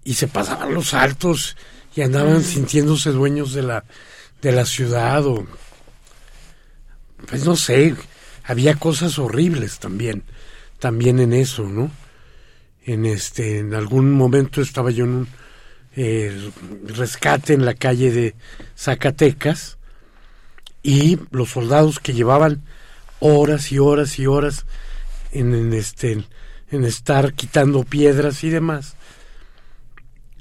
[0.04, 1.58] y se pasaban los altos
[1.96, 2.44] y andaban mm.
[2.44, 3.86] sintiéndose dueños de la
[4.42, 5.46] de la ciudad o
[7.28, 7.96] pues no sé,
[8.44, 10.24] había cosas horribles también
[10.80, 11.90] también en eso, ¿no?
[12.86, 15.28] En este en algún momento estaba yo en un
[15.96, 16.52] eh,
[16.84, 18.36] rescate en la calle de
[18.78, 19.78] Zacatecas
[20.86, 22.64] y los soldados que llevaban
[23.20, 24.66] horas y horas y horas
[25.32, 26.24] en, este
[26.70, 28.96] en estar quitando piedras y demás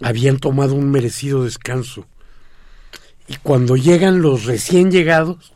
[0.02, 2.06] habían tomado un merecido descanso
[3.26, 5.52] y cuando llegan los recién llegados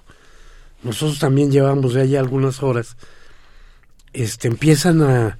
[0.82, 2.96] nosotros también llevamos de allá algunas horas
[4.12, 5.38] este empiezan a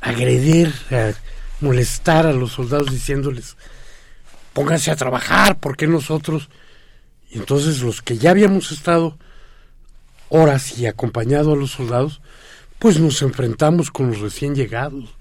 [0.00, 1.12] agredir a
[1.60, 3.56] molestar a los soldados diciéndoles,
[4.52, 6.50] pónganse a trabajar, porque nosotros?
[7.32, 9.16] Y entonces los que ya habíamos estado
[10.28, 12.20] horas y acompañado a los soldados,
[12.78, 15.16] pues nos enfrentamos con los recién llegados.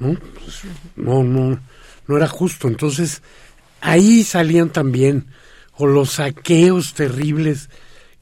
[0.00, 0.14] ¿no?
[0.14, 0.62] Pues,
[0.96, 1.60] no, no,
[2.08, 2.66] no era justo.
[2.66, 3.22] Entonces,
[3.80, 5.26] ahí salían también
[5.76, 7.70] o los saqueos terribles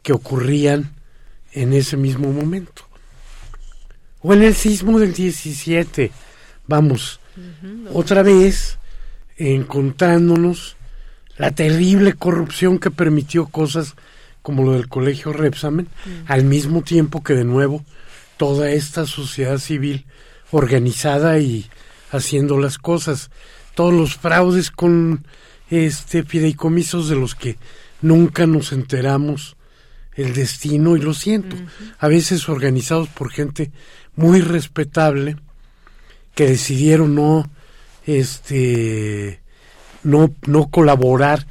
[0.02, 0.94] que ocurrían
[1.52, 2.82] en ese mismo momento.
[4.20, 6.10] O en el sismo del 17,
[6.66, 7.20] vamos,
[7.93, 8.78] otra vez
[9.36, 10.77] encontrándonos
[11.39, 13.94] la terrible corrupción que permitió cosas
[14.43, 15.89] como lo del colegio Repsamen,
[16.27, 17.85] al mismo tiempo que de nuevo
[18.36, 20.06] toda esta sociedad civil
[20.51, 21.66] organizada y
[22.10, 23.31] haciendo las cosas,
[23.74, 25.24] todos los fraudes con
[25.70, 27.59] este fideicomisos de los que
[28.01, 29.56] nunca nos enteramos
[30.15, 31.56] el destino y lo siento,
[31.98, 33.70] a veces organizados por gente
[34.16, 35.36] muy respetable
[36.35, 37.48] que decidieron no
[38.06, 39.40] este
[40.09, 41.47] no no colaborar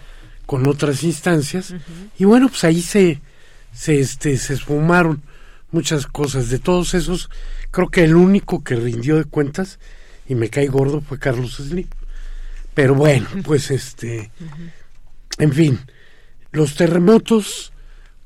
[0.45, 1.75] con otras instancias.
[2.17, 3.21] Y bueno pues ahí se
[3.71, 5.21] se este se esfumaron
[5.71, 6.49] muchas cosas.
[6.49, 7.29] De todos esos
[7.71, 9.79] creo que el único que rindió de cuentas
[10.27, 11.88] y me cae gordo fue Carlos Slim.
[12.73, 14.31] Pero bueno pues este
[15.38, 15.79] en fin
[16.51, 17.71] los terremotos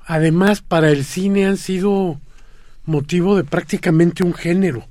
[0.05, 2.19] además para el cine han sido
[2.85, 4.87] motivo de prácticamente un género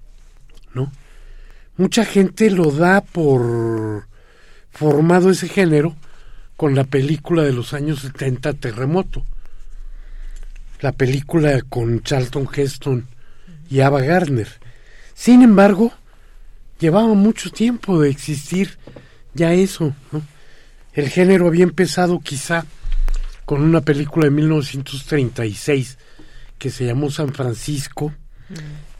[0.74, 0.92] no
[1.76, 4.09] mucha gente lo da por
[4.70, 5.96] formado ese género
[6.56, 9.24] con la película de los años 70 Terremoto.
[10.80, 13.06] La película con Charlton Heston
[13.70, 14.48] y Ava Gardner.
[15.14, 15.92] Sin embargo,
[16.78, 18.78] llevaba mucho tiempo de existir
[19.34, 19.94] ya eso,
[20.92, 22.66] El género había empezado quizá
[23.44, 25.98] con una película de 1936
[26.58, 28.12] que se llamó San Francisco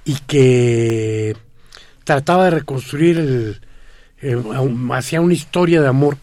[0.04, 1.36] y que
[2.04, 3.60] trataba de reconstruir el,
[4.92, 6.18] hacía una historia de amor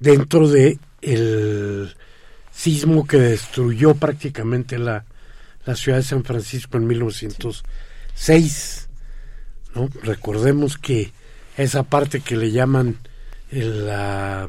[0.00, 1.94] dentro de el
[2.50, 5.04] sismo que destruyó prácticamente la,
[5.64, 8.88] la ciudad de San Francisco en 1906.
[9.74, 9.88] ¿no?
[10.02, 11.12] Recordemos que
[11.56, 12.98] esa parte que le llaman
[13.50, 14.48] la,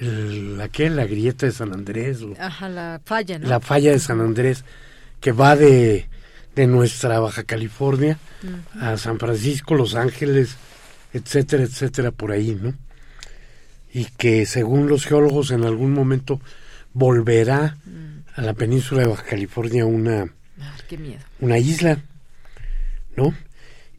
[0.00, 0.90] la, ¿qué?
[0.90, 2.18] la grieta de San Andrés.
[2.38, 3.48] Ajá, la falla, ¿no?
[3.48, 4.64] La falla de San Andrés,
[5.20, 6.08] que va de
[6.56, 8.18] de nuestra Baja California
[8.80, 10.56] a San Francisco, Los Ángeles,
[11.12, 12.74] etcétera, etcétera, por ahí, ¿no?
[13.92, 16.40] Y que según los geólogos en algún momento
[16.92, 17.76] volverá
[18.34, 20.32] a la península de Baja California una,
[21.40, 22.02] una isla,
[23.16, 23.34] ¿no?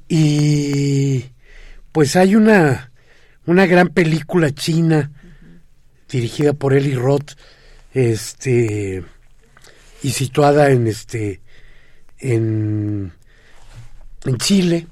[0.07, 1.25] Y
[1.91, 2.91] pues hay una,
[3.45, 5.11] una gran película china
[6.09, 7.31] dirigida por Eli Roth,
[7.93, 9.03] este,
[10.03, 11.41] y situada en este,
[12.19, 13.11] en,
[14.25, 14.87] en Chile,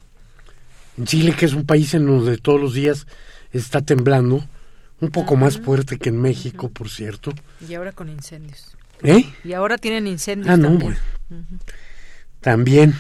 [0.98, 3.08] en Chile que es un país en donde todos los días
[3.52, 4.46] está temblando,
[5.02, 7.34] un poco más fuerte que en México, por cierto.
[7.68, 8.76] Y ahora con incendios.
[9.04, 9.26] ¿Eh?
[9.44, 10.98] Y ahora tienen incendios Ah, no, también.
[11.30, 11.46] bueno.
[12.42, 12.96] También.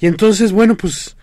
[0.00, 1.16] Y entonces, bueno, pues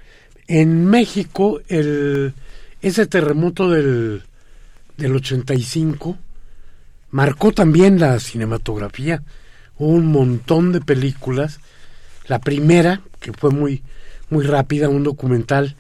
[0.48, 2.34] en México el
[2.82, 4.24] ese terremoto del
[4.98, 6.18] del 85
[7.12, 9.24] marcó también la cinematografía.
[9.78, 11.60] Hubo un montón de películas.
[12.28, 13.84] La primera, que fue muy
[14.34, 15.76] muy rápida, un documental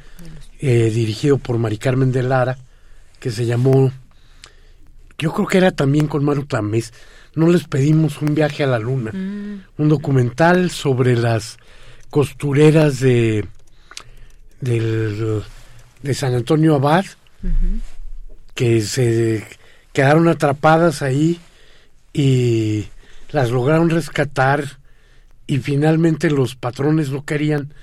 [0.60, 2.58] eh, dirigido por Mari Carmen de Lara,
[3.20, 3.92] que se llamó,
[5.18, 6.94] yo creo que era también con Maru Tamés,
[7.36, 11.58] no les pedimos un viaje a la luna, un documental sobre las
[12.12, 13.46] costureras de
[14.62, 15.44] del,
[16.04, 17.06] de San Antonio Abad
[18.54, 19.46] que se
[19.92, 21.40] quedaron atrapadas ahí
[22.14, 22.86] y
[23.32, 24.80] las lograron rescatar
[25.48, 27.74] y finalmente los patrones no querían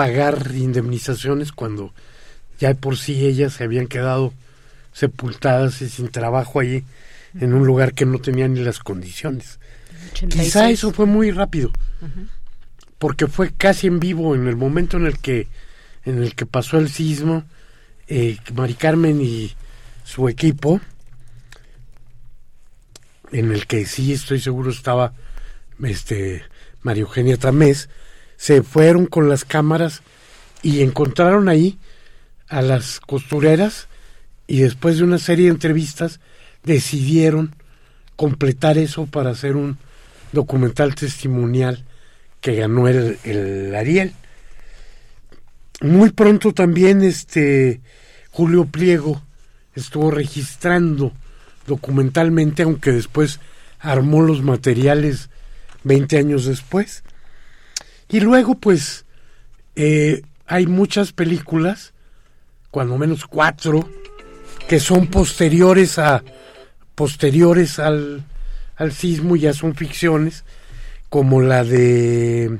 [0.00, 1.92] pagar indemnizaciones cuando
[2.58, 4.32] ya de por sí ellas se habían quedado
[4.94, 6.84] sepultadas y sin trabajo allí
[7.38, 9.58] en un lugar que no tenía ni las condiciones.
[10.12, 10.42] 86.
[10.42, 11.70] Quizá eso fue muy rápido,
[12.96, 15.48] porque fue casi en vivo en el momento en el que
[16.06, 17.44] en el que pasó el sismo,
[18.08, 19.54] eh, Mari Carmen y
[20.04, 20.80] su equipo,
[23.32, 25.12] en el que sí estoy seguro estaba
[25.84, 26.42] este
[26.80, 27.90] María Eugenia Tamés,
[28.40, 30.00] se fueron con las cámaras
[30.62, 31.78] y encontraron ahí
[32.48, 33.86] a las costureras
[34.46, 36.20] y después de una serie de entrevistas
[36.64, 37.54] decidieron
[38.16, 39.76] completar eso para hacer un
[40.32, 41.84] documental testimonial
[42.40, 44.14] que ganó el, el Ariel.
[45.82, 47.82] Muy pronto también este
[48.30, 49.20] Julio Pliego
[49.74, 51.12] estuvo registrando
[51.66, 53.38] documentalmente, aunque después
[53.80, 55.28] armó los materiales
[55.84, 57.04] 20 años después.
[58.10, 59.04] Y luego, pues,
[59.76, 61.92] eh, hay muchas películas,
[62.70, 63.88] cuando menos cuatro,
[64.68, 66.22] que son posteriores a
[66.94, 68.24] posteriores al,
[68.76, 70.44] al sismo, ya son ficciones,
[71.08, 72.58] como la de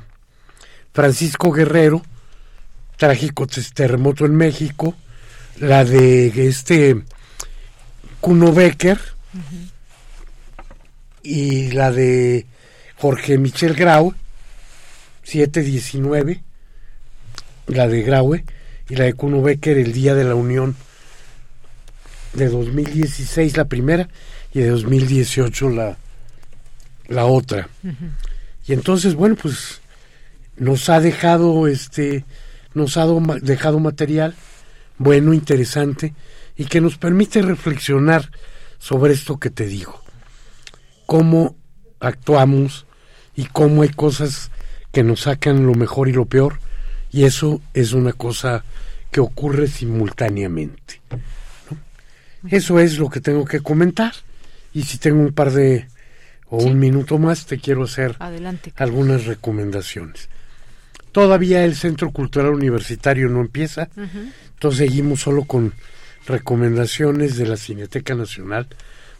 [0.93, 2.01] Francisco Guerrero,
[2.97, 4.95] trágico terremoto en México,
[5.59, 7.03] la de este
[8.19, 8.99] Kuno Becker
[11.23, 12.45] y la de
[12.97, 14.13] Jorge Michel Grau,
[15.31, 16.43] 719,
[17.67, 18.43] la de Graue,
[18.89, 20.75] y la de Kuno Becker, el Día de la Unión
[22.33, 24.09] de 2016, la primera,
[24.53, 25.97] y de 2018 la,
[27.07, 27.69] la otra.
[28.67, 29.81] Y entonces, bueno, pues
[30.57, 32.25] nos ha dejado este
[32.73, 34.33] nos ha do- dejado material
[34.97, 36.13] bueno, interesante
[36.55, 38.29] y que nos permite reflexionar
[38.79, 40.01] sobre esto que te digo.
[41.05, 41.55] Cómo
[41.99, 42.85] actuamos
[43.35, 44.51] y cómo hay cosas
[44.91, 46.59] que nos sacan lo mejor y lo peor
[47.11, 48.63] y eso es una cosa
[49.11, 51.01] que ocurre simultáneamente.
[51.69, 52.49] ¿no?
[52.49, 54.13] Eso es lo que tengo que comentar
[54.73, 55.87] y si tengo un par de
[56.47, 58.73] o un minuto más te quiero hacer Adelante.
[58.75, 60.29] algunas recomendaciones.
[61.11, 65.73] Todavía el Centro Cultural Universitario no empieza, entonces seguimos solo con
[66.25, 68.67] recomendaciones de la Cineteca Nacional,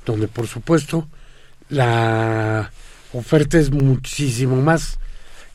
[0.05, 1.07] donde por supuesto
[1.69, 2.71] la
[3.13, 4.99] oferta es muchísimo más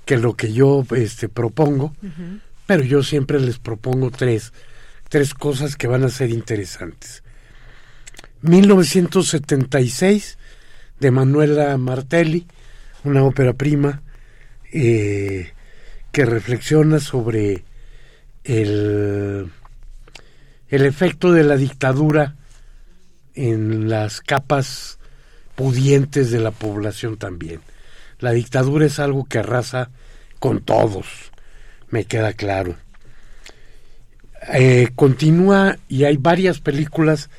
[0.06, 1.92] que lo que yo este, propongo,
[2.64, 4.52] pero yo siempre les propongo tres,
[5.10, 7.24] tres cosas que van a ser interesantes.
[8.40, 10.38] 1976
[11.00, 12.46] de Manuela Martelli,
[13.02, 14.02] una ópera prima
[14.72, 15.52] eh,
[16.12, 17.64] que reflexiona sobre
[18.44, 19.50] el,
[20.68, 22.36] el efecto de la dictadura
[23.34, 25.00] en las capas
[25.56, 27.60] pudientes de la población también.
[28.18, 29.90] La dictadura es algo que arrasa
[30.38, 31.06] con todos,
[31.90, 32.76] me queda claro.
[34.52, 37.30] Eh, continúa y hay varias películas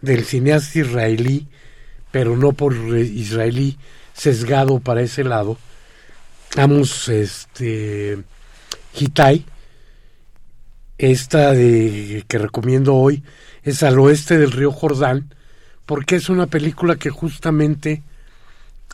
[0.00, 1.48] del cineasta israelí,
[2.10, 3.78] pero no por israelí
[4.12, 5.58] sesgado para ese lado.
[6.56, 8.18] Amos este
[8.94, 9.44] Hitai,
[10.98, 13.22] esta de que recomiendo hoy
[13.62, 15.34] es al oeste del río Jordán,
[15.86, 18.02] porque es una película que justamente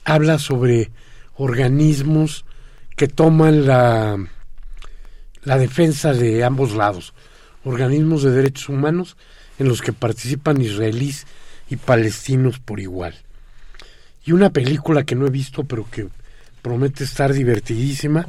[0.04, 0.90] habla sobre
[1.36, 2.44] organismos
[2.96, 4.16] que toman la,
[5.42, 7.14] la defensa de ambos lados,
[7.64, 9.16] organismos de derechos humanos
[9.58, 11.26] en los que participan israelíes
[11.68, 13.14] y palestinos por igual.
[14.24, 16.08] Y una película que no he visto, pero que
[16.62, 18.26] promete estar divertidísima,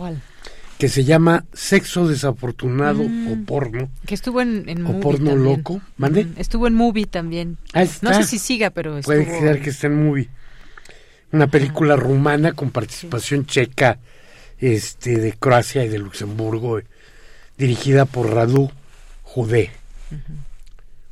[0.77, 3.31] que se llama Sexo Desafortunado Mm.
[3.31, 3.89] o Porno.
[4.05, 5.43] Que estuvo en, en o Porno también.
[5.57, 5.81] Loco.
[5.97, 6.21] ¿Mande?
[6.21, 6.33] Ujú.
[6.37, 7.57] Estuvo en Movie también.
[7.73, 8.13] Ah, No está.
[8.13, 9.15] sé si siga, pero estuvo...
[9.15, 10.29] Puede ser que esté en movie.
[11.31, 13.99] Una película rumana con participación checa
[14.59, 16.85] este, de Croacia y de Luxemburgo, eh,
[17.57, 18.71] dirigida por Radu
[19.23, 19.71] Judé.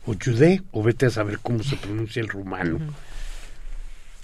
[0.06, 2.80] O Judé, o vete a saber cómo se pronuncia el rumano.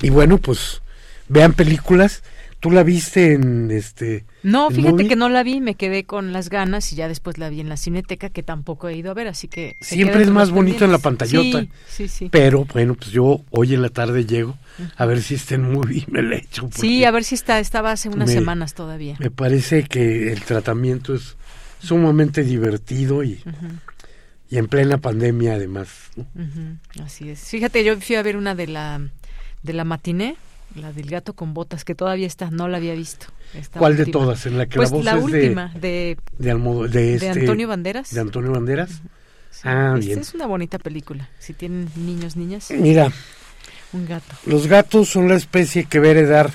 [0.02, 0.82] Y bueno, pues
[1.28, 2.24] vean películas.
[2.62, 5.08] ¿Tú la viste en este No, en fíjate movie?
[5.10, 7.68] que no la vi, me quedé con las ganas y ya después la vi en
[7.70, 9.78] la cineteca que tampoco he ido a ver, así que...
[9.82, 11.62] Siempre es más bonito en la pantallota.
[11.62, 12.30] Sí, sí, sí.
[12.32, 14.58] Pero bueno, pues yo hoy en la tarde llego
[14.96, 16.70] a ver si está en movie me la echo.
[16.74, 19.16] Sí, a ver si está, estaba hace unas me- semanas todavía.
[19.20, 21.36] Me parece que el tratamiento es
[21.80, 23.44] sumamente divertido y,
[24.52, 25.90] y en plena pandemia además.
[27.04, 27.40] Así es.
[27.40, 29.02] Fíjate, yo fui a ver una de la
[29.64, 30.36] de la matiné,
[30.76, 33.28] la del gato con botas, que todavía está, no la había visto.
[33.54, 34.46] esta ¿Cuál de todas?
[34.46, 37.30] En la que pues la voz la es última, de, de, Almodo- de, de este-
[37.42, 38.12] Antonio Banderas.
[38.14, 39.02] De Antonio Banderas.
[39.64, 40.20] Ah, Esta bien.
[40.20, 41.30] es una bonita película.
[41.40, 42.72] Si tienen niños, niñas.
[42.72, 43.12] Mira,
[43.92, 44.36] Un gato.
[44.46, 46.52] los gatos son la especie que va a heredar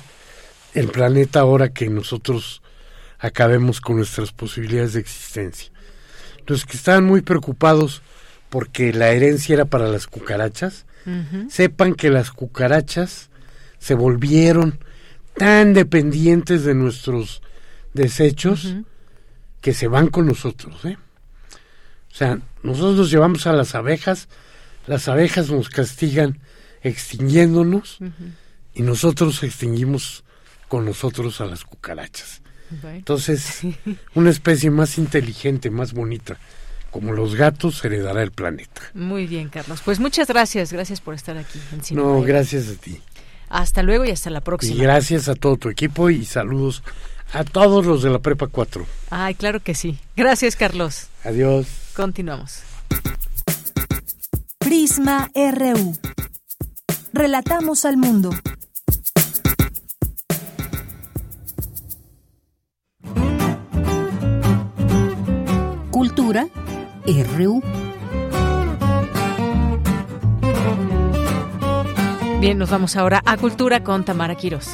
[0.74, 2.62] el planeta ahora que nosotros
[3.18, 5.70] acabemos con nuestras posibilidades de existencia.
[6.46, 8.02] Los que estaban muy preocupados
[8.48, 10.86] porque la herencia era para las cucarachas,
[11.48, 13.30] sepan que las cucarachas
[13.78, 14.78] se volvieron
[15.36, 17.42] tan dependientes de nuestros
[17.92, 18.74] desechos
[19.60, 20.84] que se van con nosotros.
[20.84, 20.96] ¿eh?
[22.12, 24.28] O sea, nosotros nos llevamos a las abejas,
[24.86, 26.38] las abejas nos castigan
[26.82, 27.98] extinguiéndonos
[28.74, 30.24] y nosotros extinguimos
[30.68, 32.42] con nosotros a las cucarachas.
[32.82, 32.98] Bueno.
[32.98, 33.60] Entonces,
[34.14, 36.38] una especie más inteligente, más bonita,
[36.90, 38.82] como los gatos, heredará el planeta.
[38.94, 39.82] Muy bien, Carlos.
[39.84, 43.00] Pues muchas gracias, gracias por estar aquí en No, gracias a ti.
[43.48, 44.82] Hasta luego y hasta la Y próxima.
[44.82, 46.82] gracias a todo tu equipo y saludos
[47.32, 48.86] a todos los de la Prepa 4.
[49.10, 49.98] Ay, claro que sí.
[50.16, 51.06] Gracias, Carlos.
[51.24, 51.66] Adiós.
[51.94, 52.60] Continuamos.
[54.58, 55.96] Prisma RU.
[57.12, 58.30] Relatamos al mundo.
[65.90, 66.48] Cultura
[67.06, 67.62] RU.
[72.40, 74.68] Bien, nos vamos ahora a Cultura con Tamara Quiros.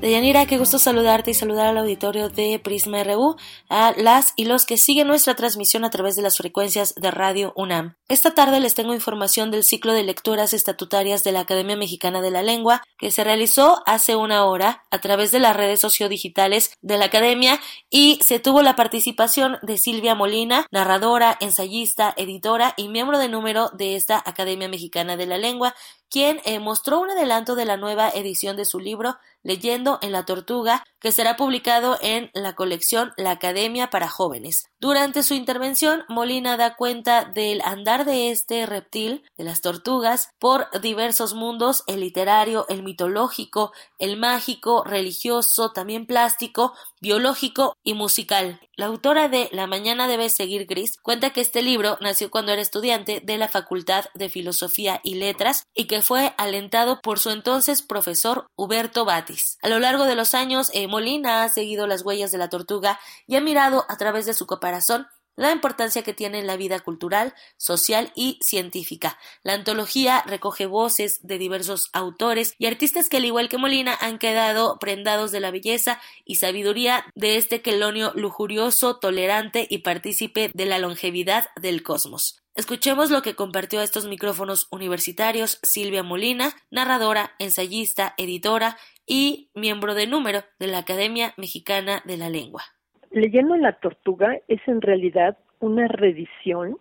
[0.00, 3.36] Deyanira, qué gusto saludarte y saludar al auditorio de Prisma RU,
[3.68, 7.52] a las y los que siguen nuestra transmisión a través de las frecuencias de Radio
[7.54, 7.96] UNAM.
[8.08, 12.30] Esta tarde les tengo información del ciclo de lecturas estatutarias de la Academia Mexicana de
[12.30, 16.96] la Lengua, que se realizó hace una hora a través de las redes sociodigitales de
[16.96, 17.60] la Academia
[17.90, 23.68] y se tuvo la participación de Silvia Molina, narradora, ensayista, editora y miembro de número
[23.74, 25.74] de esta Academia Mexicana de la Lengua,
[26.10, 30.24] quien eh, mostró un adelanto de la nueva edición de su libro Leyendo en la
[30.26, 34.66] Tortuga, que será publicado en la colección La Academia para Jóvenes.
[34.78, 40.68] Durante su intervención, Molina da cuenta del andar de este reptil, de las tortugas, por
[40.80, 48.60] diversos mundos, el literario, el mitológico, el mágico, religioso, también plástico, biológico y musical.
[48.76, 52.62] La autora de La mañana debe seguir gris cuenta que este libro nació cuando era
[52.62, 57.82] estudiante de la Facultad de Filosofía y Letras y que fue alentado por su entonces
[57.82, 59.58] profesor Huberto Batis.
[59.62, 63.00] A lo largo de los años, eh, Molina ha seguido las huellas de la tortuga
[63.26, 65.06] y ha mirado a través de su caparazón
[65.36, 69.18] la importancia que tiene en la vida cultural, social y científica.
[69.42, 74.18] La antología recoge voces de diversos autores y artistas que al igual que Molina han
[74.18, 80.66] quedado prendados de la belleza y sabiduría de este quelonio lujurioso, tolerante y partícipe de
[80.66, 82.42] la longevidad del cosmos.
[82.56, 88.76] Escuchemos lo que compartió a estos micrófonos universitarios Silvia Molina, narradora, ensayista, editora
[89.10, 92.62] y miembro de número de la Academia Mexicana de la Lengua.
[93.10, 96.76] Leyendo la tortuga es en realidad una reedición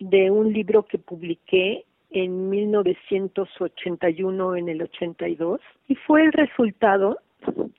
[0.00, 7.18] de un libro que publiqué en 1981 en el 82 y fue el resultado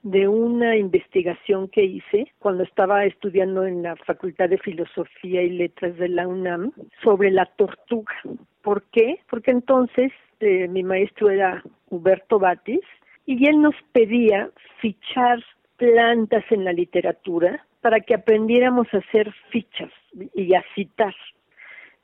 [0.04, 5.98] de una investigación que hice cuando estaba estudiando en la Facultad de Filosofía y Letras
[5.98, 6.72] de la UNAM
[7.04, 8.14] sobre la tortuga.
[8.62, 9.22] ¿Por qué?
[9.28, 12.84] Porque entonces eh, mi maestro era Huberto Batis
[13.26, 14.50] y él nos pedía
[14.80, 15.44] fichar
[15.78, 19.92] plantas en la literatura para que aprendiéramos a hacer fichas
[20.34, 21.14] y a citar.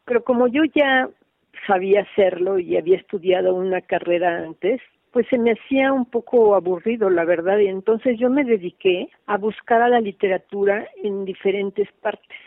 [0.06, 1.10] Pero como yo ya
[1.68, 4.82] sabía hacerlo y había estudiado una carrera antes,
[5.12, 9.38] pues se me hacía un poco aburrido, la verdad, y entonces yo me dediqué a
[9.38, 12.38] buscar a la literatura en diferentes partes.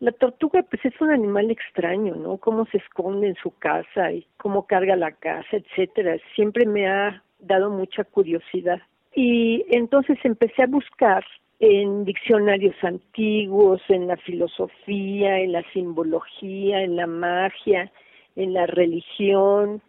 [0.00, 2.38] La tortuga pues es un animal extraño, ¿no?
[2.38, 6.16] Cómo se esconde en su casa y cómo carga la casa, etcétera.
[6.34, 8.80] Siempre me ha dado mucha curiosidad.
[9.14, 11.24] Y entonces empecé a buscar
[11.60, 17.90] en diccionarios antiguos, en la filosofía, en la simbología, en la magia,
[18.36, 19.82] en la religión,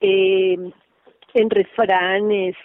[0.00, 0.56] eh,
[1.34, 2.56] en refranes.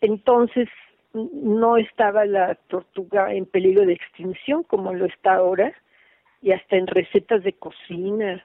[0.00, 0.68] Entonces
[1.12, 5.74] no estaba la tortuga en peligro de extinción como lo está ahora,
[6.40, 8.44] y hasta en recetas de cocina,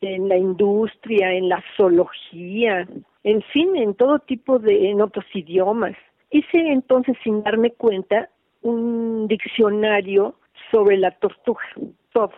[0.00, 2.86] en la industria, en la zoología,
[3.24, 5.96] en fin, en todo tipo de, en otros idiomas.
[6.30, 8.28] Hice entonces, sin darme cuenta,
[8.62, 10.34] un diccionario
[10.70, 11.62] sobre la tortuga,
[12.12, 12.32] todo,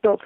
[0.00, 0.18] todo.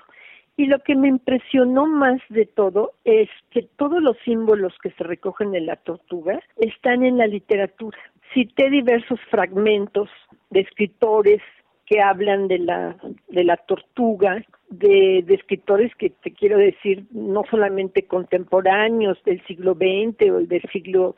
[0.57, 5.05] Y lo que me impresionó más de todo es que todos los símbolos que se
[5.05, 7.99] recogen en la tortuga están en la literatura.
[8.35, 10.11] Cité diversos fragmentos
[10.51, 11.41] de escritores
[11.89, 12.97] que hablan de la,
[13.29, 19.75] de la tortuga, de, de, escritores que te quiero decir no solamente contemporáneos del siglo
[19.75, 21.17] XX o del siglo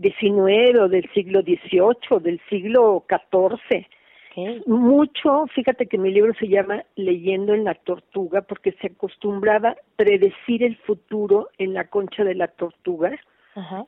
[0.00, 3.86] XIX o del siglo XVIII, del siglo XIV,
[4.66, 10.62] mucho, fíjate que mi libro se llama Leyendo en la tortuga porque se acostumbraba predecir
[10.62, 13.18] el futuro en la concha de la tortuga,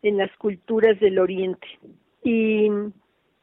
[0.03, 1.69] en las culturas del oriente.
[2.25, 2.71] Y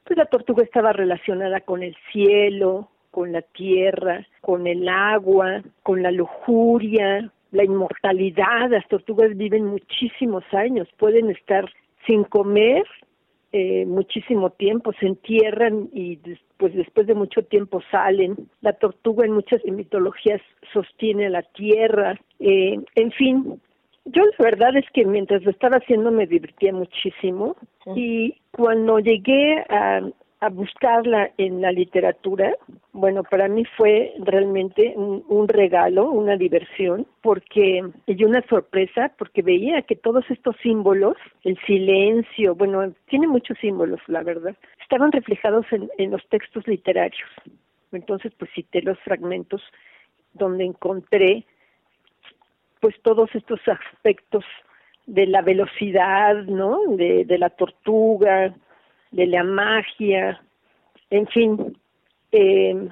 [0.05, 6.03] pues la tortuga estaba relacionada con el cielo, con la tierra, con el agua, con
[6.03, 8.69] la lujuria, la inmortalidad.
[8.69, 11.65] Las tortugas viven muchísimos años, pueden estar
[12.05, 12.85] sin comer
[13.57, 16.19] eh, muchísimo tiempo, se entierran y
[16.57, 18.35] pues después de mucho tiempo salen.
[18.59, 20.41] La tortuga en muchas mitologías
[20.73, 22.19] sostiene la tierra.
[22.39, 23.61] Eh, en fin,
[24.05, 27.55] yo la verdad es que mientras lo estaba haciendo me divertía muchísimo
[27.95, 30.01] y cuando llegué a,
[30.41, 32.55] a buscarla en la literatura,
[32.93, 39.81] bueno, para mí fue realmente un, regalo, una diversión, porque y una sorpresa, porque veía
[39.81, 45.89] que todos estos símbolos, el silencio, bueno, tiene muchos símbolos, la verdad, estaban reflejados en,
[45.97, 47.29] en los textos literarios.
[47.91, 49.61] Entonces, pues cité los fragmentos
[50.33, 51.45] donde encontré,
[52.85, 54.45] pues todos estos aspectos
[55.07, 56.81] de la velocidad, ¿no?
[56.89, 58.53] De, la tortuga,
[59.09, 60.39] de la magia,
[61.09, 61.75] en fin,
[62.31, 62.87] eh,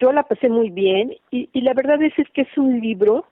[0.00, 3.26] yo la pasé muy bien y, y la verdad es, es que es un libro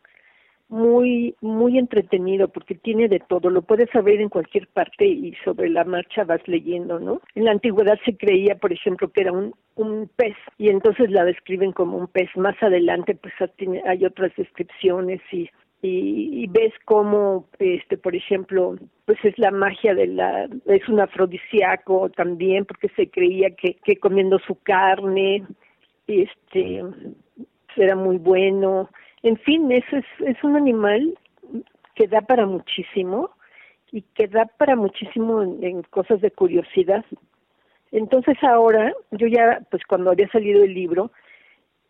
[0.68, 5.70] muy muy entretenido porque tiene de todo, lo puedes saber en cualquier parte y sobre
[5.70, 7.20] la marcha vas leyendo, ¿no?
[7.34, 11.24] En la antigüedad se creía, por ejemplo, que era un, un pez y entonces la
[11.24, 12.28] describen como un pez.
[12.36, 13.34] Más adelante pues
[13.86, 15.50] hay otras descripciones y
[15.82, 22.08] y, ves cómo este por ejemplo pues es la magia de la es un afrodisíaco
[22.10, 25.44] también porque se creía que, que comiendo su carne
[26.06, 26.82] este
[27.76, 28.88] era muy bueno.
[29.22, 31.18] En fin eso es es un animal
[31.94, 33.30] que da para muchísimo
[33.92, 37.04] y que da para muchísimo en cosas de curiosidad.
[37.92, 41.12] Entonces ahora yo ya pues cuando había salido el libro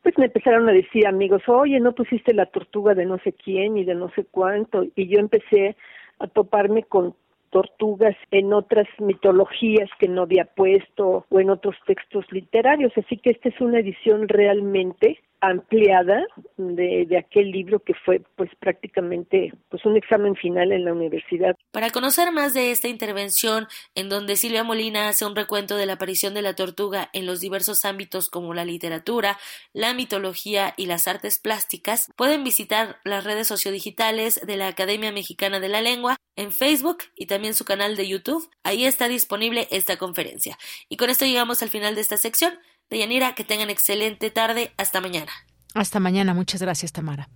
[0.06, 3.76] pues me empezaron a decir amigos, oye, no pusiste la tortuga de no sé quién
[3.76, 5.74] y de no sé cuánto, y yo empecé
[6.20, 7.16] a toparme con
[7.50, 13.30] tortugas en otras mitologías que no había puesto o en otros textos literarios, así que
[13.30, 19.96] esta es una edición realmente ampliada de, aquel libro que fue pues prácticamente pues un
[19.96, 21.56] examen final en la universidad.
[21.70, 25.94] Para conocer más de esta intervención en donde Silvia Molina hace un recuento de la
[25.94, 29.38] aparición de la tortuga en los diversos ámbitos como la literatura,
[29.72, 35.60] la mitología y las artes plásticas, pueden visitar las redes sociodigitales de la Academia Mexicana
[35.60, 38.48] de la Lengua en Facebook y también su canal de YouTube.
[38.62, 40.58] Ahí está disponible esta conferencia.
[40.88, 42.52] Y con esto llegamos al final de esta sección.
[42.90, 44.72] Deyanira, que tengan excelente tarde.
[44.76, 45.32] Hasta mañana.
[45.74, 46.34] Hasta mañana.
[46.34, 47.28] Muchas gracias, Tamara.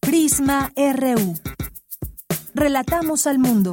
[0.00, 1.34] Prisma RU.
[2.54, 3.72] Relatamos al mundo.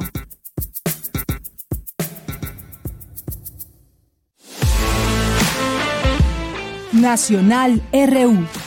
[6.92, 8.63] Nacional RU.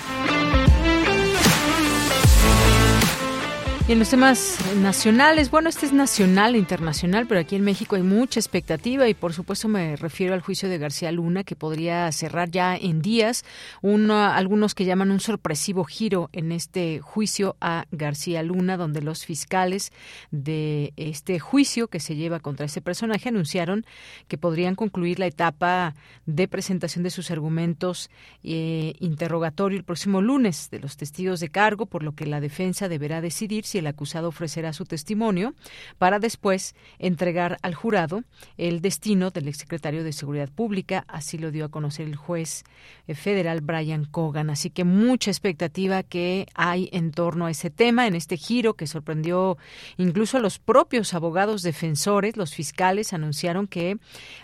[3.87, 7.95] Y en los temas nacionales, bueno, este es nacional e internacional, pero aquí en México
[7.95, 12.11] hay mucha expectativa y por supuesto me refiero al juicio de García Luna que podría
[12.11, 13.45] cerrar ya en días.
[13.81, 19.93] algunos que llaman un sorpresivo giro en este juicio a García Luna, donde los fiscales
[20.31, 23.85] de este juicio que se lleva contra este personaje anunciaron
[24.27, 25.95] que podrían concluir la etapa
[26.25, 28.09] de presentación de sus argumentos
[28.43, 32.89] e interrogatorio el próximo lunes de los testigos de cargo, por lo que la defensa
[32.89, 35.53] deberá decidir si el acusado ofrecerá su testimonio
[35.97, 38.23] para después entregar al jurado
[38.57, 41.05] el destino del exsecretario de Seguridad Pública.
[41.07, 42.63] Así lo dio a conocer el juez
[43.07, 44.49] eh, federal Brian Cogan.
[44.49, 48.87] Así que mucha expectativa que hay en torno a ese tema, en este giro que
[48.87, 49.57] sorprendió
[49.97, 53.97] incluso a los propios abogados defensores, los fiscales anunciaron que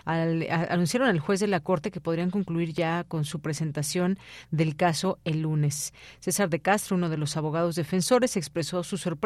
[0.04, 4.18] al, anunciaron al juez de la corte que podrían concluir ya con su presentación
[4.50, 5.92] del caso el lunes.
[6.20, 9.23] César de Castro, uno de los abogados defensores, expresó su sorpresa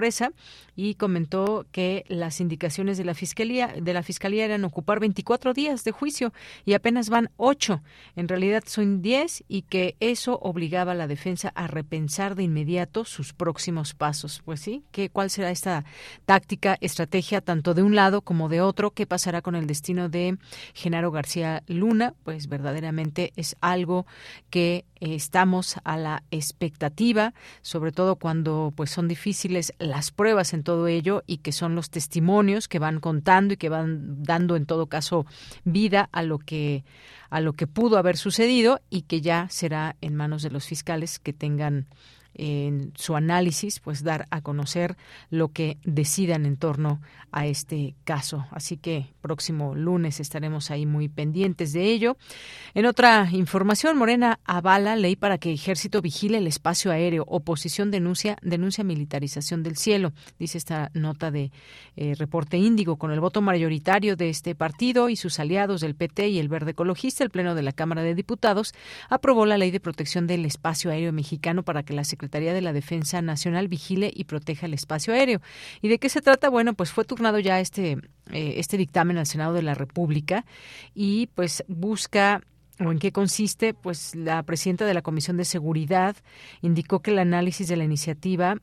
[0.76, 5.84] y comentó que las indicaciones de la fiscalía de la fiscalía eran ocupar 24 días
[5.84, 6.32] de juicio
[6.64, 7.82] y apenas van 8.
[8.16, 13.04] En realidad son 10 y que eso obligaba a la defensa a repensar de inmediato
[13.04, 14.42] sus próximos pasos.
[14.44, 15.84] Pues sí, ¿qué, ¿cuál será esta
[16.26, 18.90] táctica, estrategia tanto de un lado como de otro?
[18.90, 20.38] ¿Qué pasará con el destino de
[20.74, 22.14] Genaro García Luna?
[22.24, 24.06] Pues verdaderamente es algo
[24.50, 30.62] que eh, estamos a la expectativa, sobre todo cuando pues son difíciles las pruebas en
[30.62, 34.66] todo ello y que son los testimonios que van contando y que van dando en
[34.66, 35.26] todo caso
[35.64, 36.84] vida a lo que
[37.30, 41.18] a lo que pudo haber sucedido y que ya será en manos de los fiscales
[41.18, 41.86] que tengan
[42.38, 44.96] en su análisis, pues dar a conocer
[45.28, 47.00] lo que decidan en torno
[47.32, 48.46] a este caso.
[48.52, 52.16] Así que próximo lunes estaremos ahí muy pendientes de ello.
[52.74, 57.24] En otra información, Morena avala ley para que Ejército vigile el espacio aéreo.
[57.26, 61.50] Oposición denuncia denuncia militarización del cielo, dice esta nota de
[61.96, 62.96] eh, reporte Índigo.
[62.96, 66.70] Con el voto mayoritario de este partido y sus aliados del PT y el Verde
[66.70, 68.72] Ecologista, el Pleno de la Cámara de Diputados
[69.08, 72.72] aprobó la ley de protección del espacio aéreo mexicano para que la Secretaría de la
[72.72, 75.40] Defensa Nacional vigile y proteja el espacio aéreo.
[75.82, 76.48] ¿Y de qué se trata?
[76.50, 77.98] Bueno, pues fue turnado ya este,
[78.32, 80.44] eh, este dictamen al Senado de la República
[80.94, 82.42] y pues busca
[82.80, 86.14] o en qué consiste, pues la presidenta de la Comisión de Seguridad
[86.62, 88.56] indicó que el análisis de la iniciativa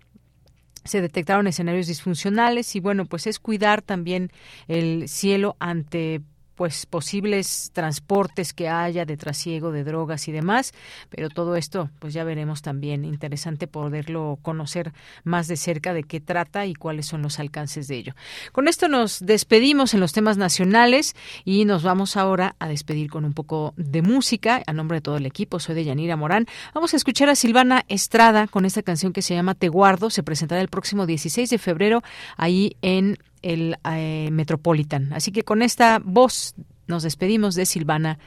[0.85, 4.31] se detectaron escenarios disfuncionales y bueno, pues es cuidar también
[4.67, 6.21] el cielo ante
[6.55, 10.73] pues posibles transportes que haya de trasiego de drogas y demás,
[11.09, 16.19] pero todo esto pues ya veremos también interesante poderlo conocer más de cerca de qué
[16.19, 18.15] trata y cuáles son los alcances de ello.
[18.51, 23.25] Con esto nos despedimos en los temas nacionales y nos vamos ahora a despedir con
[23.25, 25.59] un poco de música a nombre de todo el equipo.
[25.59, 26.47] Soy de Yanira Morán.
[26.73, 30.23] Vamos a escuchar a Silvana Estrada con esta canción que se llama Te guardo, se
[30.23, 32.03] presentará el próximo 16 de febrero
[32.37, 35.13] ahí en el eh, Metropolitan.
[35.13, 36.55] Así que con esta voz
[36.87, 38.17] nos despedimos de Silvana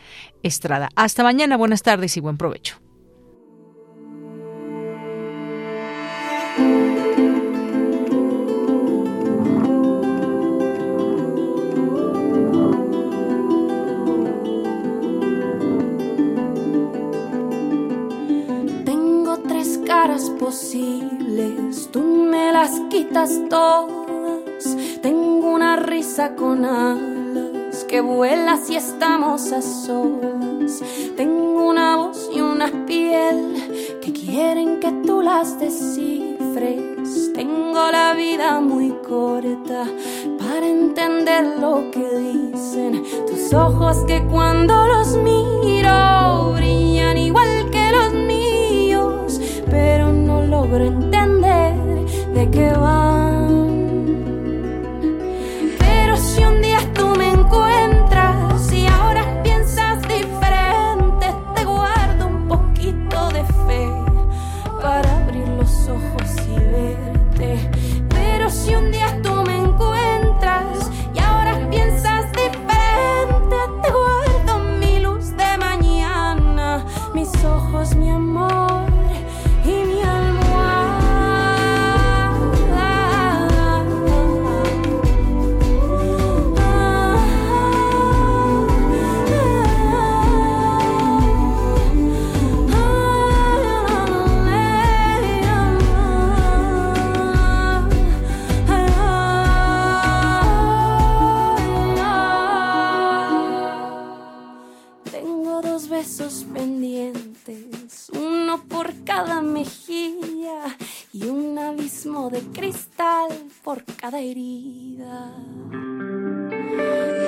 [0.42, 0.88] Estrada.
[0.94, 2.76] Hasta mañana, buenas tardes y buen provecho.
[18.84, 24.07] Tengo tres caras posibles, tú me las quitas todas
[25.02, 30.82] tengo una risa con alas que vuela si estamos a solas.
[31.16, 33.55] Tengo una voz y una piel
[34.02, 37.32] que quieren que tú las descifres.
[37.35, 39.85] Tengo la vida muy corta
[40.39, 48.12] para entender lo que dicen tus ojos que cuando los miro brillan igual que los
[48.12, 49.40] míos,
[49.70, 51.74] pero no logro entender
[52.35, 53.17] de qué van
[109.24, 110.76] cada mejilla
[111.12, 113.28] y un abismo de cristal
[113.64, 115.32] por cada herida.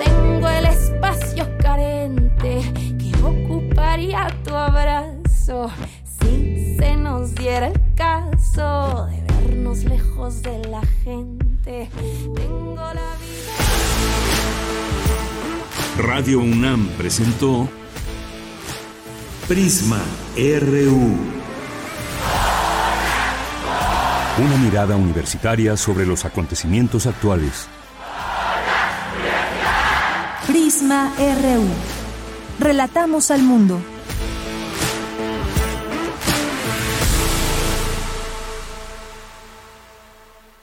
[0.04, 2.60] Tengo el espacio carente
[2.96, 5.68] que ocuparía tu abrazo
[6.04, 11.90] si se nos diera el caso de vernos lejos de la gente.
[12.36, 13.56] Tengo la vida.
[15.98, 17.68] Radio UNAM presentó
[19.48, 20.00] Prisma
[20.36, 21.39] RU.
[24.40, 27.68] Una mirada universitaria sobre los acontecimientos actuales.
[30.46, 31.68] Prisma RU.
[32.58, 33.82] Relatamos al mundo.